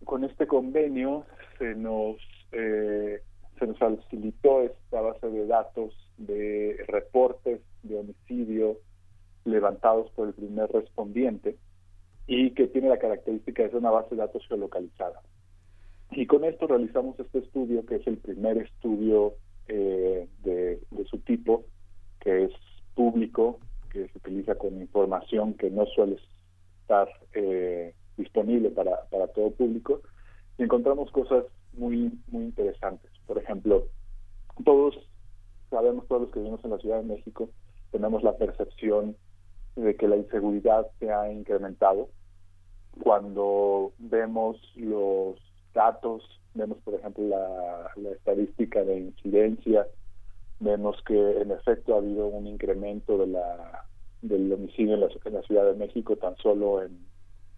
[0.05, 1.25] con este convenio
[1.57, 2.17] se nos,
[2.51, 3.21] eh,
[3.57, 8.77] se nos facilitó esta base de datos de reportes de homicidio
[9.45, 11.57] levantados por el primer respondiente
[12.27, 15.21] y que tiene la característica de ser una base de datos geolocalizada.
[16.11, 19.35] Y con esto realizamos este estudio, que es el primer estudio
[19.67, 20.79] eh, de,
[21.09, 21.65] su tipo,
[22.19, 22.51] que es
[22.95, 23.59] público,
[23.91, 26.17] que se utiliza con información que no suele
[26.81, 30.01] estar eh, disponible para, para todo público.
[30.57, 33.11] Y encontramos cosas muy, muy interesantes.
[33.25, 33.85] Por ejemplo,
[34.65, 34.95] todos
[35.69, 37.49] sabemos, todos los que vivimos en la Ciudad de México,
[37.91, 39.15] tenemos la percepción
[39.75, 42.09] de que la inseguridad se ha incrementado.
[43.01, 45.39] Cuando vemos los
[45.73, 46.23] datos,
[46.53, 49.87] vemos por ejemplo la, estadística de incidencia,
[50.59, 53.85] vemos que en efecto ha habido un incremento de la
[54.21, 57.07] del homicidio en la, Ciudad de México tan solo en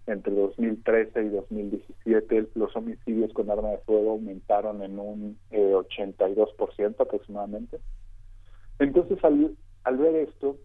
[0.07, 6.95] entre 2013 y 2017 los homicidios con arma de fuego aumentaron en un eh, 82%
[6.99, 7.79] aproximadamente.
[8.79, 10.57] Entonces al, al ver esto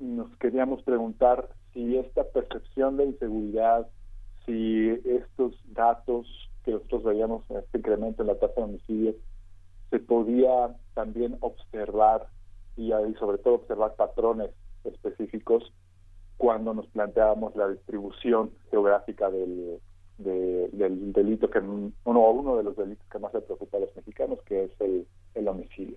[0.00, 3.88] nos queríamos preguntar si esta percepción de inseguridad,
[4.44, 9.16] si estos datos que nosotros veíamos este incremento en la tasa de homicidios,
[9.90, 12.28] se podía también observar
[12.76, 14.50] y, sobre todo observar patrones
[14.84, 15.72] específicos
[16.36, 19.80] cuando nos planteábamos la distribución geográfica del,
[20.18, 24.40] del delito que uno uno de los delitos que más le preocupa a los mexicanos
[24.42, 25.96] que es el, el homicidio.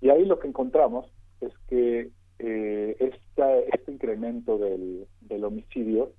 [0.00, 1.06] Y ahí lo que encontramos
[1.40, 2.10] es que
[2.40, 6.12] eh, este incremento del, del homicidio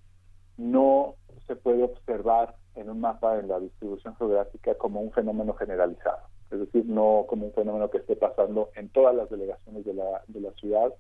[0.57, 1.15] no
[1.47, 6.19] se puede observar en un mapa en la distribución geográfica como un fenómeno generalizado,
[6.51, 10.23] es decir, no como un fenómeno que esté pasando en todas las delegaciones de la,
[10.27, 10.93] de la ciudad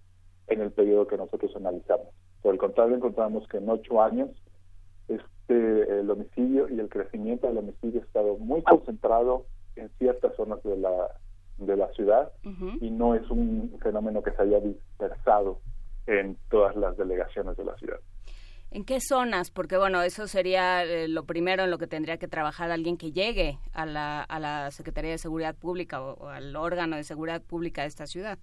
[0.47, 2.07] en el periodo que nosotros analizamos.
[2.41, 4.29] Por el contrario, encontramos que en ocho años
[5.07, 9.45] este el homicidio y el crecimiento del homicidio ha estado muy concentrado
[9.75, 11.15] en ciertas zonas de la
[11.57, 12.31] de la ciudad
[12.79, 15.59] y no es un fenómeno que se haya dispersado
[16.07, 17.99] en todas las delegaciones de la ciudad.
[18.71, 19.49] ¿En qué zonas?
[19.49, 23.11] Porque bueno, eso sería eh, lo primero en lo que tendría que trabajar alguien que
[23.11, 27.81] llegue a la, a la Secretaría de Seguridad Pública o, al órgano de seguridad pública
[27.81, 28.37] de esta ciudad.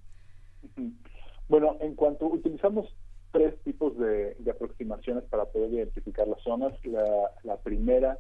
[1.48, 2.92] Bueno, en cuanto utilizamos
[3.30, 6.72] tres tipos de, aproximaciones para poder identificar las zonas.
[6.84, 7.04] La,
[7.44, 8.18] la, primera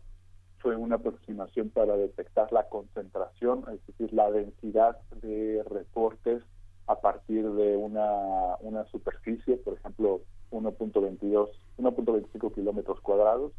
[0.58, 6.42] fue una aproximación para detectar la concentración, es decir, la densidad de reportes
[6.86, 10.20] a partir de una, una superficie, por ejemplo,
[10.50, 11.48] 1.22,
[11.78, 13.52] 1.25 kilómetros cuadrados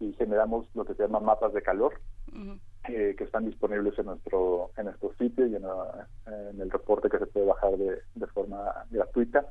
[0.00, 1.94] y generamos lo que se llama mapas de calor
[2.88, 5.64] eh, que están disponibles en nuestro en nuestro sitio y en,
[6.60, 9.46] el reporte que se puede bajar de, de forma gratuita.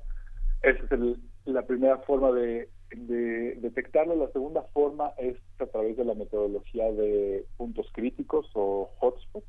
[0.61, 4.15] esa es el, la primera forma de, de detectarlo.
[4.15, 9.47] La segunda forma es a través de la metodología de puntos críticos o hotspots.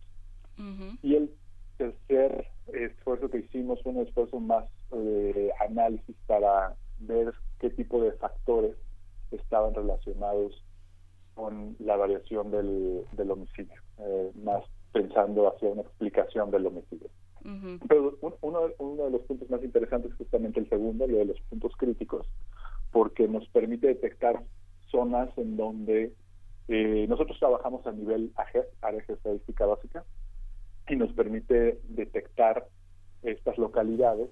[1.02, 1.30] Y el
[1.76, 8.12] tercer esfuerzo que hicimos fue un esfuerzo más de análisis para ver qué tipo de
[8.12, 8.76] factores
[9.30, 10.64] estaban relacionados
[11.34, 17.08] con la variación del, del homicidio, eh, más pensando hacia una explicación del homicidio.
[17.86, 21.40] Pero uno, uno de los puntos más interesantes es justamente el segundo, lo de los
[21.42, 22.26] puntos críticos,
[22.90, 24.42] porque nos permite detectar
[24.90, 26.12] zonas en donde
[26.66, 30.04] eh, nosotros trabajamos a nivel AGES, Área de Estadística Básica,
[30.88, 32.66] y nos permite detectar
[33.22, 34.28] estas localidades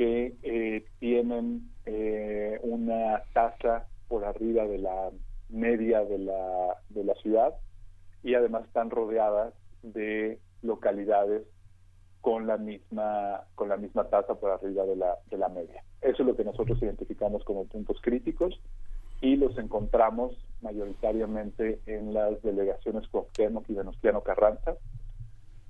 [0.00, 5.10] que eh, tienen eh, una tasa por arriba de la
[5.50, 7.54] media de la, de la ciudad
[8.22, 9.52] y además están rodeadas
[9.82, 11.42] de localidades
[12.22, 15.84] con la misma con la misma tasa por arriba de la, de la media.
[16.00, 18.58] Eso es lo que nosotros identificamos como puntos críticos
[19.20, 20.32] y los encontramos
[20.62, 24.76] mayoritariamente en las delegaciones Cuauhtémoc y Venustiano Carranza.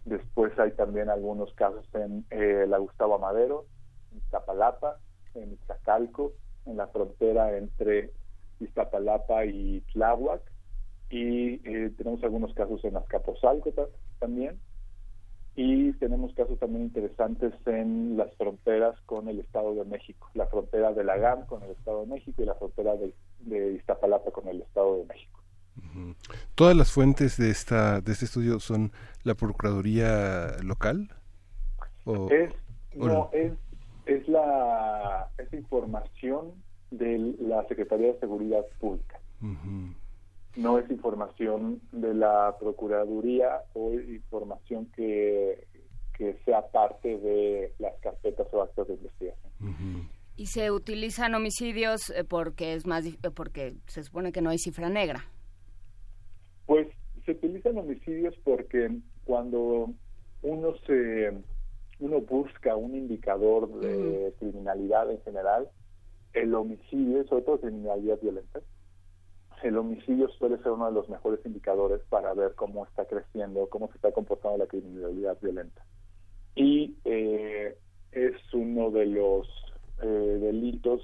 [0.04, 3.79] Después hay también algunos casos en eh, la Gustavo Amadero, en
[4.16, 4.98] Iztapalapa,
[5.34, 6.32] en Iztacalco,
[6.66, 8.10] en la frontera entre
[8.60, 10.42] Iztapalapa y Tláhuac,
[11.10, 13.72] y eh, tenemos algunos casos en Azcapotzalco
[14.18, 14.58] también,
[15.56, 20.92] y tenemos casos también interesantes en las fronteras con el Estado de México, la frontera
[20.92, 24.62] de la GAM con el Estado de México y la frontera de, Iztapalapa con el
[24.62, 25.40] Estado de México.
[26.54, 28.92] ¿Todas las fuentes de esta de este estudio son
[29.24, 31.08] la Procuraduría local?
[32.30, 32.52] es,
[32.94, 33.52] no, es,
[34.10, 36.52] es la es información
[36.90, 39.20] de la Secretaría de Seguridad Pública.
[40.56, 45.66] No es información de la Procuraduría o información que,
[46.18, 50.08] que sea parte de las carpetas o actos de investigación.
[50.36, 53.04] ¿Y se utilizan homicidios eh, porque es más
[53.34, 55.24] porque se supone que no hay cifra negra?
[56.66, 56.88] Pues
[57.24, 58.90] se utilizan homicidios porque
[59.24, 59.92] cuando
[60.42, 61.32] uno se
[62.00, 65.68] uno busca un indicador de criminalidad en general,
[66.32, 68.60] el homicidio, sobre todo criminalidad violenta,
[69.62, 73.88] el homicidio suele ser uno de los mejores indicadores para ver cómo está creciendo, cómo
[73.88, 75.84] se está comportando la criminalidad violenta.
[76.54, 77.76] Y eh,
[78.12, 79.48] es uno de los
[80.02, 81.02] eh, delitos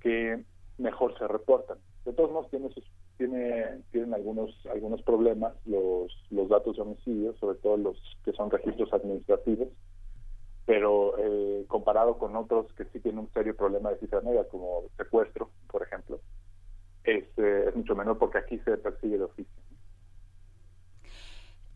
[0.00, 0.44] que
[0.78, 1.78] mejor se reportan.
[2.04, 2.70] De todos modos, tiene,
[3.16, 8.50] tiene, tienen algunos, algunos problemas los, los datos de homicidio, sobre todo los que son
[8.50, 9.68] registros administrativos,
[10.70, 15.50] pero eh, comparado con otros que sí tienen un serio problema de cifra como secuestro,
[15.68, 16.20] por ejemplo,
[17.02, 19.52] es, eh, mucho menor porque aquí se persigue el oficio.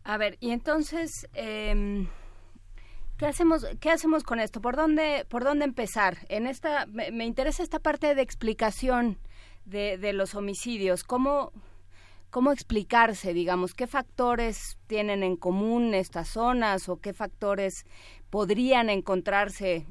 [0.05, 2.07] A ver, y entonces, eh,
[3.17, 4.61] ¿qué hacemos, qué hacemos con esto?
[4.61, 6.19] ¿Por dónde, por dónde empezar?
[6.29, 9.17] En esta, me, me interesa esta parte de explicación
[9.65, 11.03] de, de los homicidios.
[11.03, 11.51] ¿Cómo,
[12.29, 17.85] cómo explicarse, digamos, qué factores tienen en común estas zonas o qué factores
[18.29, 19.85] podrían encontrarse,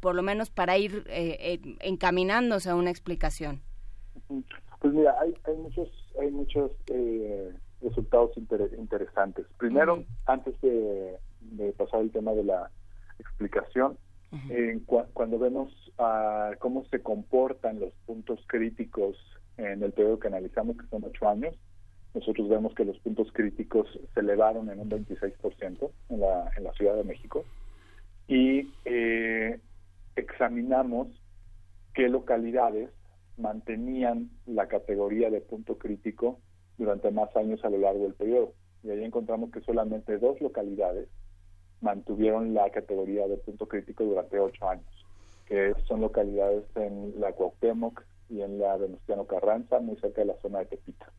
[0.00, 3.60] por lo menos para ir eh, eh, encaminándose a una explicación?
[4.80, 5.88] Pues mira, hay, hay muchos,
[6.18, 7.52] hay muchos eh,
[7.82, 9.46] resultados interesantes.
[9.58, 11.18] Primero, antes de,
[11.76, 12.70] pasar el tema de la
[13.18, 13.98] explicación,
[15.12, 19.16] cuando vemos uh, cómo se comportan los puntos críticos
[19.56, 21.54] en el periodo que analizamos, que son ocho años,
[22.14, 26.72] nosotros vemos que los puntos críticos se elevaron en un 26% en la, en la
[26.72, 27.44] Ciudad de México.
[28.26, 29.60] Y eh,
[30.16, 31.08] examinamos
[31.94, 32.90] qué localidades
[33.36, 36.40] mantenían la categoría de punto crítico
[36.78, 38.54] durante más años a lo largo del periodo.
[38.82, 41.08] Y ahí encontramos que solamente dos localidades
[41.80, 45.06] mantuvieron la categoría de punto crítico durante ocho años,
[45.46, 50.40] que son localidades en la Cuauhtémoc y en la Venustiano Carranza, muy cerca de la
[50.40, 51.10] zona de Tepita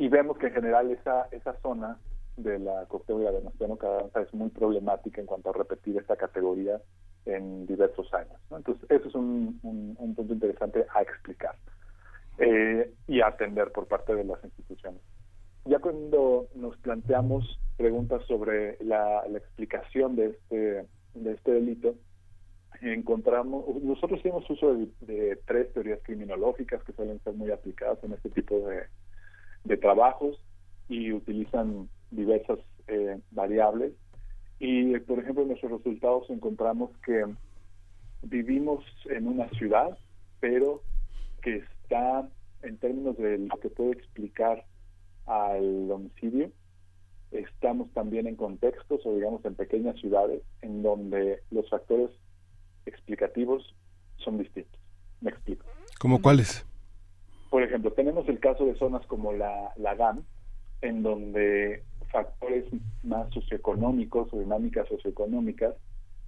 [0.00, 1.98] y vemos que en general esa, esa zona
[2.38, 6.80] de la categoría de Venustiano Carranza es muy problemática en cuanto a repetir esta categoría
[7.26, 8.40] en diversos años.
[8.50, 11.54] Entonces, eso es un, un, punto interesante a explicar
[12.38, 15.02] eh, y a atender por parte de las instituciones.
[15.66, 21.94] Ya cuando nos planteamos preguntas sobre la, la explicación de este, de este delito,
[22.80, 28.30] encontramos, nosotros hicimos uso de, tres teorías criminológicas que suelen ser muy aplicadas en este
[28.30, 28.84] tipo de,
[29.64, 30.40] de trabajos
[30.88, 32.58] y utilizan diversas
[32.88, 33.92] eh, variables.
[34.58, 37.24] Y, por ejemplo, en nuestros resultados encontramos que
[38.22, 39.96] vivimos en una ciudad,
[40.40, 40.82] pero
[41.42, 42.28] que está,
[42.62, 44.64] en términos de lo que puede explicar
[45.26, 46.50] al homicidio,
[47.30, 52.10] estamos también en contextos o digamos en pequeñas ciudades en donde los factores
[52.86, 53.74] explicativos
[55.98, 56.66] ¿Como cuáles?
[57.50, 60.24] Por ejemplo, tenemos el caso de zonas como la, la GAM,
[60.82, 62.64] en donde factores
[63.02, 65.74] más socioeconómicos o dinámicas socioeconómicas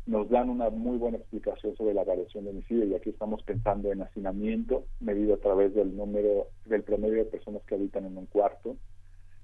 [0.07, 3.93] nos dan una muy buena explicación sobre la variación de homicidio y aquí estamos pensando
[3.93, 8.27] en hacinamiento medido a través del número del promedio de personas que habitan en un
[8.27, 8.77] cuarto,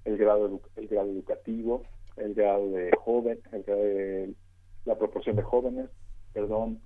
[0.05, 1.85] el grado el grado educativo,
[2.17, 4.35] el grado de joven, el grado de
[4.85, 5.91] la proporción de jóvenes,
[6.33, 6.81] perdón,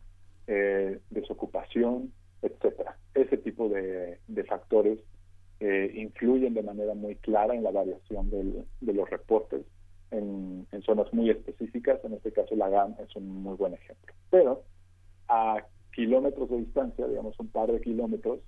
[0.47, 2.13] eh, desocupación,
[2.43, 2.97] etcétera.
[3.15, 4.99] Ese tipo de, de factores
[5.61, 9.65] eh, influyen de manera muy clara en la variación del, de los reportes
[10.11, 12.05] en, en, zonas muy específicas.
[12.05, 14.13] En este caso, la GAM es un muy buen ejemplo.
[14.31, 14.65] Pero
[15.29, 15.65] a
[15.95, 18.41] kilómetros de distancia, digamos un par de kilómetros,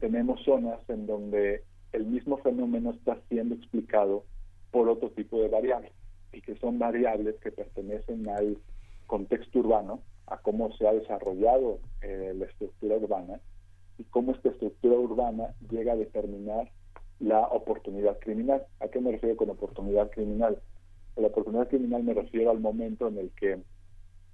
[0.00, 1.62] tenemos zonas en donde
[1.92, 4.24] el mismo fenómeno está siendo explicado
[4.70, 5.92] por otro tipo de variables
[6.32, 8.58] y que son variables que pertenecen al
[9.06, 13.40] contexto urbano, a cómo se ha desarrollado eh, la estructura urbana
[13.98, 16.70] y cómo esta estructura urbana llega a determinar
[17.18, 18.66] la oportunidad criminal.
[18.80, 20.60] ¿A qué me refiero con oportunidad criminal?
[21.16, 23.62] A la oportunidad criminal me refiero al momento en el que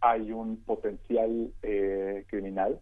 [0.01, 2.81] hay un potencial eh, criminal,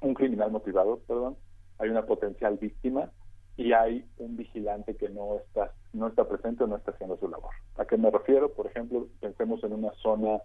[0.00, 1.36] un criminal motivado, perdón,
[1.78, 3.10] hay una potencial víctima
[3.56, 7.26] y hay un vigilante que no está no está presente o no está haciendo su
[7.28, 7.52] labor.
[7.76, 8.52] ¿A qué me refiero?
[8.52, 10.40] Por ejemplo, pensemos en una zona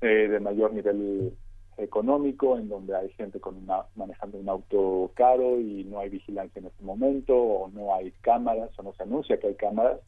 [0.00, 1.36] eh, de mayor nivel
[1.76, 6.60] económico, en donde hay gente con una, manejando un auto caro y no hay vigilancia
[6.60, 10.00] en este momento, o no hay cámaras, o no se anuncia que hay cámaras,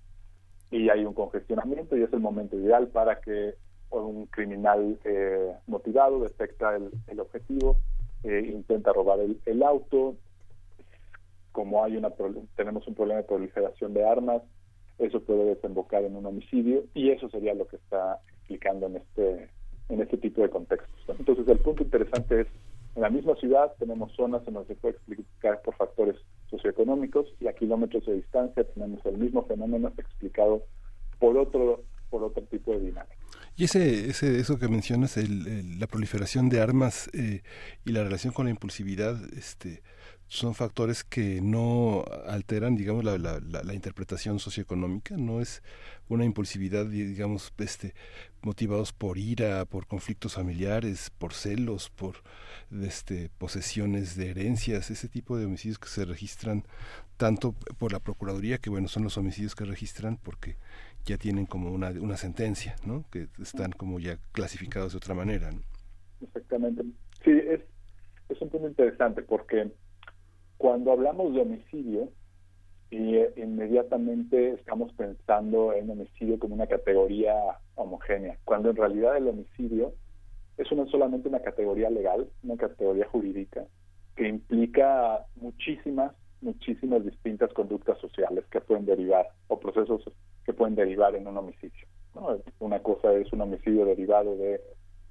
[0.71, 3.55] y hay un congestionamiento, y es el momento ideal para que
[3.91, 7.77] un criminal eh, motivado detecta el, objetivo,
[8.25, 10.17] eh, intenta robar el, auto,
[11.53, 12.11] como hay una
[12.57, 14.43] tenemos un problema de proliferación de armas,
[14.99, 19.51] eso puede desembocar en un homicidio, y eso sería lo que está explicando en este
[19.93, 20.91] en este tipo de contextos.
[21.19, 22.47] Entonces, el punto interesante es,
[22.95, 26.17] en la misma ciudad tenemos zonas en las que puede explicar por factores
[26.51, 30.63] socioeconómicos y a kilómetros de distancia tenemos el mismo fenómeno explicado
[31.19, 33.17] por otro por otro tipo de dinámica.
[33.57, 37.43] Y ese, ese, eso que mencionas, el, la proliferación de armas eh,
[37.87, 39.83] y la relación con la impulsividad, este,
[40.33, 45.63] son factores que no alteran, digamos, la, la, la, interpretación socioeconómica, no es
[46.09, 47.93] una impulsividad, digamos, este,
[48.41, 52.15] motivados por ira, por conflictos familiares, por celos, por
[52.83, 56.65] este, posesiones de herencias, ese tipo de homicidios que se registran
[57.19, 60.57] tanto por la Procuraduría, que bueno, son los homicidios que registran porque
[61.05, 63.05] ya tienen como una, una sentencia, ¿no?
[63.11, 65.51] Que están como ya clasificados de otra manera.
[66.23, 66.85] Exactamente.
[67.23, 67.61] Sí, es,
[68.31, 69.71] es un punto interesante porque
[70.63, 72.09] cuando hablamos de homicidio,
[72.89, 77.35] y inmediatamente estamos pensando en homicidio como una categoría
[77.75, 79.93] homogénea, cuando en realidad el homicidio
[80.57, 83.65] es no solamente una categoría legal, una categoría jurídica,
[84.15, 90.05] que implica muchísimas, muchísimas distintas conductas sociales que pueden derivar, o procesos
[90.45, 91.89] que pueden derivar en un homicidio.
[92.61, 94.61] Una cosa es un homicidio derivado de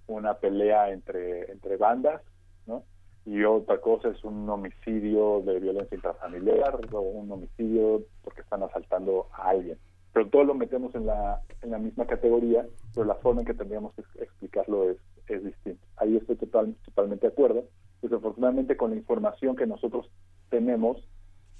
[0.08, 2.22] una pelea entre, entre bandas,
[2.68, 2.86] ¿no?
[3.26, 9.28] Y otra cosa es un homicidio de violencia intrafamiliar o un homicidio porque están asaltando
[9.34, 9.78] a alguien.
[10.12, 13.54] Pero todo lo metemos en la, en la misma categoría, pero la forma en que
[13.54, 15.86] tendríamos que explicarlo es, es distinta.
[15.98, 17.66] Ahí estoy total, totalmente de acuerdo.
[18.02, 20.10] Desafortunadamente con la información que nosotros
[20.50, 21.08] tenemos,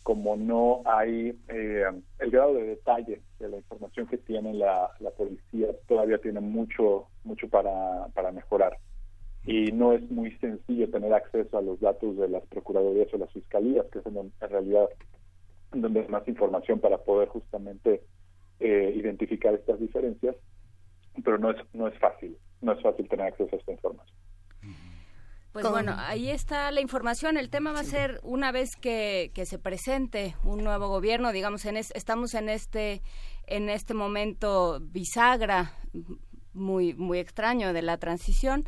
[0.04, 1.86] como no hay eh,
[2.20, 7.08] el grado de detalle de la información que tiene la, la policía, todavía tiene mucho,
[7.24, 8.78] mucho para, para mejorar
[9.46, 13.32] y no es muy sencillo tener acceso a los datos de las procuradurías o las
[13.32, 14.88] fiscalías, que es en, realidad
[15.72, 18.04] donde hay más información para poder justamente
[18.60, 20.36] eh, identificar estas diferencias,
[21.24, 24.18] pero no es no es fácil, no es fácil tener acceso a esta información.
[25.54, 27.36] Pues bueno, ahí está la información.
[27.36, 31.66] El tema va a ser una vez que, que se presente un nuevo gobierno, digamos,
[31.66, 33.02] en estamos en este
[33.48, 35.74] en este momento bisagra
[36.54, 38.66] muy muy extraño de la transición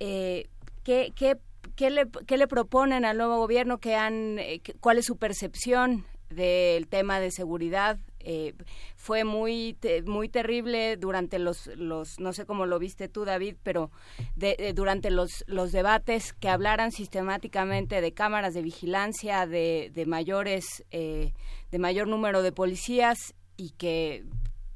[0.00, 0.48] eh,
[0.84, 1.38] ¿qué, qué,
[1.76, 3.78] qué, le, ¿qué le proponen al nuevo gobierno?
[3.78, 7.98] que han, eh, ¿Cuál es su percepción del tema de seguridad?
[8.20, 8.52] Eh,
[8.96, 13.92] fue muy muy terrible durante los los no sé cómo lo viste tú David pero
[14.34, 20.84] de, durante los los debates que hablaran sistemáticamente de cámaras de vigilancia de, de mayores
[20.90, 21.32] eh,
[21.70, 24.24] de mayor número de policías y que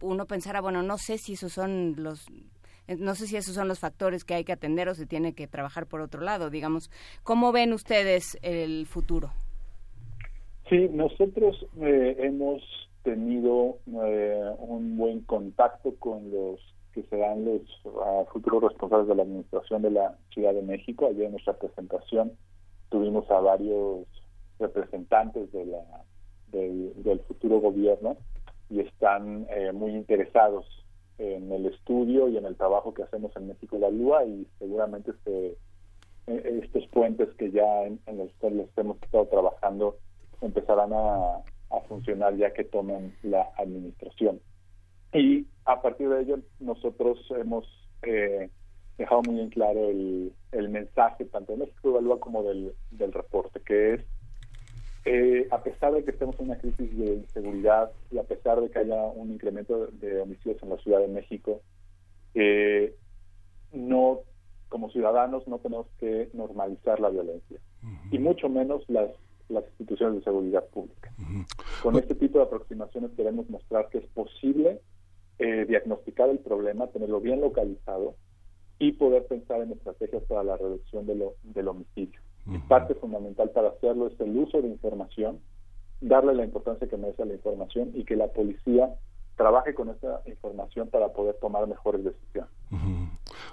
[0.01, 2.52] uno pensara bueno no sé si esos son los eh,
[2.99, 5.47] no sé si esos son los factores que hay que atender o se tiene que
[5.47, 6.51] trabajar por otro lado.
[6.51, 6.91] Digamos,
[7.23, 9.31] ¿cómo ven ustedes el futuro?
[10.69, 12.63] Sí, nosotros eh, hemos
[13.03, 16.61] tenido eh, un buen contacto con los
[16.93, 17.63] que serán los
[18.05, 21.07] ah, futuros responsables de la administración de la Ciudad de México.
[21.07, 22.33] Ayer en nuestra presentación
[22.91, 24.07] tuvimos a varios
[24.59, 25.83] representantes de la,
[26.53, 28.17] del, futuro gobierno
[28.71, 30.67] y están eh, muy interesados
[31.23, 35.57] en el estudio y en el trabajo que hacemos en México Evalúa y seguramente este,
[36.27, 39.99] eh, estos puentes que ya en, los cuales hemos estado trabajando
[40.41, 41.37] empezarán a,
[41.71, 44.41] a funcionar ya que tomen la administración.
[45.13, 47.67] Y a partir de ello nosotros hemos
[48.03, 48.51] eh,
[48.99, 53.61] dejado muy en claro el, el mensaje tanto de México Evalúa como del, del reporte,
[53.65, 54.01] que es,
[55.05, 58.71] eh, a pesar de que estemos en una crisis de inseguridad y a pesar de
[58.71, 61.61] que haya un incremento de homicidios en la Ciudad de México,
[62.35, 62.95] eh,
[63.73, 64.21] no
[64.69, 67.59] como ciudadanos no tenemos que normalizar la violencia
[68.11, 69.11] y mucho menos las
[69.53, 71.13] las instituciones de seguridad pública.
[71.83, 74.81] Con este tipo de aproximaciones queremos mostrar que es posible
[75.39, 78.17] eh, diagnosticar el problema, tenerlo bien localizado
[78.79, 82.21] y poder pensar en estrategias para la reducción de lo, del homicidio.
[82.69, 85.41] Parte fundamental para hacerlo es el uso de información,
[86.01, 88.95] darle la importancia que merece la información y que la policía
[89.37, 92.51] trabaje con esa información para poder tomar mejores decisiones.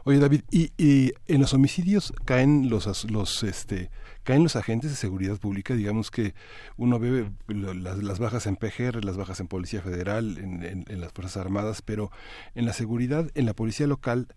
[0.06, 3.90] Oye David, ¿y, ¿y, en los homicidios caen los los este
[4.24, 5.74] caen los agentes de seguridad pública?
[5.76, 6.34] Digamos que
[6.78, 11.38] uno ve las, las bajas en PGR, las bajas en Policía Federal, en, las Fuerzas
[11.38, 12.12] Armadas, pero
[12.56, 14.28] en la seguridad, en la policía local,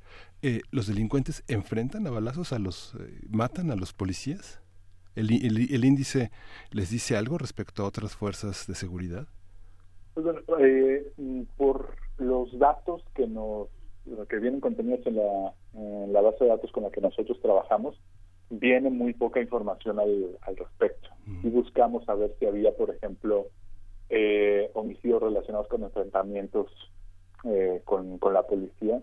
[0.43, 4.61] eh, ¿los delincuentes enfrentan a balazos a los, eh, matan a los policías?
[5.15, 6.31] ¿El, el, el índice
[6.71, 9.29] les dice algo respecto a otras fuerzas de seguridad?
[10.15, 11.13] Pues bueno, eh,
[11.57, 13.69] por los datos que nos
[14.29, 18.01] que vienen contenidos en la, en la base de datos con la que nosotros trabajamos,
[18.51, 21.09] viene muy poca información al, al respecto.
[21.43, 23.47] Y buscamos saber si había, por ejemplo,
[24.09, 26.67] eh, homicidios relacionados con enfrentamientos
[27.45, 29.01] eh, con, con la policía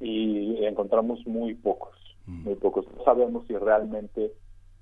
[0.00, 1.94] y encontramos muy pocos,
[2.26, 2.86] muy pocos.
[2.96, 4.32] No sabemos si realmente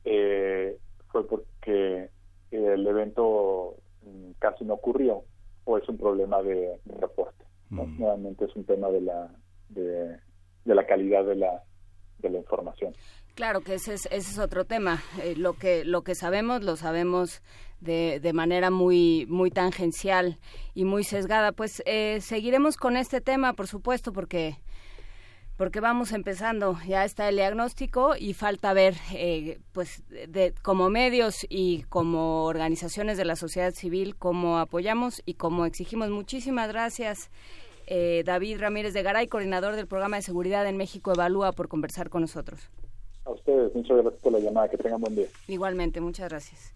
[0.04, 0.78] eh,
[1.08, 2.08] fue porque
[2.50, 5.24] el evento mm, casi no ocurrió
[5.64, 7.44] o es un problema de, reporte.
[7.70, 9.28] Nuevamente es un tema de la,
[9.68, 10.18] de,
[10.64, 11.62] la calidad de la,
[12.18, 12.94] de la información.
[13.34, 15.02] Claro que ese es, ese es otro tema.
[15.22, 17.42] Eh, lo que lo que sabemos lo sabemos
[17.80, 20.38] de, de manera muy muy tangencial
[20.74, 21.52] y muy sesgada.
[21.52, 24.58] Pues eh, seguiremos con este tema, por supuesto, porque
[25.56, 26.78] porque vamos empezando.
[26.86, 33.16] Ya está el diagnóstico y falta ver, eh, pues, de, como medios y como organizaciones
[33.16, 36.10] de la sociedad civil, cómo apoyamos y cómo exigimos.
[36.10, 37.30] Muchísimas gracias.
[37.86, 42.10] Eh, David Ramírez de Garay, coordinador del programa de seguridad en México Evalúa, por conversar
[42.10, 42.70] con nosotros.
[43.24, 45.26] A ustedes, muchas gracias por la llamada, que tengan buen día.
[45.48, 46.74] Igualmente, muchas gracias.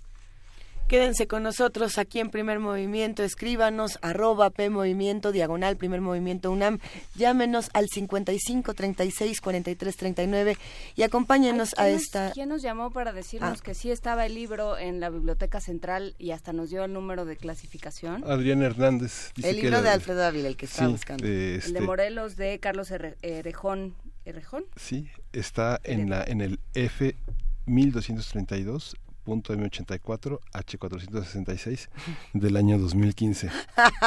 [0.88, 3.22] Quédense con nosotros aquí en Primer Movimiento.
[3.22, 6.78] Escríbanos arroba P Diagonal Primer Movimiento UNAM.
[7.14, 10.56] Llámenos al 55 36 43 39
[10.96, 12.30] y acompáñenos a esta.
[12.32, 13.62] ¿Quién nos llamó para decirnos ah.
[13.62, 17.26] que sí estaba el libro en la Biblioteca Central y hasta nos dio el número
[17.26, 18.24] de clasificación?
[18.24, 19.32] Adrián Hernández.
[19.36, 21.26] Dice el libro que de Alfredo Ávila, el que estaba buscando.
[21.26, 22.90] Este, el de Morelos de Carlos
[23.20, 23.94] Erejón.
[24.24, 24.64] ¿Erejón?
[24.76, 28.96] Sí, está en, la, en el F1232
[29.28, 31.88] 2.m84 H466
[32.32, 33.50] del año 2015.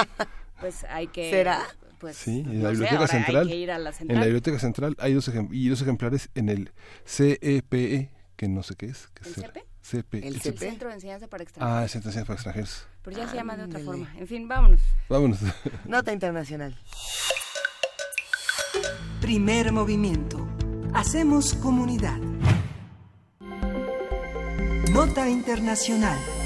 [0.60, 1.30] pues hay que...
[1.30, 1.62] ¿Será?
[2.00, 4.16] Pues, sí, en la, biblioteca central, hay que ir a la central.
[4.16, 6.72] En la biblioteca central hay dos, y dos ejemplares en el
[7.06, 9.08] CEPE, que no sé qué es.
[9.10, 9.66] Que ¿El CEPE?
[9.82, 10.20] CP.
[10.20, 11.80] El, el Centro de Enseñanza para Extranjeros.
[11.80, 12.88] Ah, el Centro de Enseñanza para Extranjeros.
[13.04, 14.14] Pero ya se llama de otra forma.
[14.18, 14.82] En fin, vámonos.
[15.10, 15.40] Vámonos.
[15.86, 16.78] Nota internacional.
[19.20, 20.48] Primer movimiento.
[20.94, 22.20] Hacemos comunidad.
[24.92, 26.41] Nota Internacional.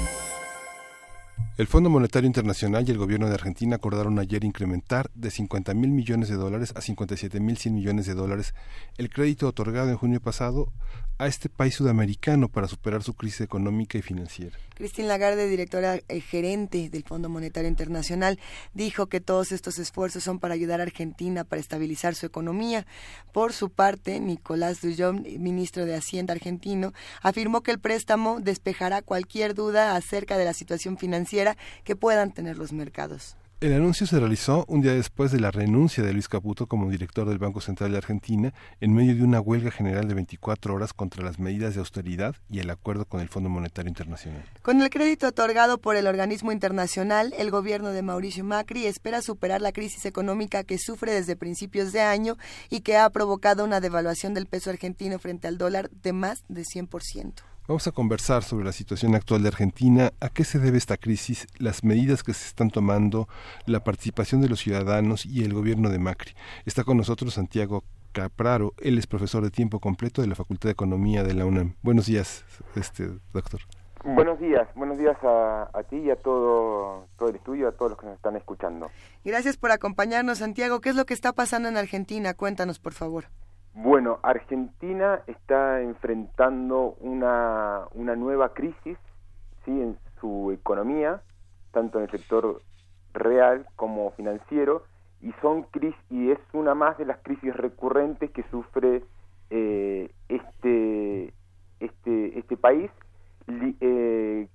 [1.58, 5.90] El Fondo Monetario Internacional y el gobierno de Argentina acordaron ayer incrementar de 50 mil
[5.90, 8.52] millones de dólares a 57 mil 100 millones de dólares
[8.98, 10.70] el crédito otorgado en junio pasado
[11.18, 14.54] a este país sudamericano para superar su crisis económica y financiera.
[14.74, 18.38] Christine Lagarde, directora eh, gerente del Fondo Monetario Internacional,
[18.74, 22.86] dijo que todos estos esfuerzos son para ayudar a Argentina para estabilizar su economía.
[23.32, 26.92] Por su parte, Nicolás Dullón, ministro de Hacienda argentino,
[27.22, 31.45] afirmó que el préstamo despejará cualquier duda acerca de la situación financiera
[31.84, 33.36] que puedan tener los mercados.
[33.58, 37.26] El anuncio se realizó un día después de la renuncia de Luis Caputo como director
[37.26, 38.52] del Banco Central de Argentina
[38.82, 42.58] en medio de una huelga general de 24 horas contra las medidas de austeridad y
[42.58, 44.44] el acuerdo con el Fondo Monetario Internacional.
[44.60, 49.62] Con el crédito otorgado por el organismo internacional, el gobierno de Mauricio Macri espera superar
[49.62, 52.36] la crisis económica que sufre desde principios de año
[52.68, 56.62] y que ha provocado una devaluación del peso argentino frente al dólar de más de
[56.62, 57.32] 100%.
[57.68, 61.48] Vamos a conversar sobre la situación actual de Argentina, a qué se debe esta crisis,
[61.58, 63.26] las medidas que se están tomando,
[63.66, 66.30] la participación de los ciudadanos y el gobierno de Macri.
[66.64, 67.82] Está con nosotros Santiago
[68.12, 71.74] Capraro, él es profesor de tiempo completo de la Facultad de Economía de la UNAM.
[71.82, 72.44] Buenos días,
[72.76, 73.62] este doctor.
[74.04, 77.90] Buenos días, buenos días a, a, ti y a todo, todo el estudio, a todos
[77.90, 78.90] los que nos están escuchando.
[79.24, 80.80] Gracias por acompañarnos, Santiago.
[80.80, 82.32] ¿Qué es lo que está pasando en Argentina?
[82.34, 83.24] Cuéntanos, por favor.
[83.78, 88.96] Bueno, Argentina está enfrentando una, una nueva crisis
[89.66, 89.70] ¿sí?
[89.70, 91.20] en su economía,
[91.72, 92.62] tanto en el sector
[93.12, 94.84] real como financiero,
[95.20, 99.04] y, son crisis, y es una más de las crisis recurrentes que sufre
[99.50, 101.34] eh, este,
[101.78, 102.90] este, este país,
[103.82, 104.48] eh,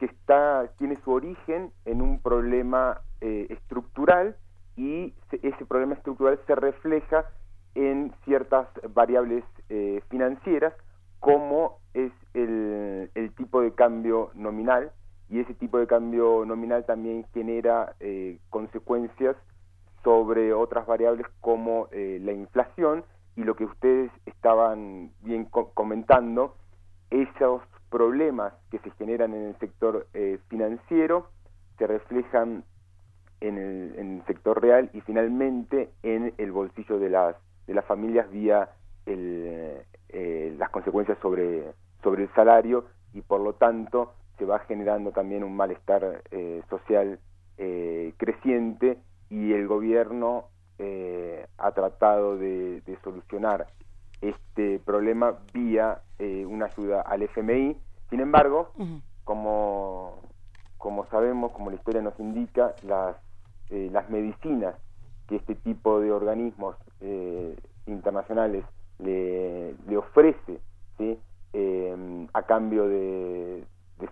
[0.00, 4.34] que está, tiene su origen en un problema eh, estructural
[4.74, 7.26] y ese problema estructural se refleja
[7.76, 10.72] en ciertas variables eh, financieras,
[11.20, 14.92] como es el, tipo de cambio nominal,
[15.28, 19.36] y ese tipo de cambio nominal también genera eh, consecuencias
[20.02, 23.04] sobre otras variables como eh, la inflación
[23.34, 26.56] y lo que ustedes estaban bien comentando,
[27.10, 30.06] esos problemas que se generan en el sector
[30.48, 31.28] financiero
[31.76, 32.64] se reflejan
[33.40, 37.36] en el, en el sector real y finalmente en el bolsillo de las
[37.66, 38.70] de las familias vía
[39.06, 41.72] el, eh, las consecuencias sobre,
[42.02, 47.18] sobre el salario y por lo tanto se va generando también un malestar eh, social
[47.58, 48.98] eh, creciente
[49.30, 50.48] y el gobierno
[51.58, 53.66] ha tratado de, solucionar
[54.20, 57.78] este problema vía una ayuda al FMI.
[58.10, 58.72] Sin embargo,
[59.24, 60.20] como,
[60.76, 63.16] como sabemos, como la historia nos indica, las,
[63.70, 64.74] las medicinas
[65.28, 67.56] que este tipo de organismos eh,
[67.86, 68.64] internacionales
[68.98, 70.60] le, ofrece.
[71.58, 73.64] Eh, a cambio de,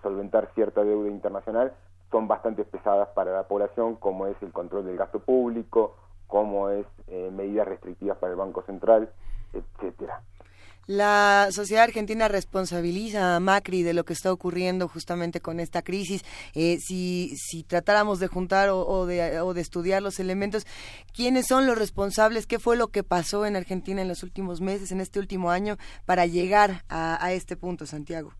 [0.02, 1.74] solventar cierta deuda internacional
[2.10, 5.96] son bastante pesadas para la población, como es el control del gasto público,
[6.26, 9.10] como es eh, medidas restrictivas para el Banco Central,
[9.52, 10.22] etcétera.
[10.86, 16.24] La sociedad argentina responsabiliza a Macri de lo que está ocurriendo justamente con esta crisis.
[16.54, 20.66] Eh, si, si tratáramos de juntar o, de, o, de, estudiar los elementos,
[21.14, 22.46] ¿quiénes son los responsables?
[22.46, 25.76] ¿Qué fue lo que pasó en Argentina en los últimos meses, en este último año,
[26.04, 28.32] para llegar a, este punto, Santiago?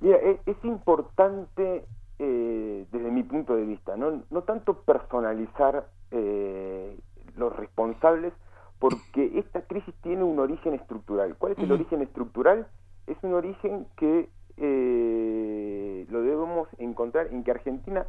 [0.00, 1.84] Mira, e, es, importante
[2.18, 6.96] eh, desde mi punto de vista, no, no tanto personalizar eh,
[7.36, 8.32] los responsables,
[8.78, 11.36] porque esta crisis tiene un origen estructural.
[11.36, 12.66] ¿Cuál es el origen estructural?
[13.06, 18.06] Es un origen que eh, lo debemos encontrar en que Argentina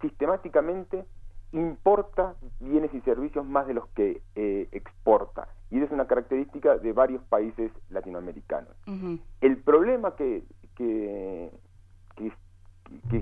[0.00, 1.04] sistemáticamente
[1.52, 5.48] importa bienes y servicios más de los que eh, exporta.
[5.70, 8.70] Y esa es una característica de varios países latinoamericanos.
[9.40, 10.44] El problema que,
[10.76, 11.50] que,
[12.16, 12.32] que,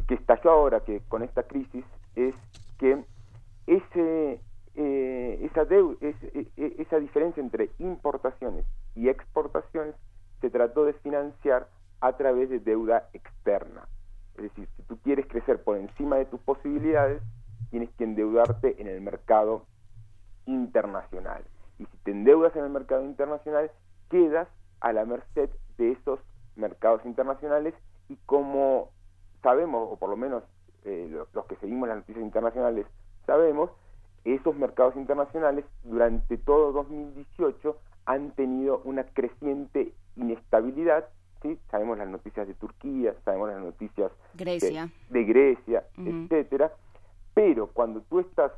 [0.06, 1.84] que, estalló ahora que con esta crisis
[2.16, 2.34] es
[2.78, 3.04] que
[3.66, 4.40] ese
[4.76, 6.14] eh, esa, e,
[6.56, 8.64] e, esa diferencia entre importaciones
[8.94, 9.94] y exportaciones
[10.40, 11.68] se trató de financiar
[12.00, 13.86] a través de deuda externa.
[14.36, 17.22] Es decir, si tú quieres crecer por encima de tus posibilidades,
[17.70, 19.66] tienes que endeudarte en el mercado
[20.46, 21.44] internacional.
[21.78, 23.70] Y si te endeudas en el mercado internacional,
[24.10, 24.48] quedas
[24.80, 26.20] a la merced de esos
[26.56, 27.74] mercados internacionales
[28.08, 28.90] y como
[29.42, 30.44] sabemos, o por lo menos
[30.84, 32.86] eh, los que seguimos las noticias internacionales
[33.26, 33.70] sabemos,
[34.24, 37.76] esos mercados internacionales durante todo 2018
[38.06, 41.08] han tenido una creciente inestabilidad,
[41.42, 41.58] ¿sí?
[41.70, 44.90] sabemos las noticias de Turquía, sabemos las noticias Grecia.
[45.10, 46.72] De, Grecia, etcétera,
[47.34, 48.52] pero cuando tú estás,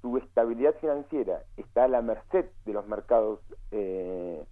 [0.00, 3.40] tu estabilidad financiera está a la merced de los mercados
[3.70, 4.42] eh,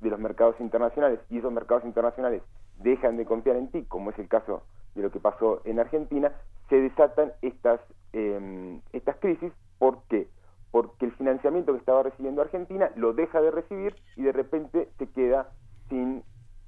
[0.00, 2.42] de los mercados internacionales y esos mercados internacionales
[2.78, 4.62] dejan de confiar en ti, como es el caso
[4.94, 6.32] de lo que pasó en Argentina,
[6.70, 7.80] se desatan estas,
[8.12, 10.28] eh, estas crisis ¿Por qué?
[10.70, 15.52] Porque el financiamiento que estaba recibiendo Argentina deja de recibir y de repente se queda
[15.88, 16.22] sin,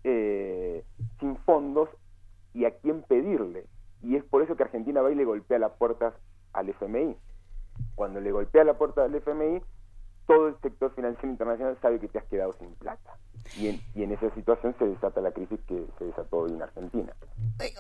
[0.05, 0.85] eh,
[1.20, 1.89] sin fondos
[2.55, 3.66] y a quién pedirle.
[4.02, 6.14] Y es por eso que Argentina va y le golpea las puertas
[6.52, 7.16] al FMI.
[7.94, 9.62] Cuando le golpea la puerta al FMI,
[10.27, 13.19] todo el sector financiero internacional sabe que te has quedado sin plata.
[13.56, 16.62] Y en, y en esa situación se desata la crisis que se desató hoy en
[16.62, 17.12] Argentina.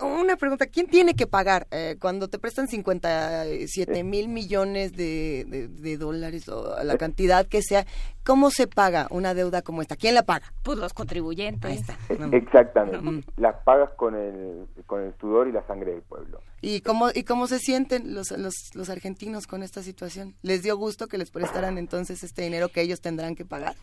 [0.00, 5.96] Una pregunta, ¿quién tiene que pagar eh, cuando te prestan 57 mil millones de, de,
[5.96, 7.84] dólares o la cantidad que sea?
[8.24, 9.96] ¿Cómo se paga una deuda como esta?
[9.96, 10.52] ¿Quién la paga?
[10.62, 11.82] Pues los contribuyentes.
[12.32, 16.40] Exactamente, las pagas con el, con el sudor y la sangre del pueblo.
[16.60, 20.34] ¿Y cómo, y cómo se sienten los, los, los argentinos con esta situación?
[20.42, 23.74] ¿Les dio gusto que les prestaran entonces este dinero que ellos tendrán que pagar?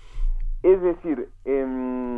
[0.61, 2.08] Es decir, em,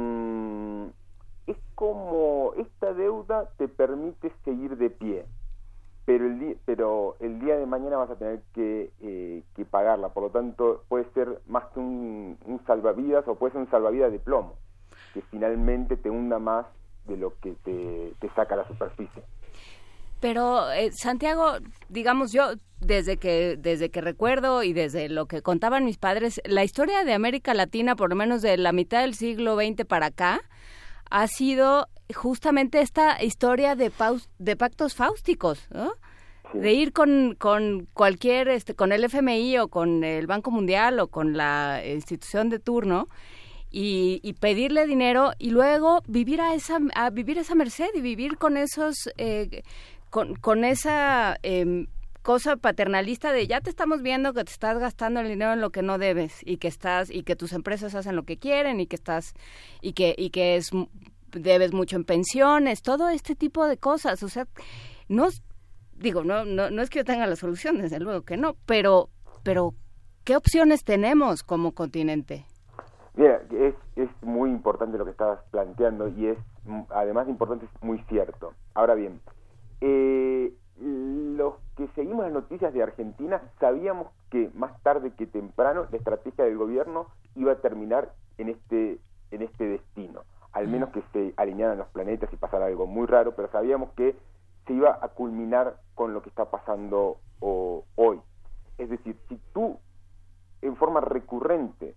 [1.81, 5.25] como esta deuda te permite seguir de pie,
[6.05, 9.41] pero el, día, pero el día de mañana vas a tener que, eh,
[9.71, 12.37] pagarla, por lo tanto puede ser más que un,
[12.67, 14.57] salvavidas o puede ser un salvavidas de plomo,
[15.15, 16.67] que finalmente te hunda más
[17.07, 19.23] de lo que te, te saca la superficie.
[20.19, 21.53] Pero eh, Santiago,
[21.89, 26.63] digamos yo desde que desde que recuerdo y desde lo que contaban mis padres, la
[26.63, 30.41] historia de América Latina, por lo menos de la mitad del siglo XX para acá,
[31.11, 33.91] ha sido justamente esta historia de,
[34.39, 35.93] de pactos fáusticos, ¿no?
[36.53, 41.07] de ir con, con cualquier, este, con el FMI o con el Banco Mundial o
[41.07, 43.07] con la institución de turno
[43.69, 48.37] y, y pedirle dinero y luego vivir a esa, a vivir esa merced y vivir
[48.37, 49.63] con esos, eh,
[50.09, 51.87] con, con esa eh,
[52.21, 55.69] cosa paternalista de ya te estamos viendo que te estás gastando el dinero en lo
[55.71, 58.87] que no debes y que estás y que tus empresas hacen lo que quieren y
[58.87, 59.33] que estás
[59.81, 60.71] y que y que es
[61.31, 64.47] debes mucho en pensiones, todo este tipo de cosas, o sea,
[65.07, 65.29] no
[66.01, 69.09] digo, no, no, no es que yo tenga la solución, desde luego que no, pero,
[69.43, 69.73] pero
[70.23, 72.45] ¿qué opciones tenemos como continente?
[73.15, 76.37] Mira, es, es muy importante lo que estabas planteando y es,
[76.89, 78.53] además de importante, es muy cierto.
[78.73, 79.19] Ahora bien,
[79.81, 85.97] eh, los que seguimos las noticias de Argentina sabíamos que más tarde que temprano la
[85.97, 88.99] estrategia del gobierno iba a terminar en este,
[89.31, 90.21] en este destino.
[90.51, 94.15] Al menos que se alinearan los planetas y pasara algo muy raro, pero sabíamos que
[94.65, 98.19] se iba a culminar con lo que está pasando hoy.
[98.77, 99.77] Es decir, si tú
[100.61, 101.95] en forma recurrente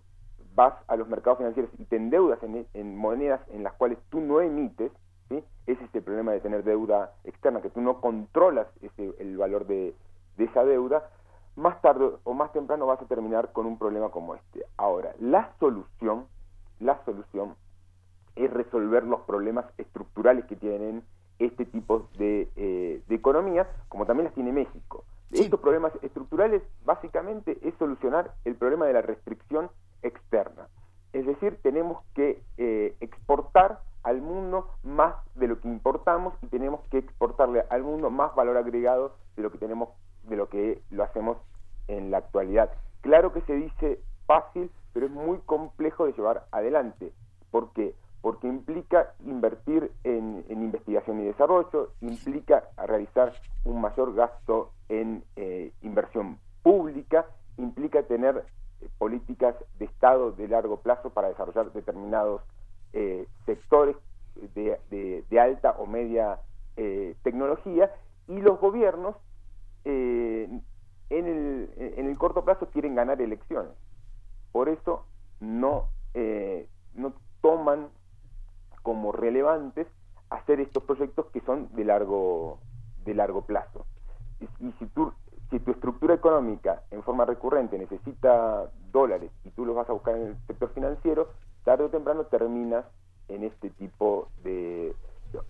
[0.54, 4.40] vas a los mercados financieros y te endeudas en, monedas en las cuales tú no
[4.40, 4.92] emites,
[5.28, 5.44] ¿sí?
[5.66, 9.94] es el problema de tener deuda externa, que tú no controlas ese, el valor de,
[10.36, 11.08] de esa deuda,
[11.56, 14.64] más tarde o más temprano vas a terminar con un problema como este.
[14.76, 16.26] Ahora, la solución,
[16.80, 17.54] la solución
[18.36, 21.04] es resolver los problemas estructurales que tienen
[21.38, 25.04] este tipo de, eh, de economía, como también las tiene México.
[25.32, 29.68] Estos problemas estructurales básicamente es solucionar el problema de la restricción
[30.02, 30.68] externa.
[31.12, 36.80] Es decir, tenemos que eh, exportar al mundo más de lo que importamos y tenemos
[36.90, 39.88] que exportarle al mundo más valor agregado de lo que tenemos,
[40.24, 41.38] de lo que lo hacemos
[41.88, 42.70] en la actualidad.
[43.00, 47.12] Claro que se dice fácil, pero es muy complejo de llevar adelante.
[47.50, 47.94] ¿Por qué?
[48.24, 53.34] porque implica invertir en, investigación y desarrollo, implica realizar
[53.66, 57.26] un mayor gasto en eh, inversión pública,
[57.58, 58.46] implica tener
[58.80, 62.40] eh, políticas de Estado de largo plazo para desarrollar determinados
[62.94, 63.96] eh, sectores
[64.54, 66.38] de, alta o media
[67.22, 67.92] tecnología
[68.26, 69.14] y los gobiernos
[69.84, 70.62] en
[71.10, 73.72] el, en, el, corto plazo quieren ganar elecciones.
[74.50, 75.04] Por eso
[75.40, 75.88] no,
[76.94, 77.12] no
[77.42, 77.88] toman
[78.82, 79.86] como relevantes
[80.30, 82.58] hacer estos proyectos que son de largo,
[83.04, 83.86] de largo plazo.
[84.60, 85.12] Y, si, tú,
[85.50, 90.16] si tu estructura económica en forma recurrente necesita dólares y tú los vas a buscar
[90.16, 91.28] en el sector financiero,
[91.64, 92.84] tarde o temprano terminas
[93.28, 94.94] en este tipo de...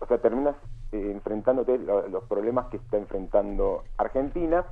[0.00, 0.56] O sea, terminas
[0.92, 4.64] eh, enfrentándote los problemas que está enfrentando Argentina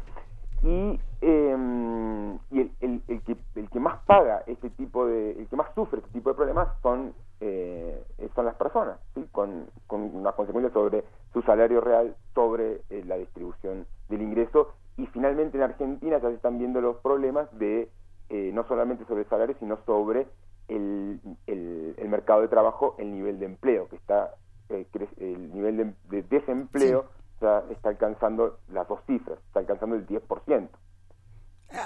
[0.63, 5.57] y, em, y el, el, que, el que más paga este tipo de, el que
[5.57, 8.03] más sufre este tipo de problemas son, eh,
[8.35, 8.99] son las personas,
[9.33, 15.07] con, con una consecuencia sobre su salario real, sobre eh, la distribución del ingreso y
[15.07, 17.91] finalmente en Argentina ya se están viendo los problemas de
[18.29, 20.27] eh, no solamente sobre el salario, sino sobre
[20.69, 24.35] el, el, el, mercado de trabajo, el nivel de empleo, que está
[24.69, 27.07] el nivel de, desempleo
[27.37, 30.69] está alcanzando las dos cifras, está alcanzando el 10%.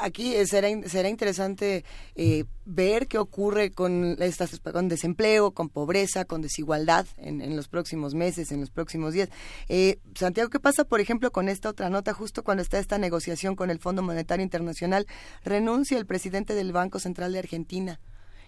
[0.02, 1.84] Aquí será, será interesante
[2.16, 8.12] eh, ver qué ocurre con, estas, con desempleo, con pobreza, con desigualdad en, los próximos
[8.12, 9.30] meses, en los próximos días.
[9.68, 12.12] Eh, Santiago, ¿qué pasa, por ejemplo, con esta otra nota?
[12.14, 15.06] Justo cuando está esta negociación con el Fondo Monetario Internacional,
[15.44, 18.00] renuncia el presidente del Banco Central de Argentina.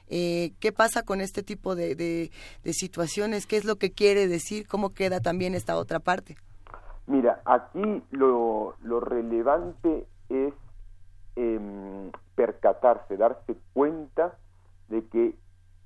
[0.09, 3.47] Eh, ¿Qué pasa con este tipo de, de situaciones?
[3.47, 4.67] ¿Qué es lo que quiere decir?
[4.67, 6.37] ¿Cómo queda también esta otra parte?
[7.09, 10.53] Mira, aquí lo, lo relevante es
[11.37, 14.37] em, percatarse, darse cuenta
[14.89, 15.35] de que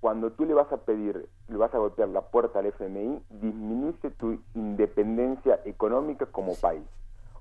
[0.01, 4.11] cuando tú le vas a pedir, le vas a golpear la puerta al FMI, disminuye
[4.19, 6.83] tu independencia económica como país.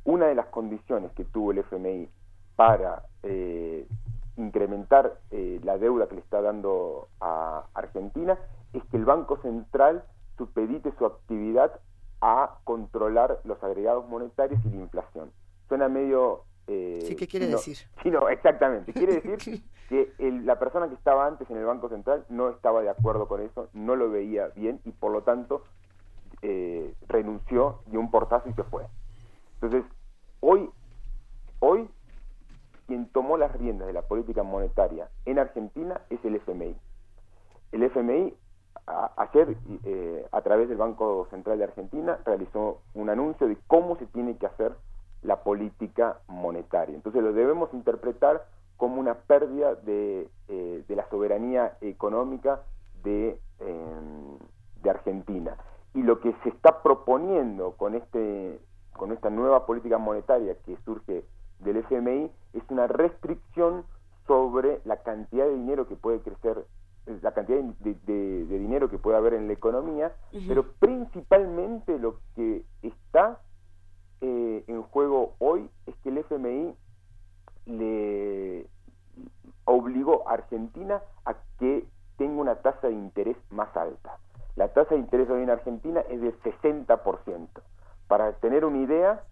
[0.03, 2.08] Una de las condiciones que tuvo el FMI
[2.56, 3.88] para eh,
[4.38, 8.38] incrementar eh, la deuda que le está dando a Argentina
[8.74, 10.03] es que el Banco Central
[10.38, 11.80] supedite su actividad
[12.22, 15.32] a controlar los agregados monetarios y la inflación.
[15.68, 16.44] Suena medio...
[16.68, 17.78] Eh, sí, ¿qué quiere decir?
[18.02, 18.94] Sí, no, exactamente.
[18.94, 22.90] Quiere decir que la persona que estaba antes en el Banco Central no estaba de
[22.90, 25.64] acuerdo con eso, no lo veía bien y por lo tanto
[26.41, 28.86] eh, renunció, dio un portazo y se fue.
[29.56, 29.84] Entonces,
[30.40, 30.70] hoy,
[31.60, 31.90] hoy
[32.92, 36.76] quien tomó las riendas de la política monetaria en Argentina es el FMI.
[37.72, 38.36] El FMI
[39.16, 39.56] ayer,
[39.86, 44.36] eh, a través del Banco Central de Argentina, realizó un anuncio de cómo se tiene
[44.36, 44.74] que hacer
[45.22, 46.94] la política monetaria.
[46.94, 48.46] Entonces lo debemos interpretar
[48.76, 52.64] como una pérdida de, eh, de la soberanía económica
[53.04, 54.38] de, em,
[54.84, 55.56] de Argentina.
[55.94, 58.60] Y lo que se está proponiendo con, este,
[58.98, 61.24] con esta nueva política monetaria que surge
[61.62, 63.86] del FMI es una restricción
[64.28, 66.66] sobre la cantidad de dinero que puede crecer
[67.22, 70.14] la cantidad de, dinero que puede haber en la economía,
[70.48, 73.40] pero principalmente lo que está
[74.22, 76.76] eh, en juego hoy es que el FMI
[77.66, 78.68] le
[79.66, 84.18] obligó a Argentina a que tenga una tasa de interés más alta.
[84.56, 87.48] La tasa de interés hoy en Argentina es del 60%.
[88.08, 89.24] Para tener una idea,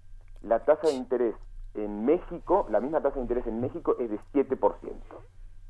[0.41, 1.35] la tasa de interés
[1.73, 4.93] en México, la misma tasa de interés en México es de 7%.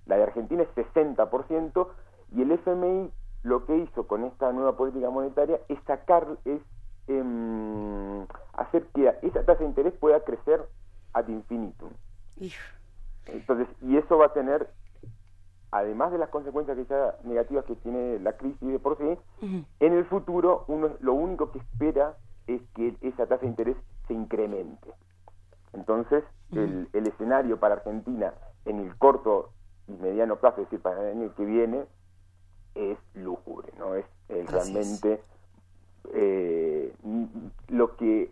[0.06, 1.88] La de Argentina es 60%
[2.36, 3.12] y el FMI
[3.44, 6.62] lo que hizo con esta nueva política monetaria es sacar, es
[7.08, 10.62] em, hacer que esa tasa de interés pueda crecer
[11.14, 11.90] ad infinitum.
[13.28, 14.70] Entonces, y eso va a tener,
[15.72, 19.18] además de las consecuencias que ya negativas que tiene la crisis de por sí,
[19.80, 22.18] en el futuro uno lo único que espera
[22.48, 23.78] es que esa tasa de interés
[24.08, 24.94] se incremente.
[25.74, 28.34] Entonces, el, el escenario para Argentina
[28.66, 29.52] en el corto
[29.88, 31.86] y mediano plazo, es decir, para el año que viene,
[32.76, 33.96] es lúgubre, ¿no?
[33.96, 35.22] Es realmente
[36.14, 36.94] eh,
[37.68, 38.32] lo que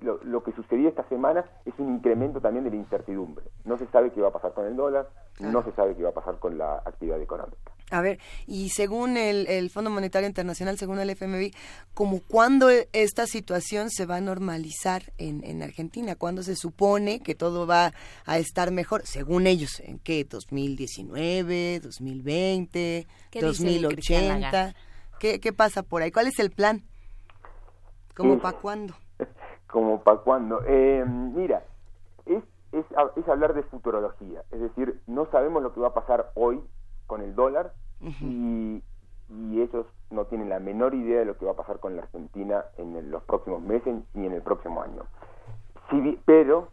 [0.00, 3.44] lo, lo, que sucedió esta semana es un incremento también de la incertidumbre.
[3.64, 5.08] No se sabe qué va a pasar con el dólar,
[5.40, 7.72] no se sabe qué va a pasar con la actividad económica.
[7.90, 11.52] A ver, y según el, el Fondo Monetario Internacional, según el FMI,
[11.94, 16.14] ¿como cuándo esta situación se va a normalizar en, en Argentina?
[16.14, 17.92] ¿Cuándo se supone que todo va
[18.26, 19.06] a estar mejor?
[19.06, 20.28] Según ellos, ¿en qué?
[20.28, 23.06] ¿2019, 2020,
[23.40, 24.74] 2080?
[25.18, 26.12] ¿Qué, ¿Qué pasa por ahí?
[26.12, 26.82] ¿Cuál es el plan?
[28.14, 28.94] ¿Cómo para cuándo?
[29.70, 30.62] ¿Como para cuándo?
[30.66, 31.62] Eh, mira,
[32.26, 32.42] es,
[32.72, 32.84] es,
[33.16, 36.62] es hablar de futurología, es decir, no sabemos lo que va a pasar hoy
[37.06, 38.82] con el dólar y,
[39.28, 42.02] y, ellos no tienen la menor idea de lo que va a pasar con la
[42.02, 45.02] Argentina en los próximos meses ni en el próximo año.
[46.24, 46.68] pero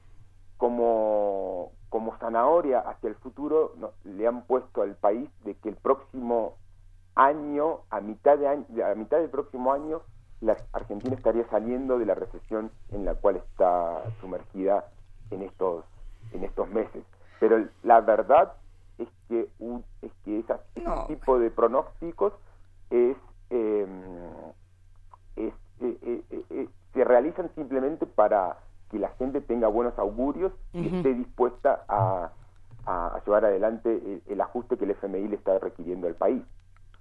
[0.57, 3.73] como, como zanahoria hacia el futuro
[4.03, 6.55] le han puesto al país de que el próximo
[7.15, 10.01] año, a mitad, de año, a mitad del próximo año,
[10.41, 14.85] la Argentina estaría saliendo de la recesión en la cual está sumergida
[15.31, 15.85] en estos,
[16.33, 17.03] en estos meses.
[17.39, 18.53] Pero la verdad
[18.97, 20.55] es que, un, es que ese
[21.07, 22.33] tipo de pronósticos
[22.89, 23.17] es,
[23.49, 24.03] em,
[25.35, 28.57] es eh, eh, eh, se realizan simplemente para
[28.89, 32.31] que la gente tenga buenos augurios y esté dispuesta a,
[32.85, 36.41] a, llevar adelante el, el, ajuste que el FMI le está requiriendo al país.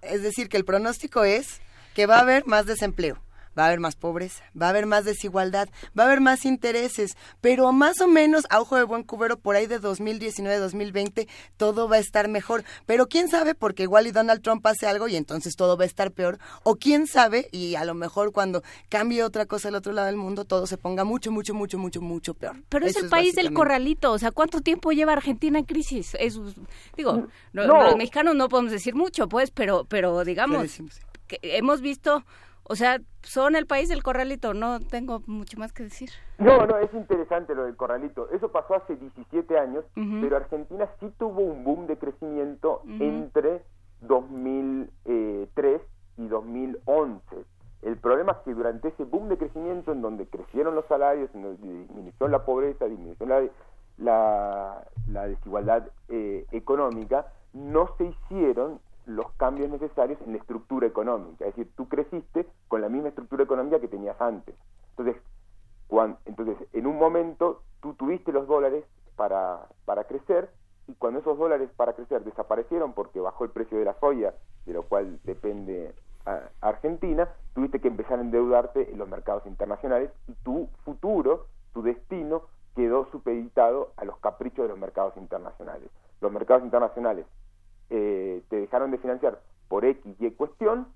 [0.03, 1.61] Es decir, que el pronóstico es
[1.95, 3.19] que va a haber más desempleo
[3.59, 5.69] va a haber más pobreza, va a haber más desigualdad,
[5.99, 9.57] va a haber más intereses, pero más o menos a ojo de buen cubero por
[9.57, 14.43] ahí de 2019-2020 todo va a estar mejor, pero quién sabe porque igual y Donald
[14.43, 17.85] Trump hace algo y entonces todo va a estar peor, o quién sabe y a
[17.85, 21.31] lo mejor cuando cambie otra cosa al otro lado del mundo todo se ponga mucho,
[21.31, 22.57] mucho, mucho, mucho, mucho peor.
[22.69, 26.17] Pero es el país del corralito, o sea, ¿cuánto tiempo lleva Argentina en crisis?
[26.19, 26.39] Es,
[26.97, 30.81] digo, los mexicanos no podemos decir mucho, pues, pero, pero digamos,
[31.39, 32.25] que hemos visto
[32.67, 36.09] o sea, son el país del corralito, no tengo mucho más que decir.
[36.39, 38.31] No, no, es interesante lo del corralito.
[38.31, 43.63] Eso pasó hace 17 años, pero Argentina sí tuvo un boom de crecimiento entre
[44.01, 45.83] 2003
[46.17, 47.21] y 2011.
[47.83, 51.43] El problema es que durante ese boom de crecimiento, en donde crecieron los salarios, en
[51.43, 53.27] donde disminuyó la pobreza, disminuyó
[53.99, 61.47] la, la, desigualdad eh, económica, no se hicieron los cambios necesarios en la estructura económica.
[61.47, 64.55] Es decir, tú creciste con la misma estructura económica que tenías antes.
[64.91, 65.17] Entonces,
[66.27, 68.85] entonces en un momento tú tuviste los dólares
[69.17, 70.51] para, para crecer
[70.89, 74.35] y cuando esos dólares para crecer desaparecieron porque bajó el precio de la soya,
[74.67, 75.95] de lo cual depende
[76.61, 82.43] Argentina, tuviste que empezar a endeudarte en los mercados internacionales y tu futuro, tu destino,
[82.75, 85.91] quedó supeditado a los caprichos de los mercados internacionales.
[86.21, 87.27] Los mercados internacionales
[87.91, 90.89] eh, te dejaron de financiar por X y cuestión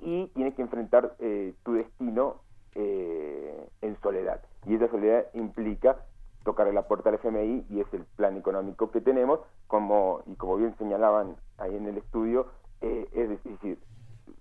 [0.00, 2.40] y tienes que enfrentar eh, tu destino
[2.74, 4.42] eh, en soledad.
[4.66, 5.98] Y esa soledad implica
[6.44, 10.56] tocar la puerta al FMI y es el plan económico que tenemos, como y como
[10.56, 12.46] bien señalaban ahí en el estudio,
[12.82, 13.78] es decir,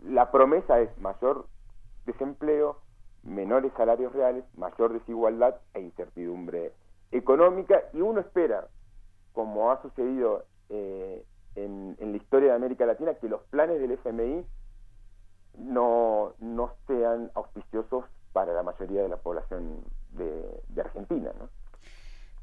[0.03, 1.47] la promesa es mayor
[2.05, 2.77] desempleo,
[3.23, 6.73] menores salarios reales, mayor desigualdad e incertidumbre
[7.11, 8.67] económica y uno espera,
[9.33, 11.23] como ha sucedido eh,
[11.55, 14.45] en, la historia de América Latina que los planes del FMI
[15.57, 21.49] no, no sean auspiciosos para la mayoría de la población de, de Argentina, ¿no?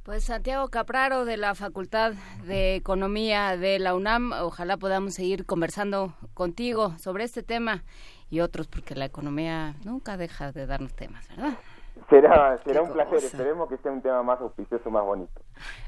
[0.03, 2.15] Pues Santiago Capraro de la Facultad
[2.47, 7.85] de Economía de la UNAM, ojalá podamos seguir conversando contigo sobre este tema
[8.31, 11.59] y otros, porque la economía nunca deja de darnos temas, ¿verdad?
[12.09, 15.41] Será, será un placer, esperemos que sea un tema más auspicioso, más bonito.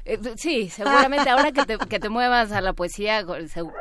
[0.05, 3.25] Eh, sí, seguramente, ahora que te, que te muevas a la poesía,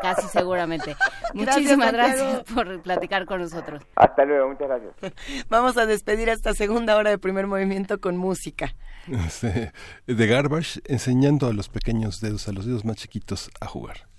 [0.00, 0.96] casi seguramente.
[1.34, 3.82] Muchísimas gracias, por platicar con nosotros.
[3.94, 5.46] Hasta luego, muchas gracias.
[5.48, 8.74] Vamos a despedir esta segunda hora de primer movimiento con música.
[10.06, 14.11] De Garbage, enseñando a los pequeños dedos, a los dedos más chiquitos, a jugar.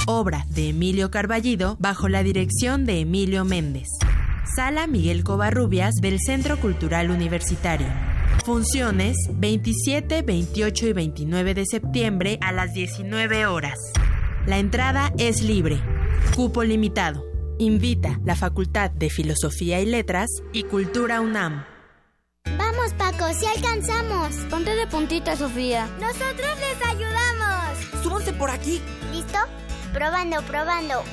[0.05, 3.87] Obra de Emilio Carballido bajo la dirección de Emilio Méndez.
[4.55, 8.10] Sala Miguel Covarrubias del Centro Cultural Universitario.
[8.45, 13.77] Funciones 27, 28 y 29 de septiembre a las 19 horas.
[14.47, 15.79] La entrada es libre.
[16.35, 17.23] Cupo limitado.
[17.59, 21.65] Invita la Facultad de Filosofía y Letras y Cultura UNAM.
[22.57, 24.35] Vamos, Paco, si alcanzamos.
[24.49, 25.87] Ponte de puntita, Sofía.
[25.99, 28.01] Nosotros les ayudamos.
[28.01, 28.81] Súbanse por aquí.
[29.13, 29.37] ¿Listo?
[29.93, 31.03] Probando, probando.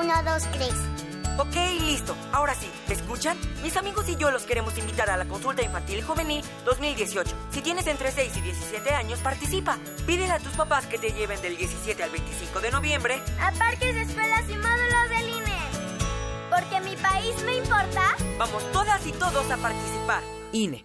[0.00, 0.74] Uno, dos, tres.
[1.38, 2.14] Ok, listo.
[2.32, 3.36] Ahora sí, ¿me escuchan?
[3.62, 7.30] Mis amigos y yo los queremos invitar a la consulta infantil juvenil 2018.
[7.50, 9.78] Si tienes entre 6 y 17 años, participa.
[10.06, 13.96] Pídele a tus papás que te lleven del 17 al 25 de noviembre a parques,
[13.96, 15.60] escuelas y módulos del INE.
[16.50, 18.16] Porque mi país me importa.
[18.38, 20.22] Vamos todas y todos a participar.
[20.52, 20.84] INE.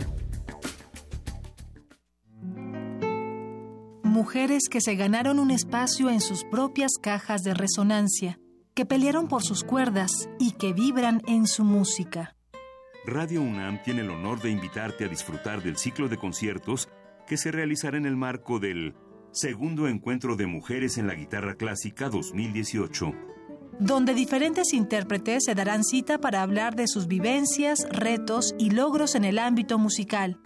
[4.11, 8.39] Mujeres que se ganaron un espacio en sus propias cajas de resonancia,
[8.75, 12.35] que pelearon por sus cuerdas y que vibran en su música.
[13.05, 16.89] Radio UNAM tiene el honor de invitarte a disfrutar del ciclo de conciertos
[17.25, 18.93] que se realizará en el marco del
[19.31, 23.13] Segundo Encuentro de Mujeres en la Guitarra Clásica 2018
[23.79, 29.25] donde diferentes intérpretes se darán cita para hablar de sus vivencias, retos y logros en
[29.25, 30.39] el ámbito musical.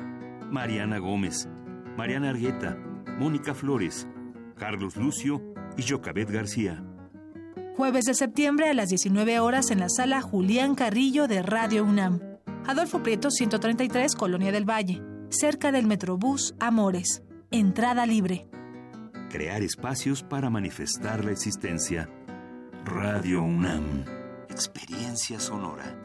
[0.49, 1.49] Mariana Gómez,
[1.97, 2.77] Mariana Argueta,
[3.17, 4.07] Mónica Flores,
[4.57, 5.41] Carlos Lucio
[5.77, 6.83] y Jocabet García.
[7.77, 12.19] Jueves de septiembre a las 19 horas en la sala Julián Carrillo de Radio UNAM.
[12.67, 17.23] Adolfo Prieto 133, Colonia del Valle, cerca del Metrobús Amores.
[17.51, 18.47] Entrada libre.
[19.29, 22.09] Crear espacios para manifestar la existencia.
[22.83, 24.05] Radio UNAM.
[24.49, 26.05] Experiencia sonora.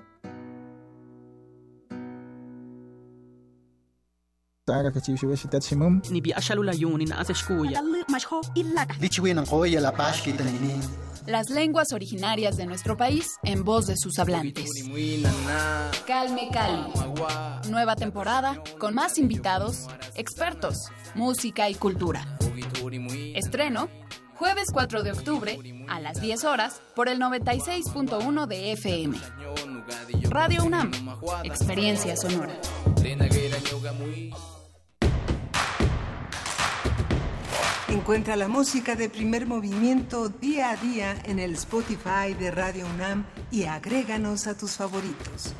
[11.27, 14.71] Las lenguas originarias de nuestro país en voz de sus hablantes.
[16.07, 16.93] Calme Cali.
[17.69, 20.77] Nueva temporada con más invitados, expertos,
[21.15, 22.39] música y cultura.
[23.35, 23.89] Estreno
[24.41, 29.19] jueves 4 de octubre a las 10 horas por el 96.1 de FM.
[30.31, 30.91] Radio UNAM,
[31.45, 32.59] experiencia sonora.
[37.89, 43.27] Encuentra la música de primer movimiento día a día en el Spotify de Radio UNAM
[43.51, 45.53] y agréganos a tus favoritos.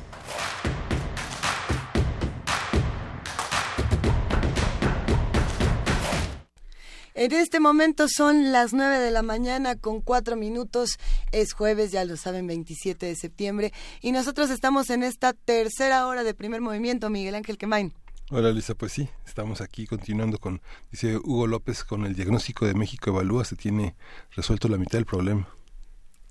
[7.13, 10.97] En este momento son las 9 de la mañana con 4 minutos.
[11.31, 13.73] Es jueves, ya lo saben, 27 de septiembre.
[14.01, 17.93] Y nosotros estamos en esta tercera hora de primer movimiento, Miguel Ángel Quemain.
[18.33, 22.73] Hola Lisa, pues sí, estamos aquí continuando con, dice Hugo López, con el diagnóstico de
[22.73, 23.93] México Evalúa, se tiene
[24.31, 25.49] resuelto la mitad del problema.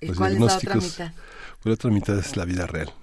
[0.00, 1.12] ¿Y cuál es la otra mitad?
[1.12, 2.94] Pues la otra mitad es la vida real.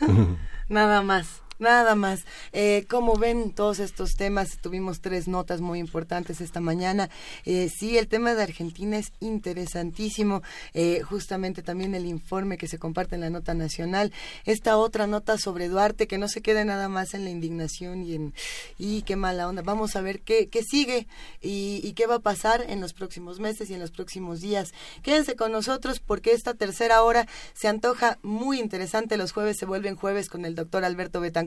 [0.68, 1.42] Nada más.
[1.58, 2.24] Nada más.
[2.52, 7.08] Eh, como ven todos estos temas, tuvimos tres notas muy importantes esta mañana.
[7.46, 10.42] Eh, sí, el tema de Argentina es interesantísimo.
[10.74, 14.12] Eh, justamente también el informe que se comparte en la nota nacional.
[14.44, 18.14] Esta otra nota sobre Duarte, que no se quede nada más en la indignación y
[18.14, 18.34] en,
[18.76, 19.62] y qué mala onda.
[19.62, 21.06] Vamos a ver qué, qué sigue
[21.40, 24.74] y, y qué va a pasar en los próximos meses y en los próximos días.
[25.02, 29.16] Quédense con nosotros porque esta tercera hora se antoja muy interesante.
[29.16, 31.45] Los jueves se vuelven jueves con el doctor Alberto Betancourt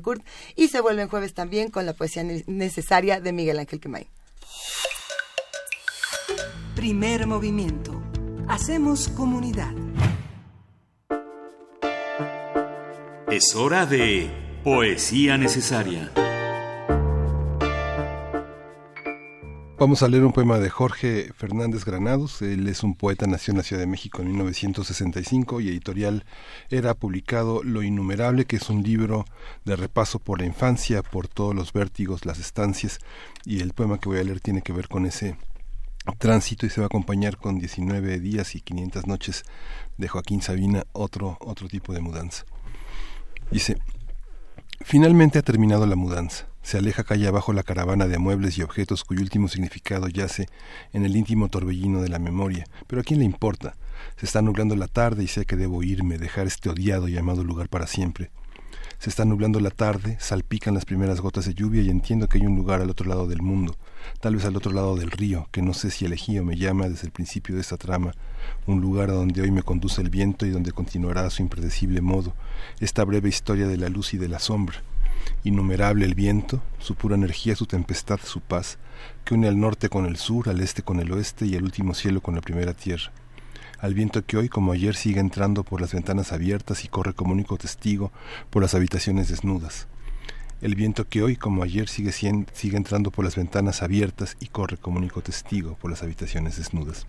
[0.55, 4.07] y se vuelven jueves también con la poesía necesaria de Miguel Ángel Quemay.
[6.75, 8.01] Primer movimiento.
[8.47, 9.73] Hacemos comunidad.
[13.29, 14.31] Es hora de
[14.63, 16.11] Poesía Necesaria.
[19.79, 22.41] Vamos a leer un poema de Jorge Fernández Granados.
[22.41, 26.25] Él es un poeta, nació en la Ciudad de México en 1965 y editorial
[26.69, 29.23] era publicado Lo Innumerable, que es un libro
[29.63, 32.99] de repaso por la infancia, por todos los vértigos, las estancias.
[33.45, 35.37] Y el poema que voy a leer tiene que ver con ese
[36.17, 39.43] tránsito y se va a acompañar con 19 días y 500 noches
[39.97, 42.43] de Joaquín Sabina, otro, otro tipo de mudanza.
[43.49, 43.77] Dice,
[44.81, 49.03] finalmente ha terminado la mudanza se aleja calle abajo la caravana de muebles y objetos
[49.03, 50.47] cuyo último significado yace
[50.93, 52.65] en el íntimo torbellino de la memoria.
[52.87, 53.75] Pero a quién le importa.
[54.17, 57.69] Se está nublando la tarde y sé que debo irme, dejar este odiado llamado lugar
[57.69, 58.29] para siempre.
[58.99, 62.45] Se está nublando la tarde, salpican las primeras gotas de lluvia y entiendo que hay
[62.45, 63.77] un lugar al otro lado del mundo,
[64.19, 66.89] tal vez al otro lado del río, que no sé si elegí o me llama
[66.89, 68.11] desde el principio de esta trama,
[68.67, 72.01] un lugar a donde hoy me conduce el viento y donde continuará a su impredecible
[72.01, 72.35] modo
[72.81, 74.83] esta breve historia de la luz y de la sombra
[75.43, 78.77] innumerable el viento, su pura energía, su tempestad, su paz,
[79.23, 81.93] que une al norte con el sur, al este con el oeste y el último
[81.93, 83.11] cielo con la primera tierra.
[83.79, 87.31] Al viento que hoy, como ayer, sigue entrando por las ventanas abiertas y corre como
[87.31, 88.11] único testigo
[88.49, 89.87] por las habitaciones desnudas.
[90.61, 94.75] El viento que hoy, como ayer, sigue, sigue entrando por las ventanas abiertas y corre
[94.75, 97.07] como único testigo por las habitaciones desnudas.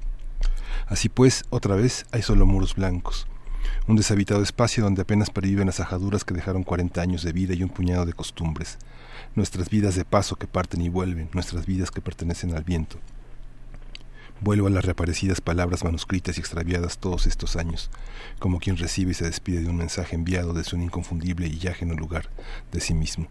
[0.86, 3.26] Así pues, otra vez hay solo muros blancos,
[3.86, 7.62] un deshabitado espacio donde apenas perviven las ajaduras que dejaron cuarenta años de vida y
[7.62, 8.78] un puñado de costumbres,
[9.34, 12.98] nuestras vidas de paso que parten y vuelven, nuestras vidas que pertenecen al viento.
[14.42, 17.90] Vuelvo a las reaparecidas palabras manuscritas y extraviadas todos estos años,
[18.38, 21.94] como quien recibe y se despide de un mensaje enviado desde un inconfundible y ajeno
[21.94, 22.30] lugar
[22.72, 23.28] de sí mismo.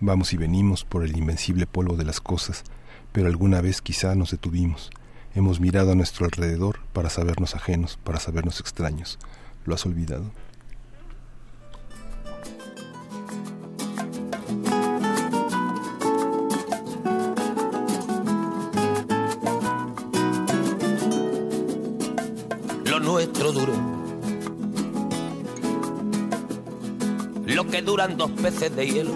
[0.00, 2.64] Vamos y venimos por el invencible polvo de las cosas,
[3.12, 4.90] pero alguna vez quizá nos detuvimos.
[5.36, 9.18] Hemos mirado a nuestro alrededor para sabernos ajenos, para sabernos extraños.
[9.64, 10.24] ¿Lo has olvidado?
[22.84, 23.74] Lo nuestro duro.
[27.46, 29.12] Lo que duran dos peces de hielo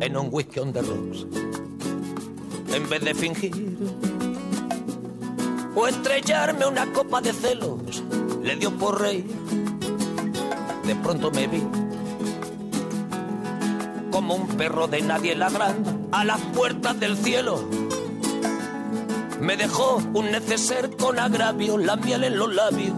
[0.00, 1.26] en un whisky on the rocks.
[2.72, 3.78] En vez de fingir
[5.74, 8.02] o estrellarme una copa de celos,
[8.42, 9.26] le dio por reír
[10.86, 11.62] de pronto me vi
[14.12, 17.68] como un perro de nadie ladrando a las puertas del cielo.
[19.40, 22.94] Me dejó un neceser con agravio, la miel en los labios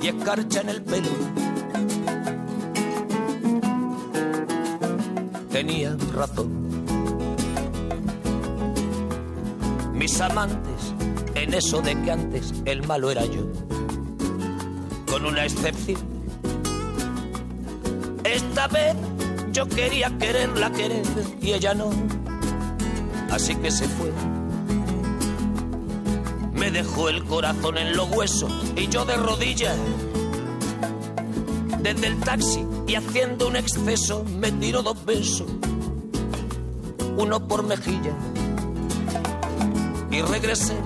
[0.00, 1.08] y escarcha en el pelo.
[5.50, 6.60] Tenía razón.
[9.92, 10.94] Mis amantes
[11.34, 13.42] en eso de que antes el malo era yo,
[15.10, 16.09] con una excepción
[18.32, 18.96] esta vez
[19.52, 21.04] yo quería quererla querer
[21.40, 21.90] y ella no.
[23.30, 24.12] Así que se fue.
[26.52, 29.76] Me dejó el corazón en los huesos y yo de rodillas.
[31.80, 35.46] Desde el taxi y haciendo un exceso me tiró dos besos.
[37.16, 38.14] Uno por mejilla.
[40.10, 40.76] Y regresé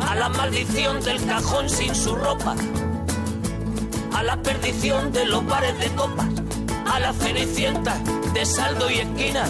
[0.00, 2.54] a la maldición del cajón sin su ropa
[4.26, 6.26] la perdición de los bares de copas,
[6.92, 7.96] a la cenicienta
[8.34, 9.44] de saldo y esquina.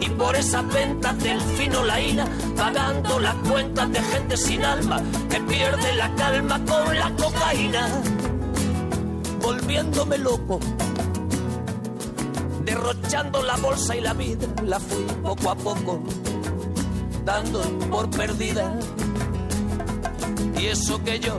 [0.00, 2.26] Y por esas ventas del fino laína,
[2.56, 5.00] pagando las cuentas de gente sin alma
[5.30, 7.88] que pierde la calma con la cocaína.
[9.40, 10.58] Volviéndome loco,
[12.64, 16.02] derrochando la bolsa y la vida, la fui poco a poco
[17.24, 18.76] dando por perdida.
[20.58, 21.38] Y eso que yo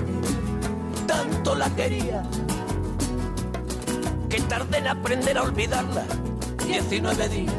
[1.55, 2.23] La quería
[4.29, 6.05] que tardé en aprender a olvidarla.
[6.65, 7.53] 19 días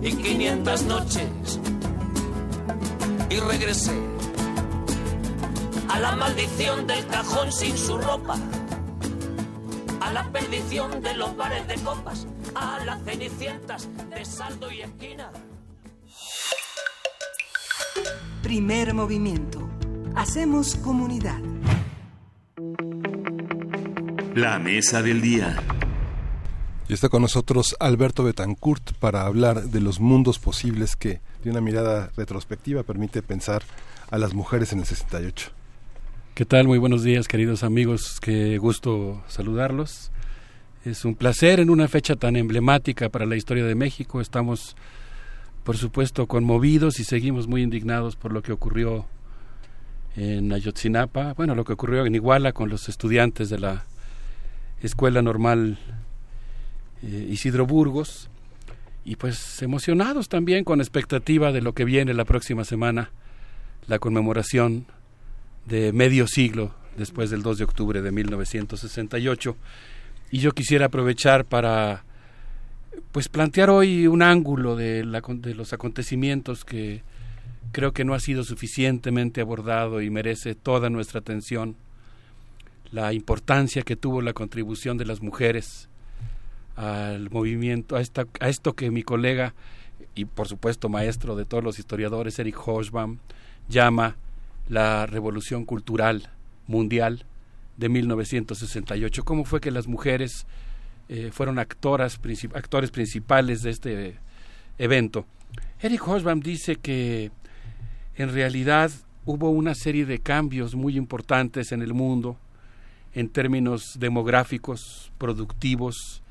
[0.00, 1.60] y 500 noches.
[3.28, 3.98] Y regresé
[5.88, 8.38] a la maldición del cajón sin su ropa,
[10.00, 15.30] a la perdición de los bares de copas, a las cenicientas de saldo y esquina.
[18.42, 19.68] Primer movimiento.
[20.14, 21.55] Hacemos comunidad.
[24.36, 25.56] La mesa del día.
[26.90, 31.62] Y está con nosotros Alberto Betancourt para hablar de los mundos posibles que, de una
[31.62, 33.62] mirada retrospectiva, permite pensar
[34.10, 35.52] a las mujeres en el 68.
[36.34, 36.66] ¿Qué tal?
[36.66, 38.20] Muy buenos días, queridos amigos.
[38.20, 40.10] Qué gusto saludarlos.
[40.84, 44.20] Es un placer en una fecha tan emblemática para la historia de México.
[44.20, 44.76] Estamos,
[45.64, 49.06] por supuesto, conmovidos y seguimos muy indignados por lo que ocurrió
[50.14, 53.86] en Ayotzinapa, bueno, lo que ocurrió en Iguala con los estudiantes de la
[54.82, 55.78] Escuela Normal
[57.02, 58.28] eh, Isidro Burgos
[59.04, 63.10] y pues emocionados también con expectativa de lo que viene la próxima semana,
[63.86, 64.86] la conmemoración
[65.66, 69.56] de medio siglo después del 2 de octubre de 1968
[70.30, 72.04] y yo quisiera aprovechar para
[73.12, 77.02] pues plantear hoy un ángulo de, la, de los acontecimientos que
[77.72, 81.76] creo que no ha sido suficientemente abordado y merece toda nuestra atención
[82.96, 85.90] la importancia que tuvo la contribución de las mujeres
[86.76, 89.54] al movimiento, a, esta, a esto que mi colega
[90.14, 93.18] y por supuesto maestro de todos los historiadores, Eric Hochbaum,
[93.68, 94.16] llama
[94.70, 96.30] la revolución cultural
[96.66, 97.26] mundial
[97.76, 99.24] de 1968.
[99.24, 100.46] ¿Cómo fue que las mujeres
[101.10, 102.18] eh, fueron actoras,
[102.54, 104.18] actores principales de este
[104.78, 105.26] evento?
[105.82, 107.30] Eric Hochbaum dice que
[108.14, 108.90] en realidad
[109.26, 112.38] hubo una serie de cambios muy importantes en el mundo
[113.16, 116.22] en términos demográficos, productivos,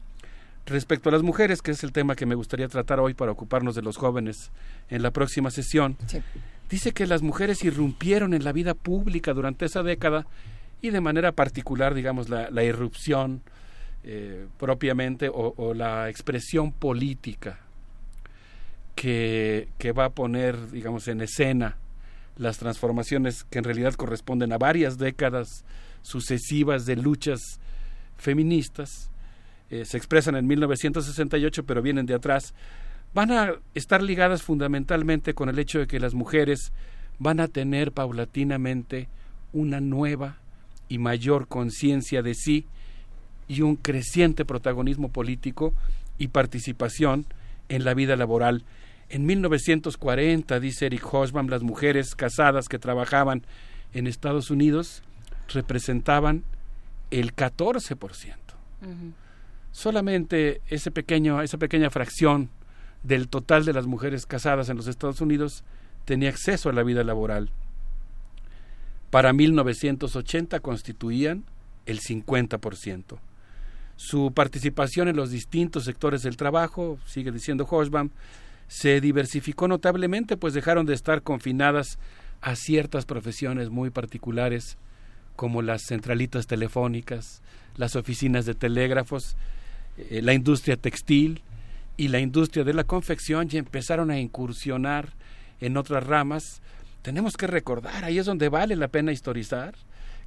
[0.66, 3.76] Respecto a las mujeres, que es el tema que me gustaría tratar hoy para ocuparnos
[3.76, 4.52] de los jóvenes
[4.90, 5.98] en la próxima sesión,
[6.70, 10.26] dice que las mujeres irrumpieron en la vida pública durante esa década
[10.84, 13.42] y de manera particular, digamos, la, irrupción
[14.04, 17.60] eh, propiamente o, la expresión política
[18.94, 21.78] que, que, va a poner, digamos, en escena
[22.36, 25.64] las transformaciones que en realidad corresponden a varias décadas
[26.02, 27.62] sucesivas de luchas
[28.18, 29.10] feministas,
[29.70, 32.54] eh, se expresan en 1968 pero vienen de atrás,
[33.14, 36.74] van a estar ligadas fundamentalmente con el hecho de que las mujeres
[37.20, 39.08] van a tener paulatinamente
[39.54, 40.43] una nueva
[40.94, 42.68] y mayor conciencia de sí
[43.48, 45.74] y un creciente protagonismo político
[46.20, 47.26] y participación
[47.68, 48.64] en la vida laboral.
[49.10, 53.42] En 1940, dice Eric Hosbaum, las mujeres casadas que trabajaban
[53.96, 55.02] en Estados Unidos
[55.52, 56.44] representaban
[57.10, 58.36] el 14%.
[59.72, 62.50] solamente ese pequeño, esa pequeña fracción
[63.02, 65.64] del total de las mujeres casadas en los Estados Unidos
[66.06, 67.50] tenía acceso a la vida laboral.
[69.14, 71.44] Para 1980 constituían
[71.86, 73.20] el 50%.
[73.96, 78.10] Su participación en los distintos sectores del trabajo, sigue diciendo Hochbaum,
[78.68, 82.00] se diversificó notablemente, pues dejaron de estar confinadas
[82.42, 84.80] a ciertas profesiones muy particulares,
[85.36, 87.44] como las centralitas telefónicas,
[87.78, 89.36] las oficinas de telégrafos,
[89.96, 91.44] eh, la industria textil
[91.98, 95.14] y la industria de la confección, y empezaron a incursionar
[95.62, 96.64] en otras ramas.
[97.04, 99.76] Tenemos que recordar, ahí es donde vale la pena historizar,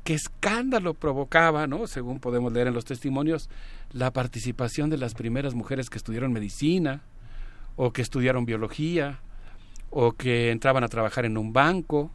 [0.04, 1.88] qué escándalo provocaba, ¿no?
[1.88, 3.50] según podemos leer en los testimonios,
[3.92, 7.00] la participación de las primeras mujeres que estudiaron medicina
[7.74, 9.18] o que estudiaron biología
[9.90, 12.12] o que entraban a trabajar en un banco,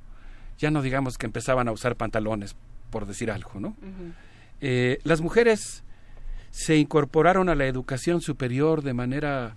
[0.58, 2.56] ya no digamos que empezaban a usar pantalones,
[2.92, 3.76] por decir algo, ¿no?
[4.62, 5.84] Eh, las mujeres
[6.52, 9.56] se incorporaron a la educación superior de manera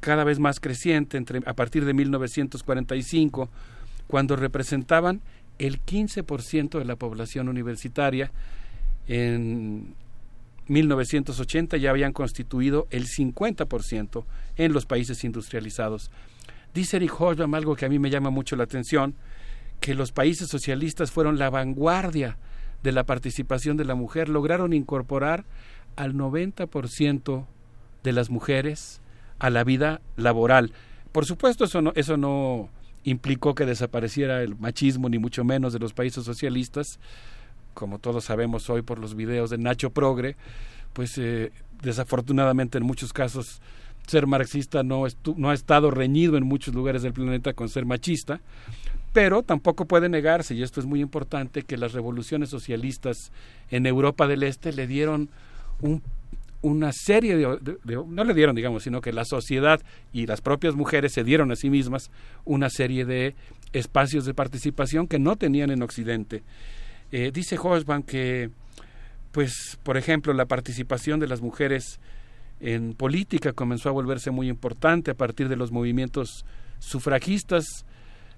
[0.00, 3.48] cada vez más creciente entre, a partir de 1945,
[4.06, 5.20] cuando representaban
[5.58, 8.32] el 15% de la población universitaria.
[9.06, 9.94] En
[10.68, 14.24] 1980 ya habían constituido el 50%
[14.56, 16.10] en los países industrializados.
[16.72, 19.14] Dice Eric Hobsbawm algo que a mí me llama mucho la atención,
[19.80, 22.38] que los países socialistas fueron la vanguardia
[22.82, 25.44] de la participación de la mujer, lograron incorporar
[25.96, 27.46] al 90%
[28.02, 29.00] de las mujeres
[29.38, 30.72] a la vida laboral.
[31.12, 32.68] Por supuesto, eso no, eso no
[33.04, 36.98] implicó que desapareciera el machismo, ni mucho menos de los países socialistas,
[37.74, 40.36] como todos sabemos hoy por los videos de Nacho Progre,
[40.92, 41.52] pues eh,
[41.82, 43.60] desafortunadamente en muchos casos
[44.06, 45.04] ser marxista no,
[45.36, 48.40] no ha estado reñido en muchos lugares del planeta con ser machista,
[49.12, 53.32] pero tampoco puede negarse, y esto es muy importante, que las revoluciones socialistas
[53.70, 55.30] en Europa del Este le dieron
[55.80, 56.02] un
[56.64, 59.82] una serie de, no le dieron, digamos, sino que la sociedad
[60.14, 62.10] y las propias mujeres se dieron a sí mismas
[62.46, 63.34] una serie de
[63.74, 66.42] espacios de participación que no tenían en Occidente.
[67.12, 68.48] Eh, dice Hosban que,
[69.30, 72.00] pues, por ejemplo, la participación de las mujeres
[72.60, 76.46] en política comenzó a volverse muy importante a partir de los movimientos
[76.78, 77.66] sufragistas.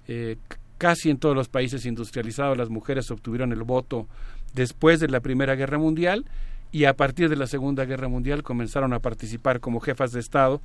[0.09, 0.35] Eh,
[0.77, 4.05] casi en todos los países industrializados las mujeres obtuvieron el voto
[4.53, 6.25] después de la Primera Guerra Mundial
[6.71, 10.61] y a partir de la Segunda Guerra Mundial comenzaron a participar como jefas de Estado.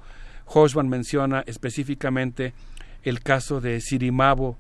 [0.47, 2.55] Hoshman menciona específicamente
[3.03, 4.57] el caso de Sirimavo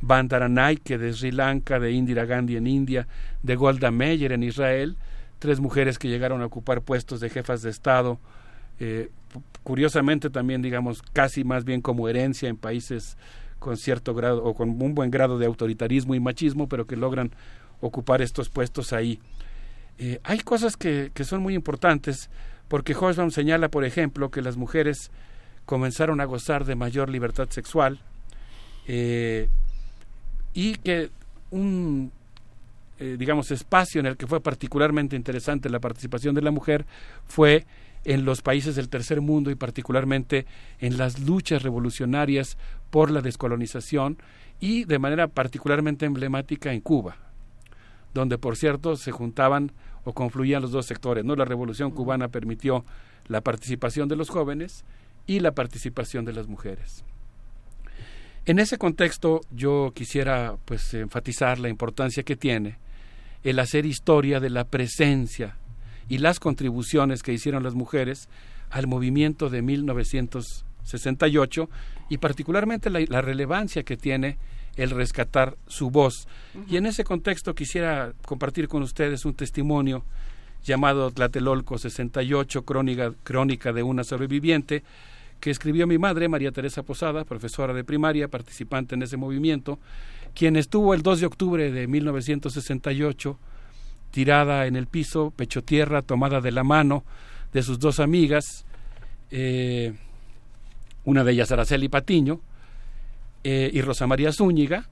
[0.00, 3.06] Bandaranaike de Sri Lanka, de Indira Gandhi en India,
[3.42, 4.96] de Golda Meir en Israel,
[5.38, 8.18] tres mujeres que llegaron a ocupar puestos de jefas de Estado,
[8.80, 9.10] eh,
[9.62, 13.16] curiosamente también, digamos, casi más bien como herencia en países
[13.58, 17.30] con cierto grado o con un buen grado de autoritarismo y machismo, pero que logran
[17.80, 19.20] ocupar estos puestos ahí.
[19.98, 22.30] Eh, hay cosas que, que, son muy importantes
[22.68, 25.10] porque Hobsbawm señala, por ejemplo, que las mujeres
[25.64, 28.00] comenzaron a gozar de mayor libertad sexual
[28.86, 29.48] eh,
[30.52, 31.10] y que
[31.50, 32.12] un
[32.98, 36.86] eh, digamos espacio en el que fue particularmente interesante la participación de la mujer
[37.26, 37.66] fue
[38.04, 40.46] en los países del tercer mundo y particularmente
[40.78, 42.58] en las luchas revolucionarias
[42.90, 44.18] por la descolonización
[44.60, 47.16] y de manera particularmente emblemática en Cuba
[48.14, 49.72] donde por cierto se juntaban
[50.04, 51.24] o confluían los dos sectores.
[51.24, 51.36] ¿no?
[51.36, 52.84] La revolución cubana permitió
[53.26, 54.84] la participación de los jóvenes
[55.26, 57.04] y la participación de las mujeres.
[58.46, 62.78] En ese contexto yo quisiera pues enfatizar la importancia que tiene
[63.42, 65.56] el hacer historia de la presencia
[66.08, 68.28] y las contribuciones que hicieron las mujeres
[68.70, 71.70] al movimiento de 1968
[72.10, 74.36] y particularmente la, la relevancia que tiene
[74.76, 76.26] el rescatar su voz.
[76.68, 80.04] Y en ese contexto quisiera compartir con ustedes un testimonio
[80.64, 84.82] llamado Tlatelolco 68, crónica, crónica de una sobreviviente,
[85.40, 89.78] que escribió mi madre, María Teresa Posada, profesora de primaria, participante en ese movimiento,
[90.34, 93.38] quien estuvo el 2 de octubre de 1968
[94.10, 97.04] tirada en el piso, pecho tierra, tomada de la mano
[97.52, 98.64] de sus dos amigas,
[99.32, 99.92] eh,
[101.04, 102.40] una de ellas Araceli Patiño,
[103.44, 104.88] eh, y Rosa María Zúñiga,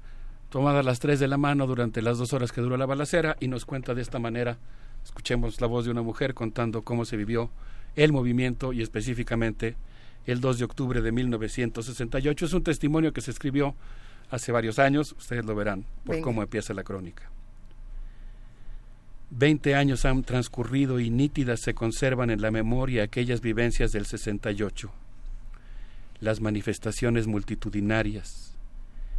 [0.50, 3.48] tomada las tres de la mano durante las dos horas que duró la balacera, y
[3.48, 4.58] nos cuenta de esta manera,
[5.02, 7.50] escuchemos la voz de una mujer contando cómo se vivió
[7.96, 9.74] el movimiento y específicamente
[10.26, 12.44] el 2 de octubre de 1968.
[12.44, 13.74] Es un testimonio que se escribió
[14.30, 17.30] hace varios años, ustedes lo verán por cómo empieza la crónica.
[19.30, 24.92] Veinte años han transcurrido y nítidas se conservan en la memoria aquellas vivencias del 68
[26.22, 28.54] las manifestaciones multitudinarias,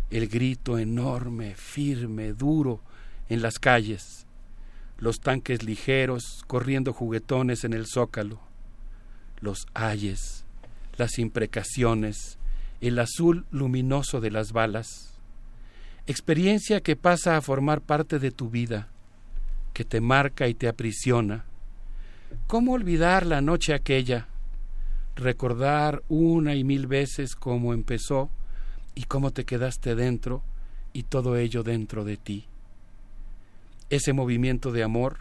[0.10, 2.80] el grito enorme, firme, duro
[3.28, 4.26] en las calles,
[4.98, 8.40] los tanques ligeros corriendo juguetones en el zócalo,
[9.42, 10.46] los ayes,
[10.96, 12.38] las imprecaciones,
[12.80, 15.20] el azul luminoso de las balas,
[16.08, 18.88] experiencia que pasa a formar parte de tu vida,
[19.74, 21.44] que te marca y te aprisiona.
[22.48, 24.30] ¿Cómo olvidar la noche aquella?
[25.16, 28.30] Recordar una y mil veces cómo empezó
[28.96, 30.44] y cómo te quedaste dentro
[30.92, 32.46] y todo ello dentro de ti.
[33.90, 35.18] Ese movimiento de amor,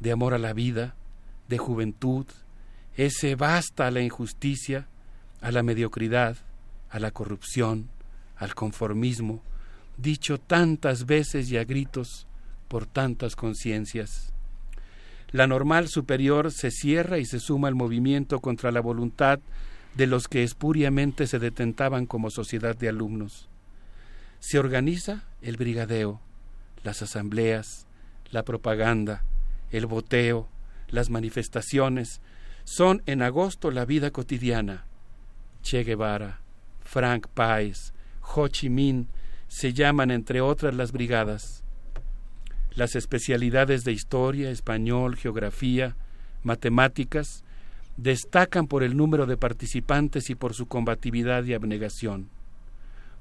[0.00, 0.94] de amor a la vida,
[1.48, 2.26] de juventud,
[2.96, 4.88] ese basta a la injusticia,
[5.40, 6.36] a la mediocridad,
[6.90, 7.88] a la corrupción,
[8.36, 9.42] al conformismo,
[9.96, 12.26] dicho tantas veces y a gritos
[12.68, 14.33] por tantas conciencias.
[15.34, 19.40] La normal superior se cierra y se suma al movimiento contra la voluntad
[19.96, 23.48] de los que espuriamente se detentaban como sociedad de alumnos.
[24.38, 26.20] Se organiza el brigadeo,
[26.84, 27.88] las asambleas,
[28.30, 29.24] la propaganda,
[29.72, 30.48] el boteo,
[30.88, 32.20] las manifestaciones,
[32.62, 34.84] son en agosto la vida cotidiana.
[35.62, 36.42] Che Guevara,
[36.84, 37.92] Frank Paes,
[38.36, 39.08] Ho Chi Minh
[39.48, 41.63] se llaman entre otras las brigadas.
[42.76, 45.96] Las especialidades de historia, español, geografía,
[46.42, 47.44] matemáticas
[47.96, 52.28] destacan por el número de participantes y por su combatividad y abnegación.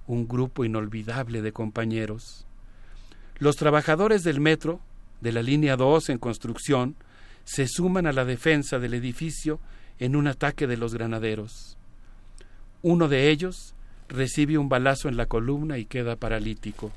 [0.08, 2.48] Un grupo inolvidable de compañeros.
[3.38, 4.80] Los trabajadores del metro,
[5.22, 6.96] de la línea 2 en construcción,
[7.46, 9.60] se suman a la defensa del edificio
[10.00, 11.78] en un ataque de los granaderos.
[12.82, 13.76] Uno de ellos
[14.10, 16.92] recibe un balazo en la columna y queda paralítico.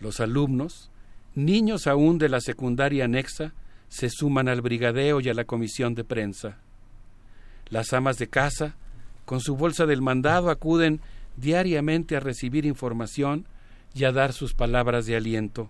[0.00, 0.90] Los alumnos,
[1.34, 3.52] niños aún de la secundaria anexa,
[3.88, 6.58] se suman al brigadeo y a la comisión de prensa.
[7.68, 8.74] Las amas de casa,
[9.24, 11.00] con su bolsa del mandado, acuden
[11.36, 13.46] diariamente a recibir información
[13.94, 15.68] y a dar sus palabras de aliento.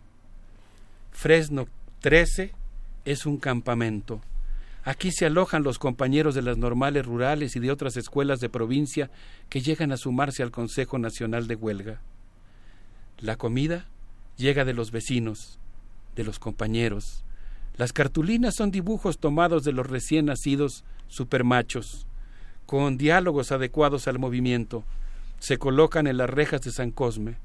[1.11, 1.67] Fresno
[2.01, 2.53] 13
[3.05, 4.21] es un campamento.
[4.85, 9.11] Aquí se alojan los compañeros de las normales rurales y de otras escuelas de provincia
[9.49, 12.01] que llegan a sumarse al Consejo Nacional de Huelga.
[13.19, 13.87] La comida
[14.37, 15.61] llega de los vecinos,
[16.17, 17.25] de los compañeros.
[17.77, 22.07] Las cartulinas son dibujos tomados de los recién nacidos supermachos,
[22.67, 24.85] con diálogos adecuados al movimiento.
[25.39, 27.37] Se colocan en las rejas de San Cosme,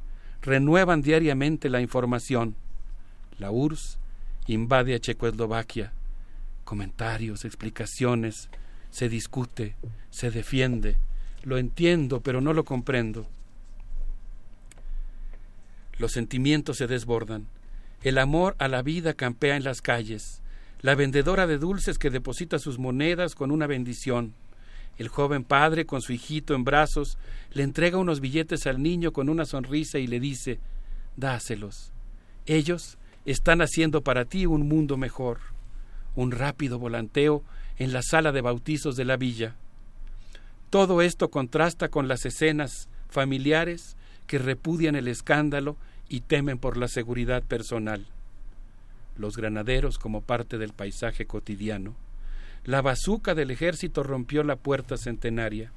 [0.41, 2.55] renuevan diariamente la información.
[3.39, 3.97] La URSS
[4.47, 5.93] invade a Checoslovaquia.
[6.63, 8.49] Comentarios, explicaciones,
[8.89, 9.75] se discute,
[10.09, 10.97] se defiende.
[11.43, 13.27] Lo entiendo, pero no lo comprendo.
[15.97, 17.47] Los sentimientos se desbordan.
[18.03, 20.41] El amor a la vida campea en las calles.
[20.81, 24.35] La vendedora de dulces que deposita sus monedas con una bendición.
[24.97, 27.17] El joven padre, con su hijito en brazos,
[27.51, 30.59] le entrega unos billetes al niño con una sonrisa y le dice
[31.15, 31.91] Dáselos.
[32.45, 35.39] Ellos están haciendo para ti un mundo mejor.
[36.15, 37.43] Un rápido volanteo
[37.77, 39.55] en la sala de bautizos de la villa.
[40.69, 45.77] Todo esto contrasta con las escenas familiares que repudian el escándalo
[46.09, 48.05] y temen por la seguridad personal.
[49.17, 51.95] Los granaderos como parte del paisaje cotidiano.
[52.65, 55.71] La bazuca del ejército rompió la puerta centenaria.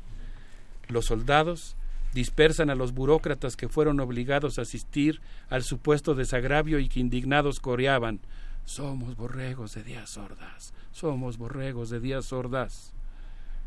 [0.89, 1.76] Los soldados
[2.15, 7.60] dispersan a los burócratas que fueron obligados a asistir al supuesto desagravio y que indignados
[7.60, 8.20] coreaban
[8.65, 12.92] Somos borregos de días sordas, somos borregos de días sordas.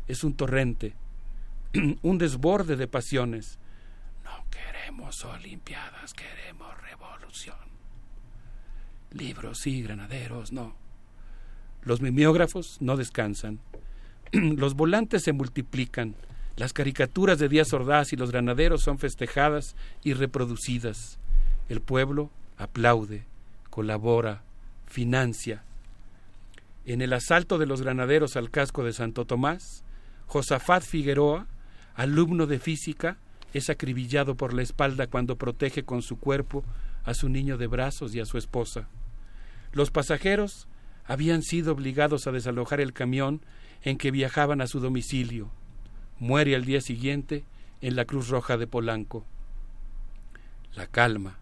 [0.06, 0.94] Es un torrente,
[2.02, 3.58] un desborde de pasiones.
[4.24, 7.56] No queremos Olimpiadas, queremos revolución.
[9.12, 10.74] Libros sí, granaderos no.
[11.82, 13.60] Los mimeógrafos no descansan.
[14.32, 16.16] Los volantes se multiplican
[16.56, 21.18] las caricaturas de Díaz Ordaz y los granaderos son festejadas y reproducidas.
[21.68, 23.24] El pueblo aplaude,
[23.70, 24.42] colabora,
[24.86, 25.64] financia.
[26.86, 29.82] En el asalto de los granaderos al casco de Santo Tomás,
[30.26, 31.48] Josafat Figueroa,
[31.96, 33.16] alumno de física,
[33.54, 36.62] es acribillado por la espalda cuando protege con su cuerpo
[37.04, 38.88] a su niño de brazos y a su esposa.
[39.72, 40.68] Los pasajeros
[41.06, 43.40] habían sido obligados a desalojar el camión
[43.82, 45.50] en que viajaban a su domicilio
[46.18, 47.44] muere al día siguiente
[47.80, 49.24] en la Cruz Roja de Polanco.
[50.74, 51.38] La calma,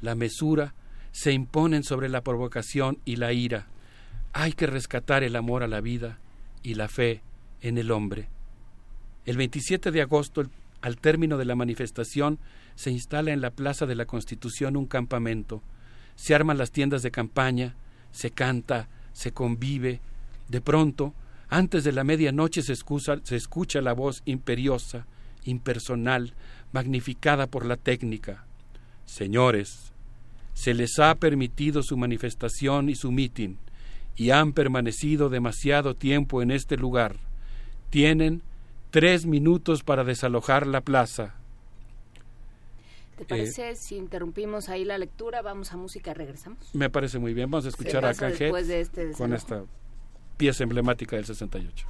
[0.00, 0.74] la mesura
[1.12, 3.66] se imponen sobre la provocación y la ira.
[4.32, 6.18] Hay que rescatar el amor a la vida
[6.62, 7.22] y la fe
[7.60, 8.28] en el hombre.
[9.26, 10.44] El 27 de agosto,
[10.82, 12.38] al término de la manifestación,
[12.74, 15.62] se instala en la Plaza de la Constitución un campamento.
[16.16, 17.74] Se arman las tiendas de campaña,
[18.12, 20.00] se canta, se convive.
[20.48, 21.14] De pronto,
[21.48, 25.06] antes de la medianoche se, se escucha la voz imperiosa,
[25.44, 26.34] impersonal,
[26.72, 28.44] magnificada por la técnica.
[29.04, 29.92] Señores,
[30.54, 33.58] se les ha permitido su manifestación y su mitin,
[34.16, 37.16] y han permanecido demasiado tiempo en este lugar.
[37.90, 38.42] Tienen
[38.90, 41.34] tres minutos para desalojar la plaza.
[43.16, 46.74] ¿Te parece si interrumpimos ahí la lectura, vamos a música regresamos?
[46.74, 47.50] Me parece muy bien.
[47.50, 49.64] Vamos a escuchar a Canje este con esta
[50.38, 51.86] pieza emblemática del 68.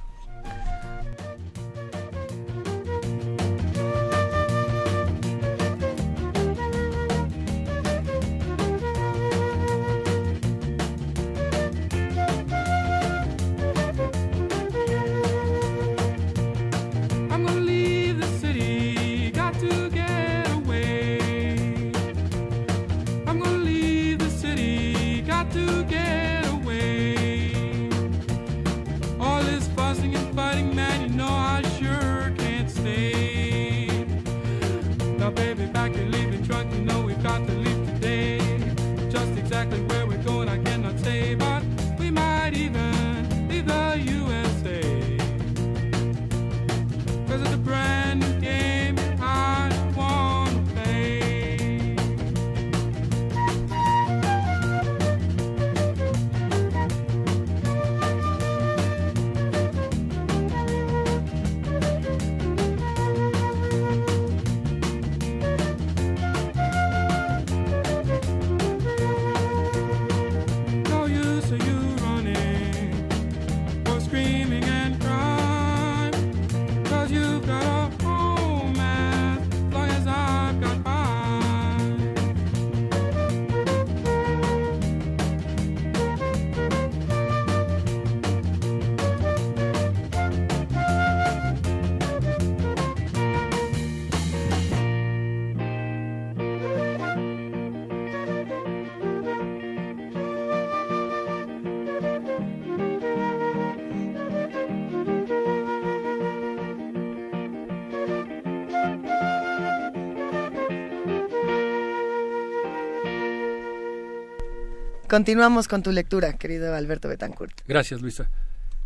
[115.11, 117.63] Continuamos con tu lectura, querido Alberto Betancourt.
[117.67, 118.31] Gracias, Luisa.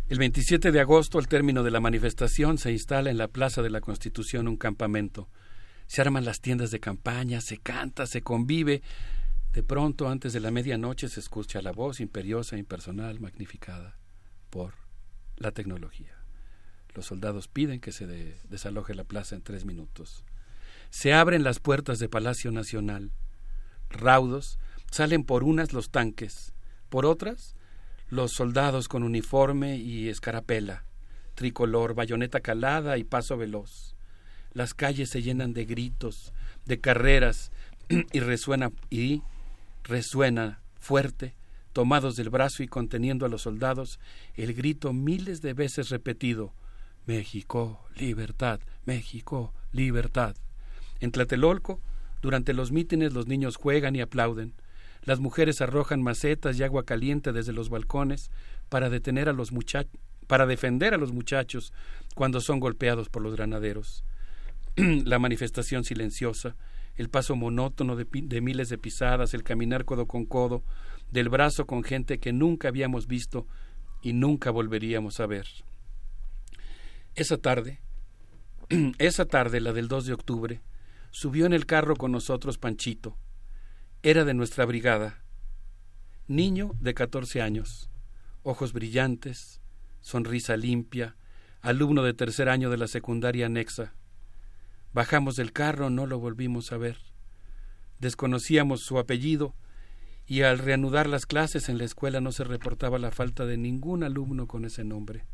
[0.08, 3.70] El 27 de agosto, al término de la manifestación, se instala en la Plaza de
[3.70, 5.28] la Constitución un campamento.
[5.86, 8.82] Se arman las tiendas de campaña, se canta, se convive.
[9.52, 13.96] De pronto, antes de la medianoche, se escucha la voz imperiosa, impersonal, magnificada
[14.50, 14.74] por
[15.36, 16.16] la tecnología.
[16.92, 18.08] Los soldados piden que se
[18.48, 20.24] desaloje la plaza en tres minutos.
[20.90, 23.12] Se abren las puertas de Palacio Nacional.
[23.90, 24.58] Raudos,
[24.90, 26.52] Salen por unas los tanques,
[26.88, 27.54] por otras
[28.08, 30.84] los soldados con uniforme y escarapela,
[31.34, 33.94] tricolor, bayoneta calada y paso veloz.
[34.52, 36.32] Las calles se llenan de gritos,
[36.64, 37.50] de carreras
[38.12, 39.22] y resuena y
[39.82, 41.34] resuena fuerte,
[41.72, 43.98] tomados del brazo y conteniendo a los soldados,
[44.34, 46.54] el grito miles de veces repetido
[47.06, 50.36] México, libertad, México, libertad.
[51.00, 51.80] En Tlatelolco,
[52.22, 54.54] durante los mítines los niños juegan y aplauden.
[55.06, 58.30] Las mujeres arrojan macetas y agua caliente desde los balcones
[58.68, 59.50] para detener a los
[60.26, 61.72] para defender a los muchachos
[62.16, 64.04] cuando son golpeados por los granaderos.
[64.76, 66.56] la manifestación silenciosa,
[66.96, 70.64] el paso monótono de, de, miles de pisadas, el caminar codo con codo,
[71.10, 73.46] del brazo con gente que nunca habíamos visto
[74.02, 75.46] y nunca volveríamos a ver.
[77.14, 77.80] Esa tarde,
[78.98, 80.60] esa tarde, la del 2 de octubre,
[81.12, 83.16] subió en el carro con nosotros Panchito,
[84.02, 85.22] era de nuestra brigada.
[86.28, 87.90] Niño de catorce años,
[88.42, 89.60] ojos brillantes,
[90.00, 91.16] sonrisa limpia,
[91.60, 93.94] alumno de tercer año de la secundaria anexa.
[94.92, 96.98] Bajamos del carro, no lo volvimos a ver.
[97.98, 99.54] Desconocíamos su apellido
[100.26, 104.02] y al reanudar las clases en la escuela no se reportaba la falta de ningún
[104.02, 105.26] alumno con ese nombre.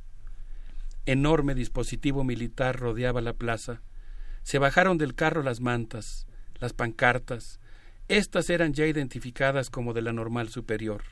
[1.05, 3.83] Enorme dispositivo militar rodeaba la plaza.
[4.43, 6.27] Se bajaron del carro las mantas,
[6.61, 7.61] las pancartas,
[8.19, 11.03] estas eran ya identificadas como de la normal superior.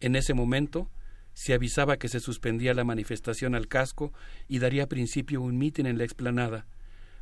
[0.00, 0.88] En ese momento
[1.34, 4.12] se avisaba que se suspendía la manifestación al casco
[4.48, 6.66] y daría principio un mitin en la explanada.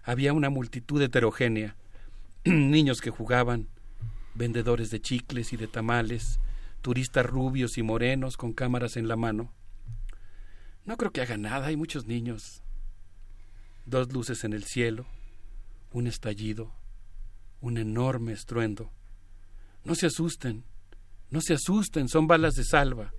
[0.05, 1.77] Había una multitud heterogénea,
[2.45, 3.69] niños que jugaban,
[4.35, 6.39] vendedores de chicles y de tamales,
[6.81, 9.53] turistas rubios y morenos con cámaras en la mano.
[10.85, 12.63] No creo que haga nada, hay muchos niños.
[13.87, 15.05] Dos luces en el cielo,
[15.91, 16.73] un estallido,
[17.61, 18.91] un enorme estruendo.
[19.85, 20.65] No se asusten,
[21.31, 23.13] no se asusten, son balas de salva.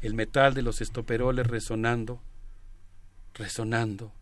[0.00, 2.20] El metal de los estoperoles resonando,
[3.34, 4.12] resonando.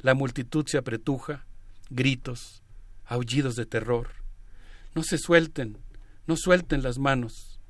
[0.00, 1.44] La multitud se apretuja,
[1.90, 2.62] gritos,
[3.04, 4.08] aullidos de terror.
[4.94, 5.78] No se suelten,
[6.26, 7.60] no suelten las manos.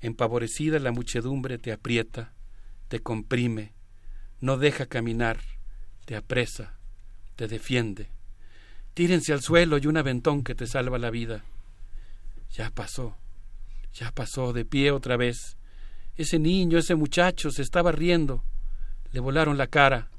[0.00, 2.32] Empavorecida la muchedumbre te aprieta,
[2.88, 3.72] te comprime.
[4.40, 5.38] no deja caminar,
[6.04, 6.76] te apresa,
[7.36, 8.10] te defiende.
[8.94, 11.44] Tírense al suelo y un aventón que te salva la vida.
[12.52, 13.16] Ya pasó,
[13.94, 15.56] ya pasó de pie otra vez.
[16.16, 18.44] Ese niño, ese muchacho se estaba riendo.
[19.12, 20.10] Le volaron la cara.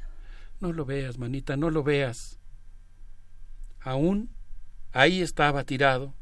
[0.60, 2.40] No lo veas, manita, no lo veas.
[3.82, 4.30] Aún
[4.92, 6.14] ahí estaba tirado,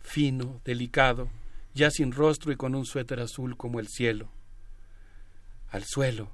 [0.00, 1.28] fino, delicado,
[1.74, 4.28] ya sin rostro y con un suéter azul como el cielo.
[5.70, 6.32] Al suelo,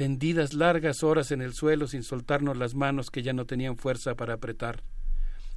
[0.00, 4.14] tendidas largas horas en el suelo sin soltarnos las manos que ya no tenían fuerza
[4.14, 4.82] para apretar.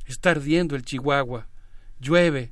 [0.06, 1.48] Está ardiendo el Chihuahua.
[2.02, 2.52] Llueve.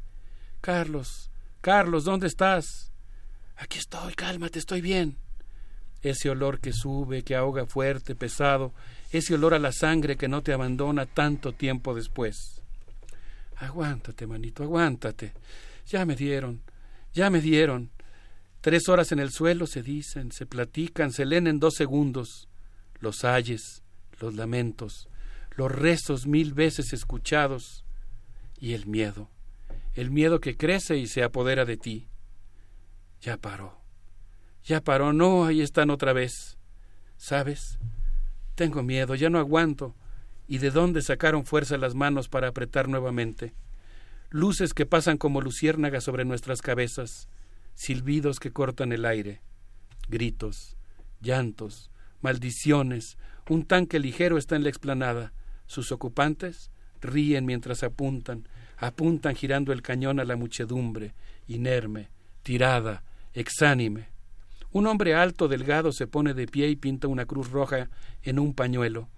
[0.61, 1.29] Carlos,
[1.59, 2.93] Carlos, ¿dónde estás?
[3.57, 5.17] Aquí estoy, cálmate, estoy bien.
[6.01, 8.73] Ese olor que sube, que ahoga fuerte, pesado,
[9.11, 12.61] ese olor a la sangre que no te abandona tanto tiempo después.
[13.57, 15.33] Aguántate, manito, aguántate.
[15.87, 16.61] Ya me dieron,
[17.13, 17.91] ya me dieron.
[18.61, 22.47] Tres horas en el suelo se dicen, se platican, se leen en dos segundos.
[22.99, 23.81] Los ayes,
[24.19, 25.09] los lamentos,
[25.55, 27.83] los rezos mil veces escuchados
[28.59, 29.31] y el miedo,
[29.95, 32.07] el miedo que crece y se apodera de ti.
[33.19, 33.81] Ya paró,
[34.63, 36.59] ya paró, no, ahí están otra vez.
[37.17, 37.79] ¿Sabes?
[38.53, 39.95] Tengo miedo, ya no aguanto.
[40.47, 43.55] ¿Y de dónde sacaron fuerza las manos para apretar nuevamente?
[44.29, 47.27] Luces que pasan como luciérnagas sobre nuestras cabezas
[47.73, 49.41] silbidos que cortan el aire,
[50.09, 50.77] gritos,
[51.21, 51.91] llantos,
[52.21, 53.17] maldiciones.
[53.49, 55.33] Un tanque ligero está en la explanada.
[55.65, 61.13] Sus ocupantes ríen mientras apuntan, apuntan girando el cañón a la muchedumbre,
[61.47, 62.09] inerme,
[62.43, 64.09] tirada, exánime.
[64.71, 67.89] Un hombre alto, delgado, se pone de pie y pinta una cruz roja
[68.23, 69.09] en un pañuelo.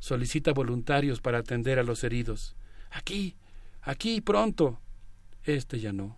[0.00, 2.56] Solicita voluntarios para atender a los heridos.
[2.90, 3.36] Aquí,
[3.82, 4.80] aquí, pronto.
[5.44, 6.17] Este ya no.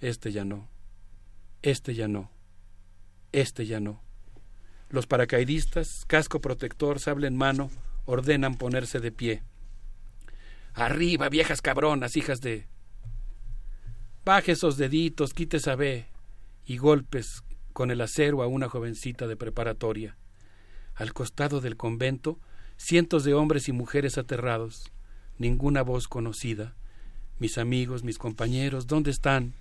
[0.00, 0.68] Este ya no.
[1.62, 2.30] Este ya no.
[3.32, 4.00] Este ya no.
[4.90, 7.70] Los paracaidistas, casco protector, sable en mano,
[8.04, 9.42] ordenan ponerse de pie.
[10.72, 12.68] Arriba, viejas cabronas, hijas de.
[14.24, 16.06] Baje esos deditos, quite esa B.
[16.64, 20.16] Y golpes con el acero a una jovencita de preparatoria.
[20.94, 22.38] Al costado del convento,
[22.76, 24.92] cientos de hombres y mujeres aterrados.
[25.38, 26.76] Ninguna voz conocida.
[27.38, 29.54] Mis amigos, mis compañeros, ¿dónde están?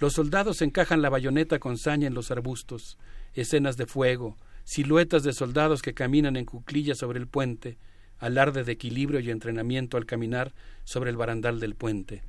[0.00, 2.96] Los soldados encajan la bayoneta con saña en los arbustos,
[3.34, 7.76] escenas de fuego, siluetas de soldados que caminan en cuclillas sobre el puente,
[8.18, 10.54] alarde de equilibrio y entrenamiento al caminar
[10.84, 12.22] sobre el barandal del puente,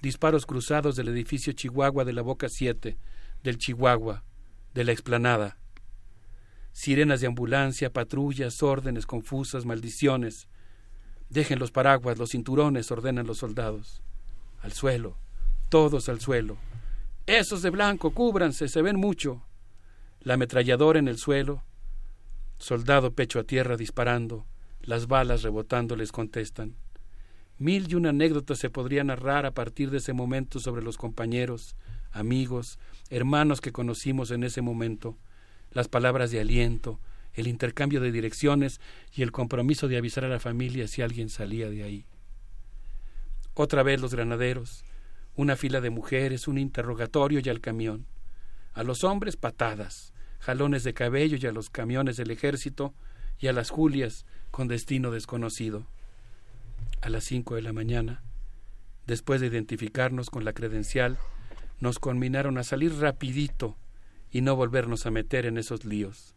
[0.00, 2.96] disparos cruzados del edificio Chihuahua de la Boca 7,
[3.42, 4.24] del Chihuahua,
[4.72, 5.58] de la explanada,
[6.72, 10.48] sirenas de ambulancia, patrullas, órdenes confusas, maldiciones.
[11.28, 14.00] Dejen los paraguas, los cinturones, ordenan los soldados.
[14.62, 15.18] Al suelo,
[15.68, 16.56] todos al suelo.
[17.28, 19.42] Esos de blanco, cúbranse, se ven mucho.
[20.22, 21.62] La ametralladora en el suelo.
[22.56, 24.46] Soldado pecho a tierra disparando.
[24.80, 26.76] Las balas rebotando les contestan.
[27.58, 31.76] Mil y una anécdotas se podría narrar a partir de ese momento sobre los compañeros,
[32.12, 32.78] amigos,
[33.10, 35.18] hermanos que conocimos en ese momento,
[35.72, 36.98] las palabras de aliento,
[37.34, 38.80] el intercambio de direcciones
[39.14, 42.06] y el compromiso de avisar a la familia si alguien salía de ahí.
[43.52, 44.82] Otra vez los granaderos,
[45.38, 48.06] una fila de mujeres, un interrogatorio y al camión.
[48.72, 52.92] A los hombres patadas, jalones de cabello y a los camiones del ejército
[53.38, 55.86] y a las Julias con destino desconocido.
[57.02, 58.20] A las cinco de la mañana,
[59.06, 61.18] después de identificarnos con la credencial,
[61.78, 63.78] nos conminaron a salir rapidito
[64.32, 66.34] y no volvernos a meter en esos líos.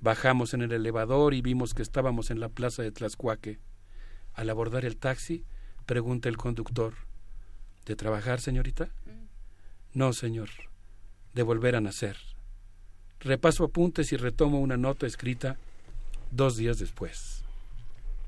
[0.00, 3.58] Bajamos en el elevador y vimos que estábamos en la plaza de Tlaxcuaque.
[4.32, 5.44] Al abordar el taxi,
[5.86, 7.07] pregunta el conductor
[7.88, 8.90] ¿De trabajar, señorita?
[9.94, 10.50] No, señor.
[11.32, 12.18] De volver a nacer.
[13.18, 15.56] Repaso apuntes y retomo una nota escrita
[16.30, 17.44] dos días después.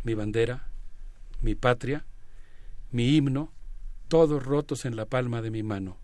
[0.02, 0.66] Mi bandera,
[1.42, 2.06] mi patria,
[2.90, 3.52] mi himno,
[4.08, 5.98] todos rotos en la palma de mi mano.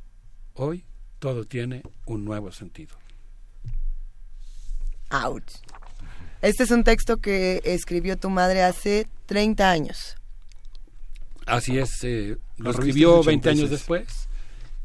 [0.52, 0.84] Hoy
[1.18, 2.94] todo tiene un nuevo sentido.
[5.08, 5.50] Out.
[6.42, 10.16] Este es un texto que escribió tu madre hace 30 años.
[11.46, 14.28] Así es, eh, lo escribió 20 años después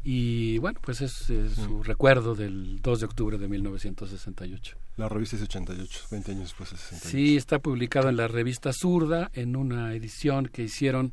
[0.04, 4.76] y bueno, pues es, su recuerdo del 2 de octubre de 1968.
[4.96, 7.08] La revista es 88, 20 años después de 68.
[7.08, 11.12] Sí, está publicado en la revista Zurda en una edición que hicieron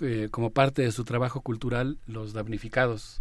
[0.00, 3.20] eh, como parte de su trabajo cultural los damnificados,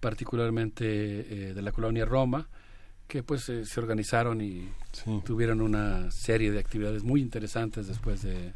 [0.00, 2.48] particularmente eh, de la colonia Roma,
[3.08, 4.68] que pues se organizaron y
[5.24, 8.52] tuvieron una serie de actividades muy interesantes después de...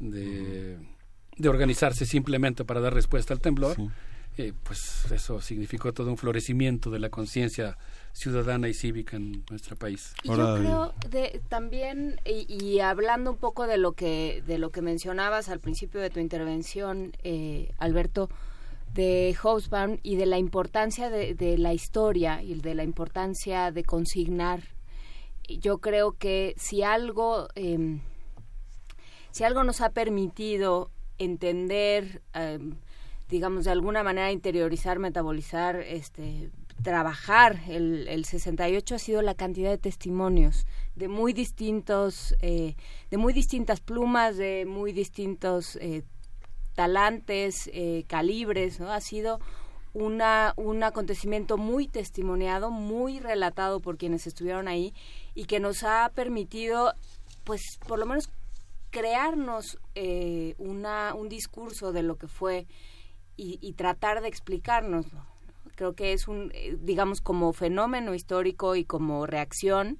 [0.00, 0.95] de
[1.38, 3.76] de organizarse simplemente para dar respuesta al temblor.
[4.38, 7.78] eh, pues eso significó todo un florecimiento de la conciencia
[8.12, 10.14] ciudadana y cívica en nuestro país.
[10.22, 14.82] Y yo creo de, también y, hablando un poco de lo que de lo que
[14.82, 18.30] mencionabas al principio de tu intervención, eh, Alberto,
[18.94, 24.62] de Hobsbawm y de la importancia de, la historia y de la importancia de consignar.
[25.48, 28.00] Yo creo que si algo em,
[29.30, 32.76] si algo nos ha permitido entender, em,
[33.28, 36.50] digamos de alguna manera interiorizar, metabolizar, este
[36.82, 42.74] trabajar el, el 68 ha sido la cantidad de testimonios de muy distintos, eh,
[43.10, 46.02] de muy distintas plumas, de muy distintos eh,
[46.74, 48.90] talantes, eh, calibres, ¿no?
[48.90, 49.38] Ha sido
[49.92, 54.94] una, un acontecimiento muy testimoniado, muy relatado por quienes estuvieron ahí
[55.34, 56.94] y que nos ha permitido,
[57.44, 58.30] pues, por lo menos
[58.98, 59.78] crearnos
[60.58, 62.66] una, un discurso de lo que fue
[63.36, 65.06] y, tratar de explicarnos
[65.74, 69.98] creo que es un, eh, digamos, como fenómeno histórico y como reacción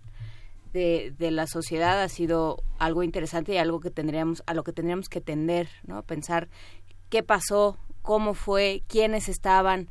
[0.72, 4.72] de, de, la sociedad ha sido algo interesante y algo que tendríamos, a lo que
[4.72, 6.02] tendríamos que tender, ¿no?
[6.02, 6.48] Pensar
[7.10, 9.88] qué pasó, cómo fue, quiénes estaban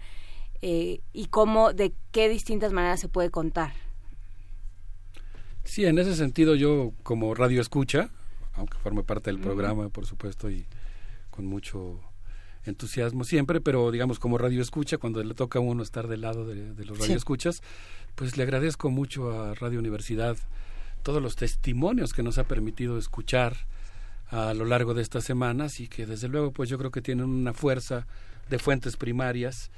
[0.62, 3.74] eh, y cómo, de qué distintas maneras se puede contar.
[5.64, 8.10] Sí, en ese sentido yo como radio escucha,
[8.56, 10.66] aunque forme parte del programa, por supuesto, y
[11.30, 12.00] con mucho
[12.66, 16.46] entusiasmo siempre, pero digamos como radio escucha, cuando le toca a uno estar del lado
[16.46, 17.62] de, los radio escuchas,
[18.16, 20.38] pues le agradezco mucho a Radio Universidad
[21.04, 23.56] todos los testimonios que nos ha permitido escuchar
[24.30, 27.26] a lo largo de estas semanas y que desde luego pues yo creo que tienen
[27.26, 28.08] una fuerza
[28.50, 29.70] de fuentes primarias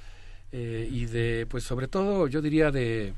[0.54, 3.14] eh, y de pues sobre todo yo diría de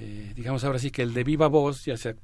[0.00, 2.16] eh, digamos ahora sí que el de viva voz ya sea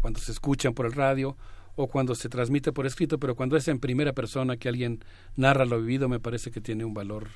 [0.00, 1.36] cuando se escuchan por el radio
[1.76, 5.04] o cuando se transmite por escrito, pero cuando es en primera persona que alguien
[5.36, 7.28] narra lo vivido, me parece que tiene un valor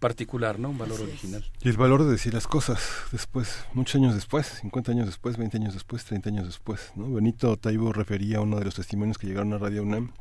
[0.00, 0.70] particular, ¿no?
[0.70, 1.44] Un valor original.
[1.62, 2.80] Y el valor de decir las cosas
[3.12, 7.10] después, muchos años después, 50 años después, 20 años después, 30 años después, ¿no?
[7.12, 10.12] Benito Taibo refería a uno de los testimonios que llegaron a Radio UNAM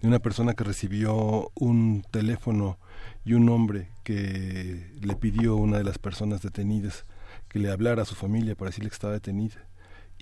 [0.00, 2.78] de una persona que recibió un teléfono
[3.24, 7.04] y un hombre que le pidió a una de las personas detenidas
[7.48, 9.64] que le hablara a su familia para decirle que estaba detenida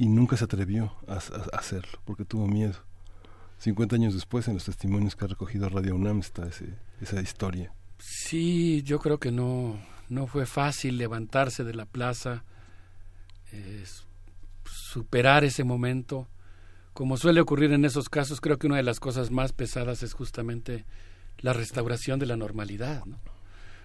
[0.00, 1.16] y nunca se atrevió a,
[1.52, 2.72] hacerlo porque tuvo miedo.
[3.58, 6.48] 50 años después, en los testimonios que ha recogido Radio UNAM está
[7.02, 7.74] esa historia.
[7.98, 12.44] Sí, yo creo que no, no fue fácil levantarse de la plaza,
[14.64, 16.28] superar ese momento.
[16.94, 20.14] Como suele ocurrir en esos casos, creo que una de las cosas más pesadas es
[20.14, 20.86] justamente
[21.40, 23.02] la restauración de la normalidad.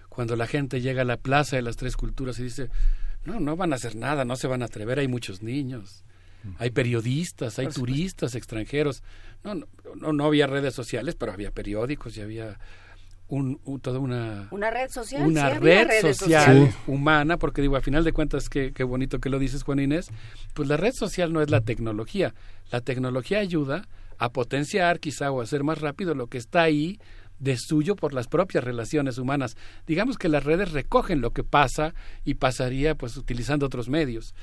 [0.08, 2.70] Cuando la gente llega a la plaza de las tres culturas y dice,
[3.26, 6.04] no, no van a hacer nada, no se van a atrever, hay muchos niños
[6.58, 9.02] hay periodistas, hay turistas extranjeros.
[9.44, 12.58] No, no, no, había redes sociales, pero había periódicos y había
[13.28, 14.48] un, toda una...
[14.50, 15.22] Una red social.
[15.22, 19.38] Una red social humana, porque digo, a final de cuentas, qué, qué bonito que lo
[19.38, 20.08] dices, Juan Inés,
[20.54, 22.34] pues la red social no es la tecnología.
[22.70, 23.88] La tecnología ayuda
[24.18, 26.98] a potenciar quizá o a hacer más rápido lo que está ahí
[27.38, 29.56] de suyo por las propias relaciones humanas.
[29.86, 34.34] Digamos que las redes recogen lo que pasa y pasaría pues utilizando otros medios.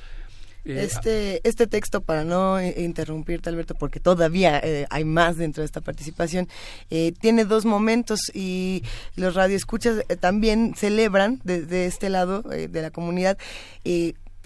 [0.66, 5.66] Eh, este, este texto, para no interrumpirte, Alberto, porque todavía eh, hay más dentro de
[5.66, 6.48] esta participación,
[6.90, 8.84] eh, tiene dos momentos y
[9.16, 13.38] los radioescuchas también celebran desde este lado de la comunidad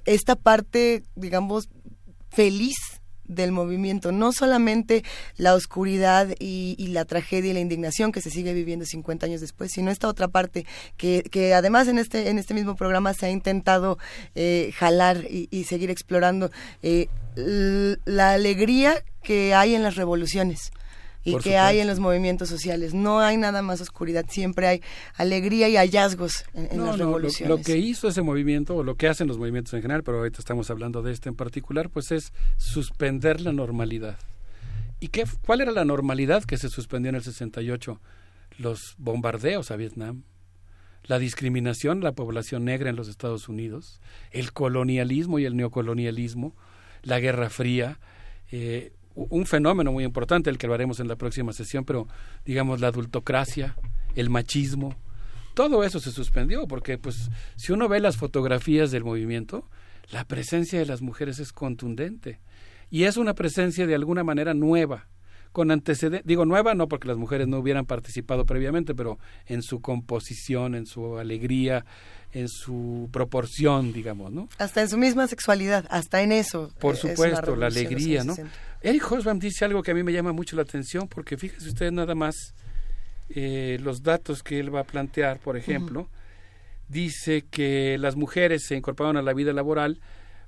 [0.05, 1.69] esta parte, digamos,
[2.29, 2.77] feliz
[3.27, 5.03] del movimiento, no solamente
[5.37, 9.71] la oscuridad y, la tragedia y la indignación que se sigue viviendo 50 años después,
[9.71, 10.65] sino esta otra parte
[10.95, 13.97] que, que además en este, en este mismo programa se ha intentado
[14.35, 16.49] eh, jalar y, seguir explorando
[16.81, 20.71] eh, la alegría que hay en las revoluciones
[21.27, 22.93] y que hay en los movimientos sociales.
[22.93, 24.81] No hay nada más oscuridad, siempre hay
[25.15, 27.49] alegría y hallazgos en, las revoluciones.
[27.49, 30.39] Lo, que hizo ese movimiento, o lo que hacen los movimientos en general, pero ahorita
[30.39, 34.17] estamos hablando de este en particular, pues es suspender la normalidad.
[34.99, 37.99] ¿Y qué, cuál era la normalidad que se suspendió en el 68?
[38.57, 40.23] Los bombardeos a Vietnam,
[41.03, 43.99] la discriminación de la población negra en los Estados Unidos,
[44.31, 46.55] el colonialismo y el neocolonialismo,
[47.03, 47.99] la Guerra Fría,
[48.51, 52.07] eh, un fenómeno muy importante, el que lo haremos en la próxima sesión, pero
[52.45, 53.75] digamos la adultocracia,
[54.15, 54.95] el machismo,
[55.53, 59.67] todo eso se suspendió, porque pues si uno ve las fotografías del movimiento,
[60.11, 62.39] la presencia de las mujeres es contundente
[62.91, 65.07] y es una presencia de alguna manera nueva,
[65.51, 69.81] con antecedentes, digo nueva no porque las mujeres no hubieran participado previamente, pero en su
[69.81, 71.83] composición, en su alegría,
[72.31, 74.49] en su proporción, digamos, ¿no?
[74.59, 76.71] Hasta en su misma sexualidad, hasta en eso.
[76.79, 78.35] Por supuesto, la alegría, ¿no?
[78.81, 81.91] Eric Hobsbawm dice algo que a mí me llama mucho la atención, porque fíjese usted
[81.91, 82.53] nada más
[83.29, 86.09] eh, los datos que él va a plantear, por ejemplo,
[86.87, 89.99] dice que las mujeres se incorporaron a la vida laboral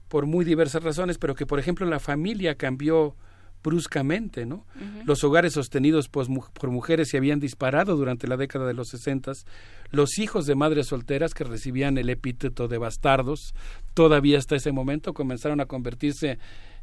[0.08, 3.16] por muy diversas razones, pero que, por ejemplo, la familia cambió
[3.61, 4.66] bruscamente, ¿no?
[5.06, 9.45] Los hogares sostenidos por, por, mujeres se habían disparado durante la década de los sesentas.
[9.91, 13.53] Los hijos de madres solteras que recibían el epíteto de bastardos,
[13.93, 16.40] todavía hasta ese momento comenzaron a convertirse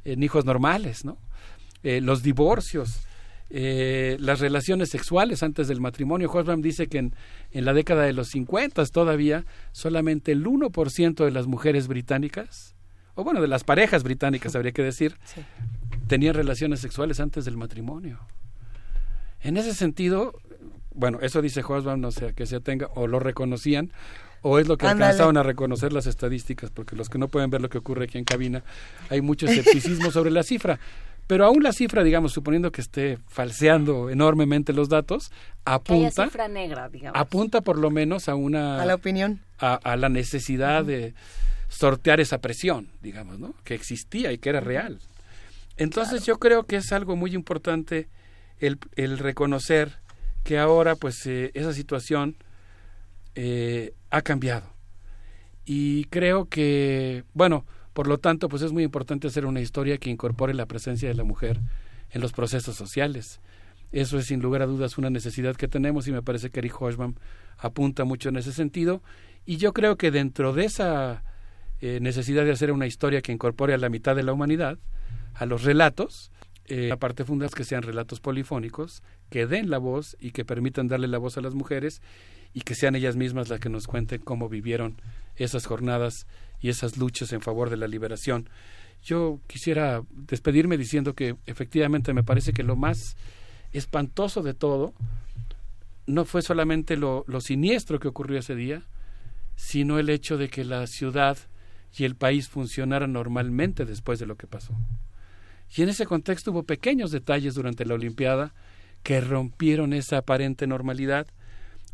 [0.06, 1.18] en hijos normales, ¿no?
[1.82, 3.06] Eh, los divorcios,
[3.50, 6.30] eh, las relaciones sexuales antes del matrimonio.
[6.32, 7.14] Hosbam dice que en,
[7.52, 12.74] en, la década de los 50 todavía solamente el 1% de las mujeres británicas,
[13.14, 15.16] o bueno, de las parejas británicas habría que decir,
[16.06, 18.20] tenían relaciones sexuales antes del matrimonio.
[19.40, 20.34] En ese sentido,
[20.94, 23.92] bueno, eso dice Hosbam, no sé, que se tenga, o lo reconocían,
[24.42, 27.60] o es lo que alcanzaban a reconocer las estadísticas, porque los que no pueden ver
[27.60, 28.62] lo que ocurre aquí en cabina,
[29.10, 30.78] hay mucho escepticismo sobre la cifra.
[31.26, 35.32] Pero aún la cifra, digamos, suponiendo que esté falseando enormemente los datos,
[35.64, 37.20] apunta, cifra negra, digamos.
[37.20, 41.14] apunta por lo menos a una a la opinión, a, la necesidad de
[41.68, 43.54] sortear esa presión, digamos, ¿no?
[43.64, 45.00] Que existía y que era real.
[45.76, 48.08] Entonces yo creo que es algo muy importante
[48.60, 49.98] el, el reconocer
[50.44, 52.36] que ahora, pues, eh, esa situación
[53.36, 54.72] eh, ha cambiado.
[55.64, 60.10] Y creo que, bueno, por lo tanto, pues es muy importante hacer una historia que
[60.10, 61.60] incorpore la presencia de la mujer
[62.10, 63.40] en los procesos sociales.
[63.92, 66.80] Eso es sin lugar a dudas una necesidad que tenemos y me parece que Eric
[66.80, 67.16] Hochman
[67.58, 69.02] apunta mucho en ese sentido.
[69.44, 71.22] Y yo creo que dentro de esa
[71.80, 74.78] eh, necesidad de hacer una historia que incorpore a la mitad de la humanidad,
[75.34, 76.32] a los relatos,
[76.64, 80.44] eh, la parte fundamental es que sean relatos polifónicos, que den la voz y que
[80.44, 82.02] permitan darle la voz a las mujeres
[82.56, 84.96] y que sean ellas mismas las que nos cuenten cómo vivieron
[85.36, 86.26] esas jornadas
[86.58, 88.48] y esas luchas en favor de la liberación.
[89.02, 93.14] Yo quisiera despedirme diciendo que efectivamente me parece que lo más
[93.74, 94.94] espantoso de todo
[96.06, 98.84] no fue solamente lo, lo siniestro que ocurrió ese día,
[99.54, 101.36] sino el hecho de que la ciudad
[101.94, 104.74] y el país funcionaran normalmente después de lo que pasó.
[105.76, 108.54] Y en ese contexto hubo pequeños detalles durante la Olimpiada
[109.02, 111.26] que rompieron esa aparente normalidad.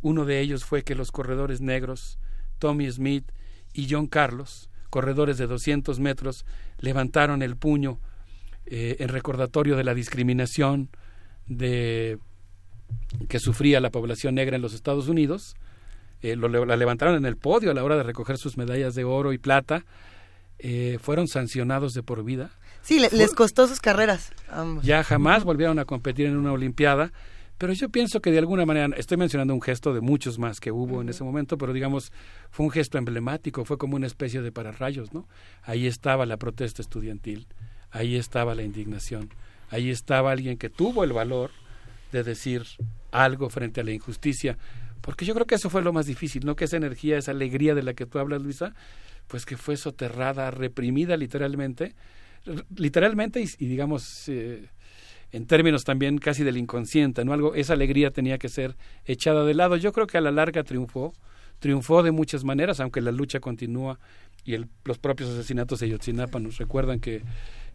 [0.02, 2.18] Uno de ellos fue que los corredores negros,
[2.58, 3.24] Tommy Smith
[3.72, 6.44] y John Carlos, corredores de 200 metros,
[6.78, 7.98] levantaron el puño
[8.66, 10.90] eh, en recordatorio de la discriminación
[11.46, 12.18] de,
[13.28, 15.54] que sufría la población negra en los Estados Unidos.
[16.20, 19.04] Eh, lo, la levantaron en el podio a la hora de recoger sus medallas de
[19.04, 19.84] oro y plata.
[20.58, 22.50] Eh, fueron sancionados de por vida.
[22.82, 24.32] Sí, les costó sus carreras.
[24.82, 27.12] Ya jamás volvieron a competir en una Olimpiada
[27.58, 30.72] pero yo pienso que de alguna manera, estoy mencionando un gesto de muchos más que
[30.72, 32.12] hubo en ese momento, pero digamos,
[32.50, 35.28] fue un gesto emblemático, fue como una especie de pararrayos, ¿no?
[35.62, 37.46] Ahí estaba la protesta estudiantil,
[37.90, 39.30] ahí estaba la indignación,
[39.70, 41.50] ahí estaba alguien que tuvo el valor
[42.10, 42.64] de decir
[43.12, 44.58] algo frente a la injusticia,
[45.00, 46.56] porque yo creo que eso fue lo más difícil, ¿no?
[46.56, 48.74] Que esa energía, esa alegría de la que tú hablas, Luisa,
[49.28, 51.94] pues que fue soterrada, reprimida literalmente,
[52.76, 54.28] literalmente y, digamos...
[54.28, 54.68] Eh,
[55.32, 57.32] en términos también casi del inconsciente, ¿no?
[57.32, 59.76] Algo, esa alegría tenía que ser echada de lado.
[59.76, 61.14] Yo creo que a la larga triunfó,
[61.58, 63.98] triunfó de muchas maneras, aunque la lucha continúa
[64.44, 67.22] y el, los propios asesinatos de Yotzinapa nos recuerdan que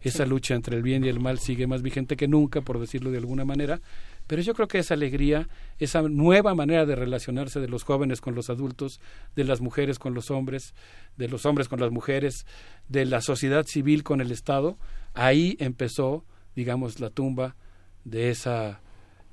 [0.02, 3.10] esa lucha entre el bien y el mal sigue más vigente que nunca, por decirlo
[3.10, 3.80] de alguna manera.
[4.28, 8.34] Pero yo creo que esa alegría, esa nueva manera de relacionarse de los jóvenes con
[8.34, 9.00] los adultos,
[9.34, 10.74] de las mujeres con los hombres,
[11.16, 12.46] de los hombres con las mujeres,
[12.88, 14.76] de la sociedad civil con el Estado,
[15.14, 17.56] ahí empezó digamos, la tumba
[18.04, 18.80] de, esa,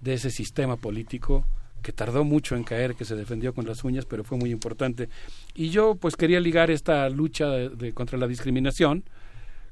[0.02, 1.46] de ese sistema político
[1.82, 5.08] que tardó mucho en caer, que se defendió con las uñas, pero fue muy importante.
[5.54, 9.04] Y yo pues quería ligar esta lucha de, contra la discriminación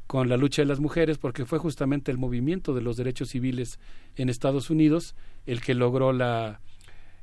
[0.06, 3.80] con la lucha de las mujeres, porque fue justamente el movimiento de los derechos civiles
[4.16, 5.16] en Estados Unidos
[5.48, 6.60] el que logró la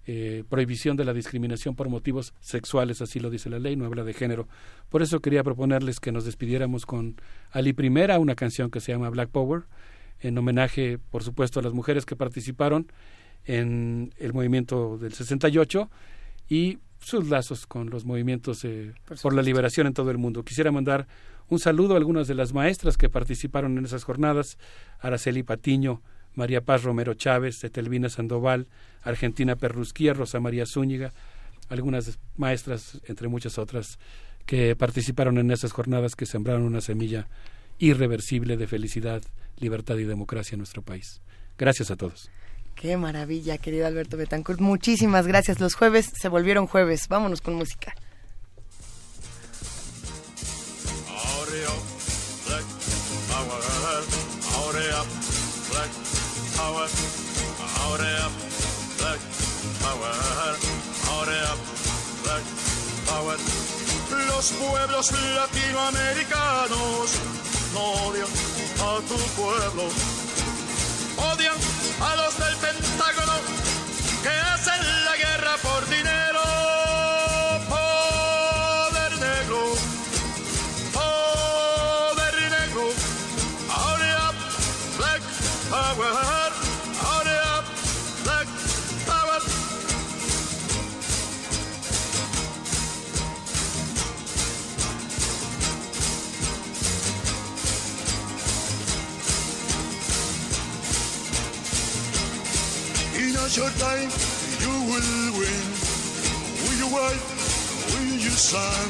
[0.06, 4.02] eh, prohibición de la discriminación por motivos sexuales, así lo dice la ley, no habla
[4.02, 4.48] de género.
[4.88, 7.14] Por eso quería proponerles que nos despidiéramos con
[7.52, 9.62] Ali Primera, una canción que se llama Black Power,
[10.20, 12.90] en homenaje, por supuesto, a las mujeres que participaron
[13.44, 15.90] en el movimiento del 68
[16.48, 18.92] y sus lazos con los movimientos eh,
[19.22, 20.44] por, la liberación en todo el mundo.
[20.44, 21.06] Quisiera mandar
[21.48, 24.58] un saludo a algunas de las maestras que participaron en esas jornadas,
[25.00, 26.02] Araceli Patiño,
[26.34, 28.68] María Paz Romero Chávez, Etelvina Sandoval,
[29.02, 31.12] Argentina Perrusquía, Rosa María Zúñiga,
[31.68, 33.98] algunas maestras, entre muchas otras,
[34.46, 37.28] que participaron en esas jornadas que sembraron una semilla
[37.78, 39.22] irreversible de felicidad,
[39.60, 41.20] libertad y democracia en nuestro país.
[41.58, 42.30] Gracias a todos.
[42.74, 44.60] Qué maravilla, querido Alberto Betancourt.
[44.60, 45.60] Muchísimas gracias.
[45.60, 47.08] Los jueves se volvieron jueves.
[47.08, 47.94] Vámonos con música.
[64.26, 67.12] Los pueblos latinoamericanos
[67.74, 68.12] no
[68.82, 69.88] a tu pueblo,
[71.32, 71.54] odian
[72.00, 73.34] a los del Pentágono
[74.22, 74.89] que hacen
[103.80, 104.12] In time,
[104.60, 105.64] you will win.
[106.68, 107.24] With your wife,
[107.88, 108.88] with your son,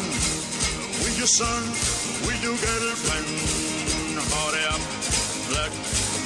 [1.04, 1.62] with your son,
[2.26, 3.28] with your girlfriend.
[4.34, 4.82] Hurry up,
[5.46, 5.70] black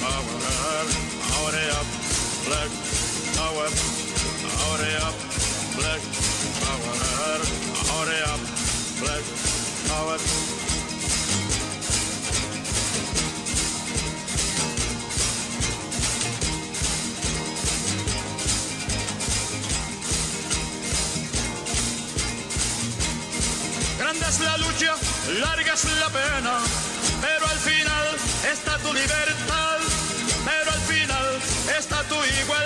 [0.01, 0.37] power.
[1.35, 1.89] Hurry up,
[2.49, 2.71] black
[3.37, 3.69] power.
[4.65, 5.17] Hurry up,
[5.77, 6.01] black
[6.65, 6.93] power.
[7.93, 8.41] Hurry up,
[9.01, 9.25] black
[9.89, 10.64] power.
[24.21, 24.95] La lucha,
[25.41, 26.59] larga es la pena,
[27.21, 28.17] pero al final
[28.53, 29.79] está tu libertad,
[30.45, 31.41] pero al final
[31.79, 32.64] está tu igualdad.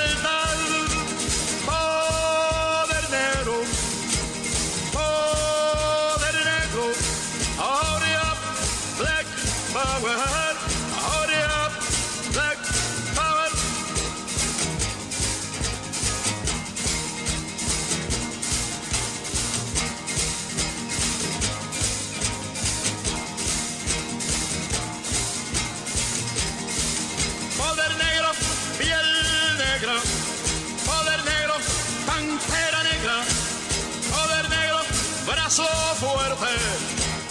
[35.98, 36.46] Fuerte.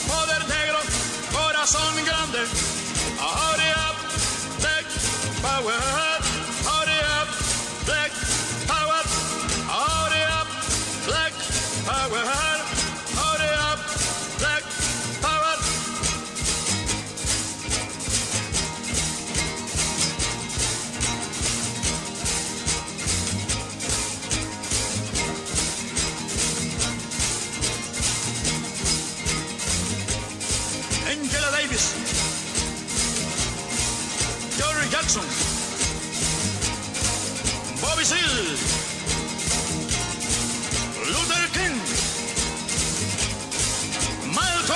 [0.07, 0.79] Poder negro,
[1.31, 2.39] corazón grande.
[3.19, 3.95] Hurry up,
[4.59, 4.85] black
[5.41, 6.16] power.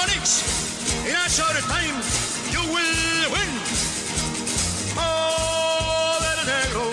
[0.02, 0.24] Malcolm
[1.06, 1.98] In a short time,
[2.50, 3.52] you will win.
[4.98, 6.88] Poder negro,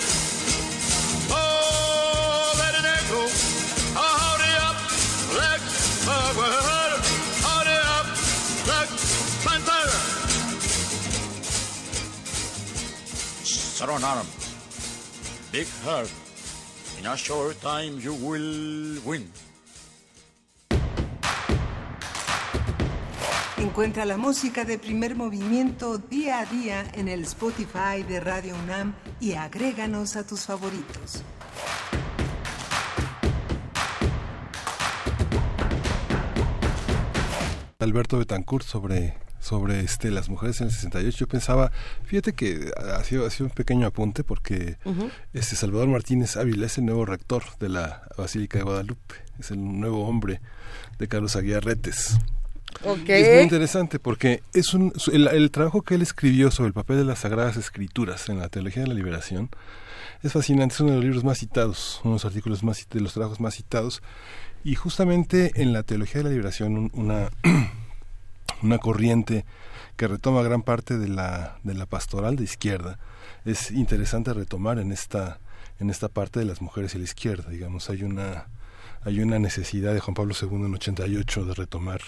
[1.31, 3.23] poder negro.
[3.97, 4.77] Hurry up,
[5.33, 5.63] black
[6.05, 6.53] power.
[7.47, 8.07] Hurry up,
[8.67, 8.89] black
[9.45, 9.89] panther.
[13.45, 14.27] Strong arm,
[15.53, 16.13] big heart.
[16.99, 19.31] In a short time, you will win.
[23.61, 28.95] Encuentra la música de primer movimiento día a día en el Spotify de Radio UNAM
[29.19, 31.25] y agréganos a tus favoritos.
[37.81, 41.73] Alberto Betancourt sobre sobre este las mujeres en el 68 yo pensaba
[42.05, 44.77] fíjate que ha sido, ha sido un pequeño apunte porque
[45.33, 49.81] este Salvador Martínez Ávila es el nuevo rector de la Basílica de Guadalupe es el
[49.81, 50.41] nuevo hombre
[50.99, 51.65] de Carlos Aguiar
[52.81, 53.09] Retes Ok.
[53.09, 56.97] es muy interesante porque es un, el, el trabajo que él escribió sobre el papel
[56.99, 59.51] de las Sagradas Escrituras en la Teología de la Liberación
[60.23, 63.01] es fascinante, es uno de los libros más citados, uno de los artículos más de
[63.01, 64.03] los trabajos más citados
[64.65, 67.31] y justamente en la Teología de la Liberación un- una
[68.63, 69.45] una corriente
[69.97, 72.99] que retoma gran parte de la, de la pastoral de izquierda.
[73.45, 75.39] Es interesante retomar en esta,
[75.81, 78.47] en esta parte de las mujeres y la izquierda, digamos, hay una,
[79.05, 82.01] hay una necesidad de Juan Pablo II en 88 de retomar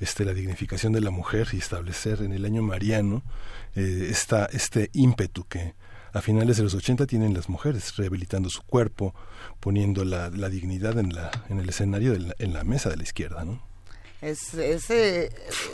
[0.00, 3.22] este, la dignificación de la mujer y establecer en el año mariano
[3.76, 5.74] eh, esta, este ímpetu que
[6.12, 9.14] a finales de los 80 tienen las mujeres, rehabilitando su cuerpo,
[9.60, 12.96] poniendo la, la dignidad en, la, en el escenario, de la- en la mesa de
[12.96, 13.62] la izquierda, ¿no?
[14.22, 15.30] Es, es, eh,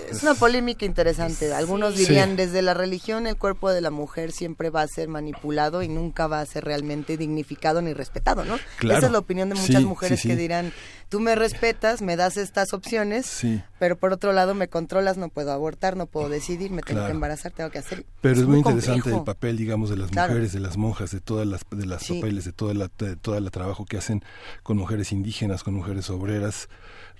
[0.08, 1.52] es una polémica interesante.
[1.52, 2.00] Algunos Sí.
[2.04, 5.88] dirían, desde la religión el cuerpo de la mujer siempre va a ser manipulado y
[5.88, 8.56] nunca va a ser realmente dignificado ni respetado, ¿no?
[8.78, 8.98] Claro.
[8.98, 10.72] Esa es la opinión de muchas Sí, mujeres sí, que dirán,
[11.08, 13.60] tú me respetas, me das estas opciones, Sí.
[13.80, 17.06] pero por otro lado me controlas, no puedo abortar, no puedo decidir, me tengo Claro.
[17.06, 18.06] que embarazar, tengo que hacer...
[18.20, 19.18] Pero es, muy interesante complejo.
[19.18, 20.28] el papel, digamos, de las Claro.
[20.34, 23.40] mujeres, de las monjas, de todas las, de las papeles, de toda la, de toda
[23.40, 24.22] la trabajo que hacen
[24.62, 26.68] con mujeres indígenas, con mujeres obreras,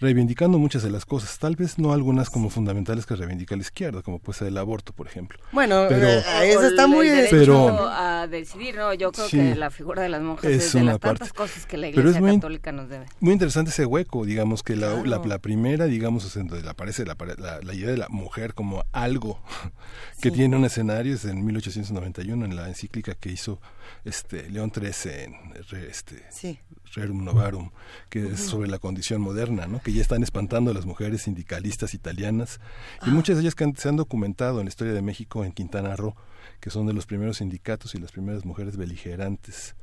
[0.00, 4.02] reivindicando muchas de las cosas tal vez no algunas como fundamentales que reivindica la izquierda,
[4.02, 5.39] como puede ser el aborto, por ejemplo.
[5.52, 7.08] Bueno, pero, eh, eso está muy...
[7.08, 8.92] El derecho pero- a decidir, ¿no?
[8.94, 9.36] Yo creo Sí.
[9.39, 11.36] que la figura de las monjas Es es, de una las tantas parte.
[11.36, 13.07] cosas que la Pero Iglesia es muy- Católica nos debe.
[13.20, 15.25] Muy interesante ese hueco, digamos que la, la, Claro.
[15.25, 18.84] la primera, digamos, es en donde aparece la, la, la idea de la mujer como
[18.92, 19.41] algo
[20.20, 20.36] que Sí.
[20.36, 23.60] tiene un escenario es en 1891 en la encíclica que hizo
[24.05, 25.34] este León XIII en
[25.89, 26.58] este Sí.
[26.95, 27.71] Rerum Novarum,
[28.11, 29.81] que es sobre la condición moderna, ¿no?
[29.83, 32.61] que ya están espantando a las mujeres sindicalistas italianas
[33.03, 33.13] y Ah.
[33.13, 36.15] muchas de ellas que se han documentado en la historia de México en Quintana Roo,
[36.61, 39.75] que son de los primeros sindicatos y las primeras mujeres beligerantes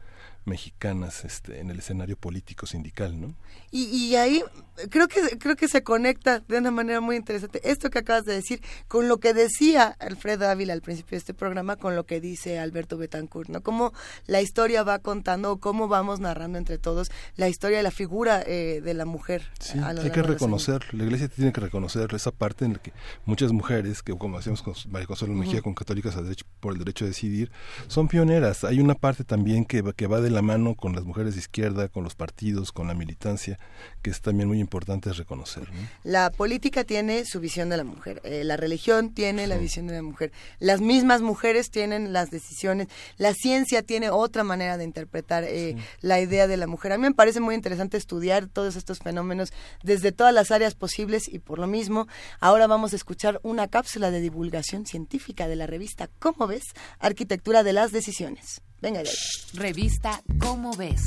[0.45, 3.33] mexicanas este, en el escenario político sindical, ¿no?
[3.71, 4.43] Y, y ahí
[4.89, 8.33] creo que creo que se conecta de una manera muy interesante esto que acabas de
[8.33, 12.19] decir con lo que decía Alfredo Ávila al principio de este programa, con lo que
[12.21, 13.61] dice Alberto Betancourt, ¿no?
[13.61, 13.93] Cómo
[14.25, 18.41] la historia va contando, o cómo vamos narrando entre todos la historia de la figura
[18.45, 19.49] eh, de la mujer.
[19.59, 22.79] Sí, a lo hay que reconocer, la iglesia tiene que reconocer esa parte en la
[22.79, 22.93] que
[23.25, 26.15] muchas mujeres, que como decíamos con María Consuelo Mejía, con Católicas
[26.59, 27.51] por el derecho a decidir,
[27.87, 28.63] son pioneras.
[28.63, 31.39] Hay una parte también que, va- que va de la mano con las mujeres de
[31.41, 33.59] izquierda, con los partidos, con la militancia,
[34.01, 35.71] que es también muy importante reconocer.
[35.71, 35.87] ¿no?
[36.03, 39.93] La política tiene su visión de la mujer, eh, la religión tiene la visión de
[39.93, 45.43] la mujer, las mismas mujeres tienen las decisiones, la ciencia tiene otra manera de interpretar
[45.43, 46.93] eh, la idea de la mujer.
[46.93, 51.27] A mí me parece muy interesante estudiar todos estos fenómenos desde todas las áreas posibles
[51.27, 52.07] y por lo mismo
[52.39, 56.63] ahora vamos a escuchar una cápsula de divulgación científica de la revista ¿Cómo ves?
[56.99, 58.61] Arquitectura de las decisiones.
[58.81, 59.07] Venga, ahí.
[59.53, 61.01] Revista ¿Cómo ves?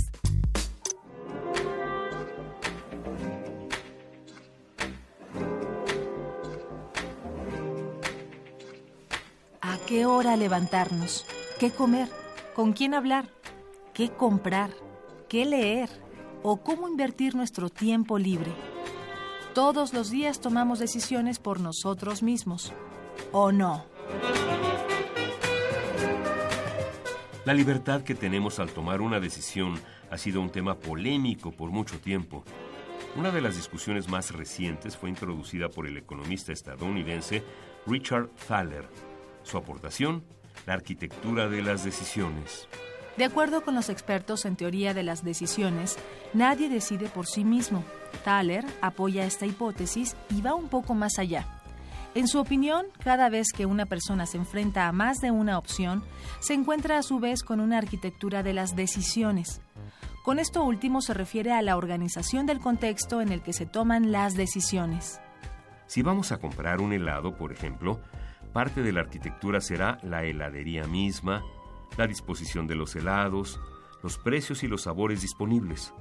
[9.86, 11.24] Qué hora levantarnos?
[11.60, 12.08] ¿Qué comer?
[12.55, 13.28] ¿Con quién hablar?
[13.94, 14.70] ¿Qué comprar?
[15.28, 15.89] ¿Qué leer?
[16.42, 18.50] ¿O cómo invertir nuestro tiempo libre?
[19.55, 22.73] Todos los días tomamos decisiones por nosotros mismos.
[23.32, 23.84] ¿O no?
[27.44, 29.78] La libertad que tenemos al tomar una decisión
[30.10, 32.42] ha sido un tema polémico por mucho tiempo.
[33.16, 37.44] Una de las discusiones más recientes fue introducida por el economista estadounidense
[37.86, 39.15] Richard Thaler.
[39.47, 40.25] Su aportación,
[40.66, 42.66] la arquitectura de las decisiones.
[43.16, 45.97] De acuerdo con los expertos en teoría de las decisiones,
[46.34, 47.84] nadie decide por sí mismo.
[48.25, 51.47] Thaler apoya esta hipótesis y va un poco más allá.
[52.16, 56.02] En su opinión, cada vez que una persona se enfrenta a más de una opción,
[56.41, 59.60] se encuentra a su vez con una arquitectura de las decisiones.
[60.25, 64.10] Con esto último se refiere a la organización del contexto en el que se toman
[64.10, 65.20] las decisiones.
[65.86, 68.00] Si vamos a comprar un helado, por ejemplo,
[68.56, 71.44] parte de la arquitectura será la heladería misma,
[71.98, 73.60] la disposición de los helados,
[74.02, 75.92] los precios y los sabores disponibles.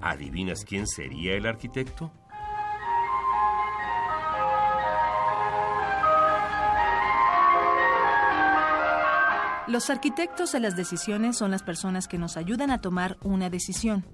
[0.00, 2.10] ¿Adivinas quién sería el arquitecto?
[9.68, 14.04] Los arquitectos de las decisiones son las personas que nos ayudan a tomar una decisión.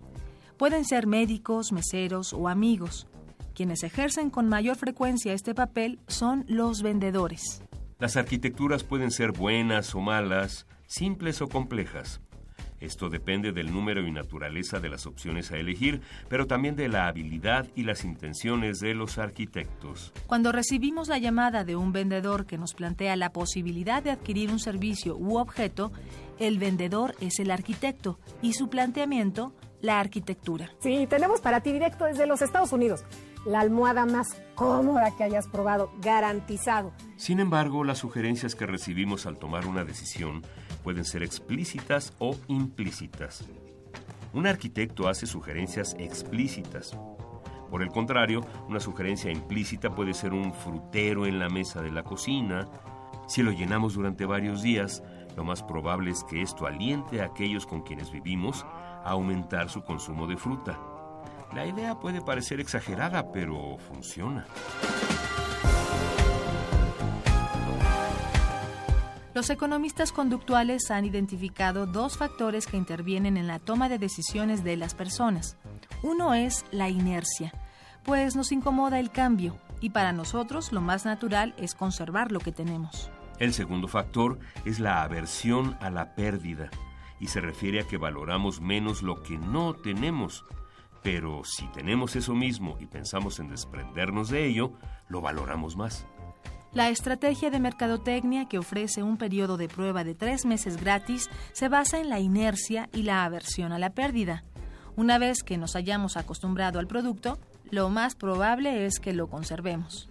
[0.58, 3.06] Pueden ser médicos, meseros o amigos.
[3.54, 7.62] Quienes ejercen con mayor frecuencia este papel son los vendedores.
[7.98, 12.20] Las arquitecturas pueden ser buenas o malas, simples o complejas.
[12.78, 17.08] Esto depende del número y naturaleza de las opciones a elegir, pero también de la
[17.08, 20.12] habilidad y las intenciones de los arquitectos.
[20.28, 24.60] Cuando recibimos la llamada de un vendedor que nos plantea la posibilidad de adquirir un
[24.60, 25.90] servicio u objeto,
[26.38, 30.70] el vendedor es el arquitecto y su planteamiento, la arquitectura.
[30.78, 33.04] Sí, tenemos para ti directo desde los Estados Unidos.
[33.48, 36.92] La almohada más cómoda que hayas probado, garantizado.
[37.16, 40.42] Sin embargo, las sugerencias que recibimos al tomar una decisión
[40.84, 43.48] pueden ser explícitas o implícitas.
[44.34, 46.94] Un arquitecto hace sugerencias explícitas.
[47.70, 52.02] Por el contrario, una sugerencia implícita puede ser un frutero en la mesa de la
[52.02, 52.68] cocina.
[53.28, 55.02] Si lo llenamos durante varios días,
[55.38, 59.82] lo más probable es que esto aliente a aquellos con quienes vivimos a aumentar su
[59.84, 60.78] consumo de fruta.
[61.54, 64.46] La idea puede parecer exagerada, pero funciona.
[69.34, 74.76] Los economistas conductuales han identificado dos factores que intervienen en la toma de decisiones de
[74.76, 75.56] las personas.
[76.02, 77.52] Uno es la inercia,
[78.04, 82.52] pues nos incomoda el cambio y para nosotros lo más natural es conservar lo que
[82.52, 83.10] tenemos.
[83.38, 86.70] El segundo factor es la aversión a la pérdida
[87.20, 90.44] y se refiere a que valoramos menos lo que no tenemos.
[91.10, 94.74] Pero si tenemos eso mismo y pensamos en desprendernos de ello,
[95.08, 96.06] lo valoramos más.
[96.74, 101.70] La estrategia de mercadotecnia que ofrece un periodo de prueba de tres meses gratis se
[101.70, 104.44] basa en la inercia y la aversión a la pérdida.
[104.96, 107.38] Una vez que nos hayamos acostumbrado al producto,
[107.70, 110.10] lo más probable es que lo conservemos.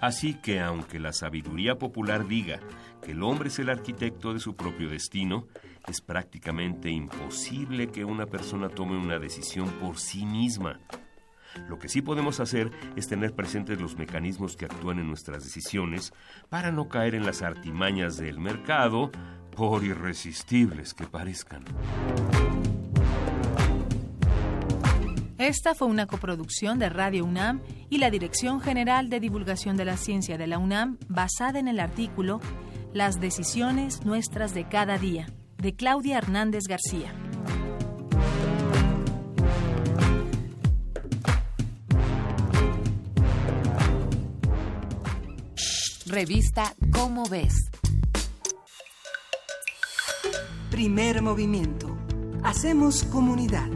[0.00, 2.58] Así que aunque la sabiduría popular diga
[3.02, 5.46] que el hombre es el arquitecto de su propio destino,
[5.88, 10.80] es prácticamente imposible que una persona tome una decisión por sí misma.
[11.68, 16.12] Lo que sí podemos hacer es tener presentes los mecanismos que actúan en nuestras decisiones
[16.48, 19.10] para no caer en las artimañas del mercado,
[19.50, 21.64] por irresistibles que parezcan.
[25.38, 29.96] Esta fue una coproducción de Radio UNAM y la Dirección General de Divulgación de la
[29.96, 32.40] Ciencia de la UNAM basada en el artículo
[32.92, 35.28] Las decisiones nuestras de cada día,
[35.58, 37.14] de Claudia Hernández García.
[46.06, 47.54] Revista Cómo ves.
[50.72, 51.96] Primer movimiento.
[52.42, 53.68] Hacemos comunidad.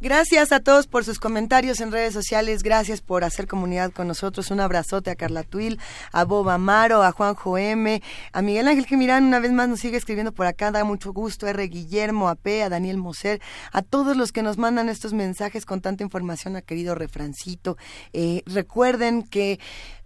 [0.00, 2.62] Gracias a todos por sus comentarios en redes sociales.
[2.62, 4.52] Gracias por hacer comunidad con nosotros.
[4.52, 5.80] Un abrazote a Carla Tuil,
[6.12, 8.00] a Bob Amaro, a Juanjo M,
[8.32, 9.24] a Miguel Ángel Gemirán.
[9.24, 10.70] Una vez más nos sigue escribiendo por acá.
[10.70, 11.48] Da mucho gusto.
[11.48, 11.66] R.
[11.66, 13.40] Guillermo, a P, a Daniel Moser,
[13.72, 17.76] a todos los que nos mandan estos mensajes con tanta información, a querido refrancito.
[18.12, 19.58] Eh, recuerden que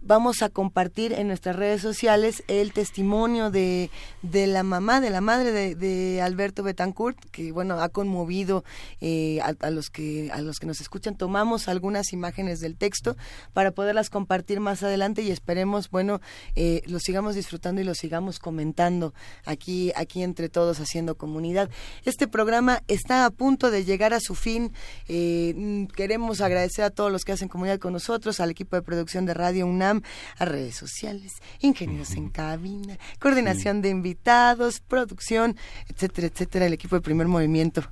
[0.05, 3.89] vamos a compartir en nuestras redes sociales el testimonio de,
[4.21, 8.63] de la mamá, de la madre de, Alberto Betancourt, que bueno, ha conmovido
[9.01, 11.15] eh, a, los que, a los que nos escuchan.
[11.15, 13.15] Tomamos algunas imágenes del texto
[13.53, 16.21] para poderlas compartir más adelante y esperemos, bueno,
[16.55, 19.13] eh, lo sigamos disfrutando y lo sigamos comentando
[19.45, 21.69] aquí, aquí entre todos haciendo comunidad.
[22.05, 24.71] Este programa está a punto de llegar a su fin.
[25.07, 29.25] Eh, queremos agradecer a todos los que hacen comunidad con nosotros, al equipo de producción
[29.25, 29.92] de Radio UNAM,
[30.37, 35.57] a redes sociales, ingenieros en cabina, coordinación de invitados, producción,
[35.89, 37.83] etcétera, etcétera, el equipo de primer movimiento,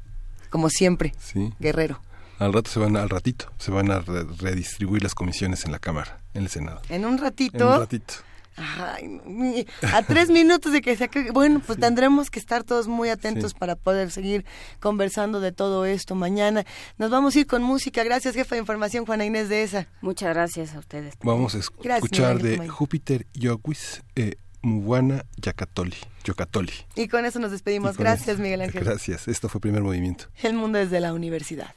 [0.50, 1.54] como siempre, Sí.
[1.60, 2.00] guerrero.
[2.40, 5.78] Al rato se van, al ratito, se van a re- redistribuir las comisiones en la
[5.80, 6.82] Cámara, en el Senado.
[6.90, 7.58] En un ratito.
[7.58, 8.14] En un ratito.
[8.58, 11.32] Ay, a tres minutos de que se acabe.
[11.32, 13.58] Bueno, pues tendremos que estar todos muy atentos Sí.
[13.60, 14.46] para poder seguir
[14.80, 16.66] conversando de todo esto mañana.
[16.98, 18.04] Nos vamos a ir con música.
[18.04, 19.88] Gracias, jefa de información, Juana Inés de esa.
[20.02, 21.16] Muchas gracias a ustedes.
[21.24, 25.96] Vamos a Gracias, escuchar de Júpiter Yoguis, eh, Muwana Yacatoli.
[26.24, 26.74] Yocatoli.
[26.96, 27.98] Y con eso nos despedimos.
[27.98, 28.84] Gracias, Miguel Ángel.
[28.84, 29.28] Gracias.
[29.28, 30.26] Esto fue Primer Movimiento.
[30.44, 31.74] El mundo desde la universidad.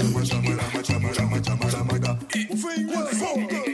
[0.00, 2.18] Ela é mais chamada, mais chamada, mais chamada, mais da.
[2.48, 3.69] O fim é só.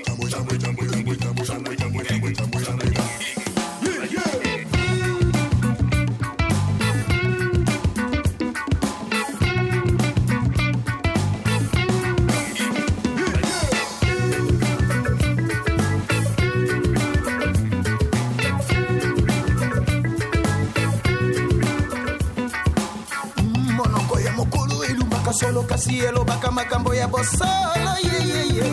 [25.36, 28.64] Elumaka solo kasi elobaka makambo ya bosala yeyeye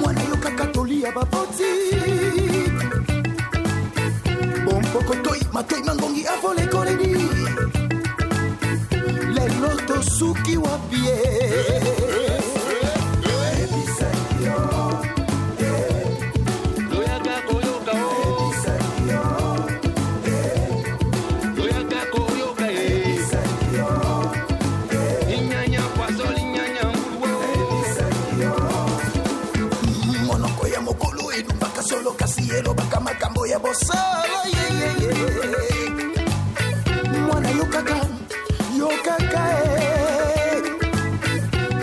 [0.00, 1.64] mwana yokaka tolia baboti.
[4.64, 7.14] Bompoko toi matoi mangongi avolekoledi
[9.34, 11.47] lelo tosuki wapie
[33.68, 35.12] kosala yeyeye
[37.26, 37.96] mwana yokaka
[38.78, 40.62] yokaka e.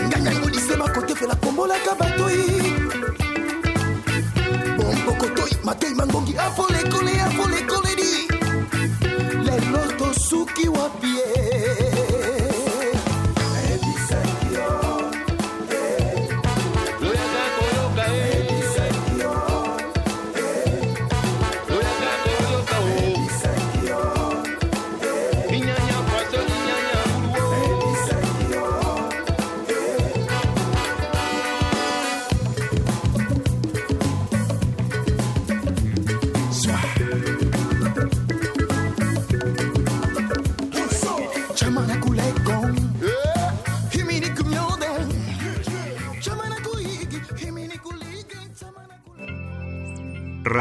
[0.08, 2.44] Nganga yango lisema kotefela kombolaka batoi.
[4.78, 7.22] Bompokotoi matei mangongi afolekole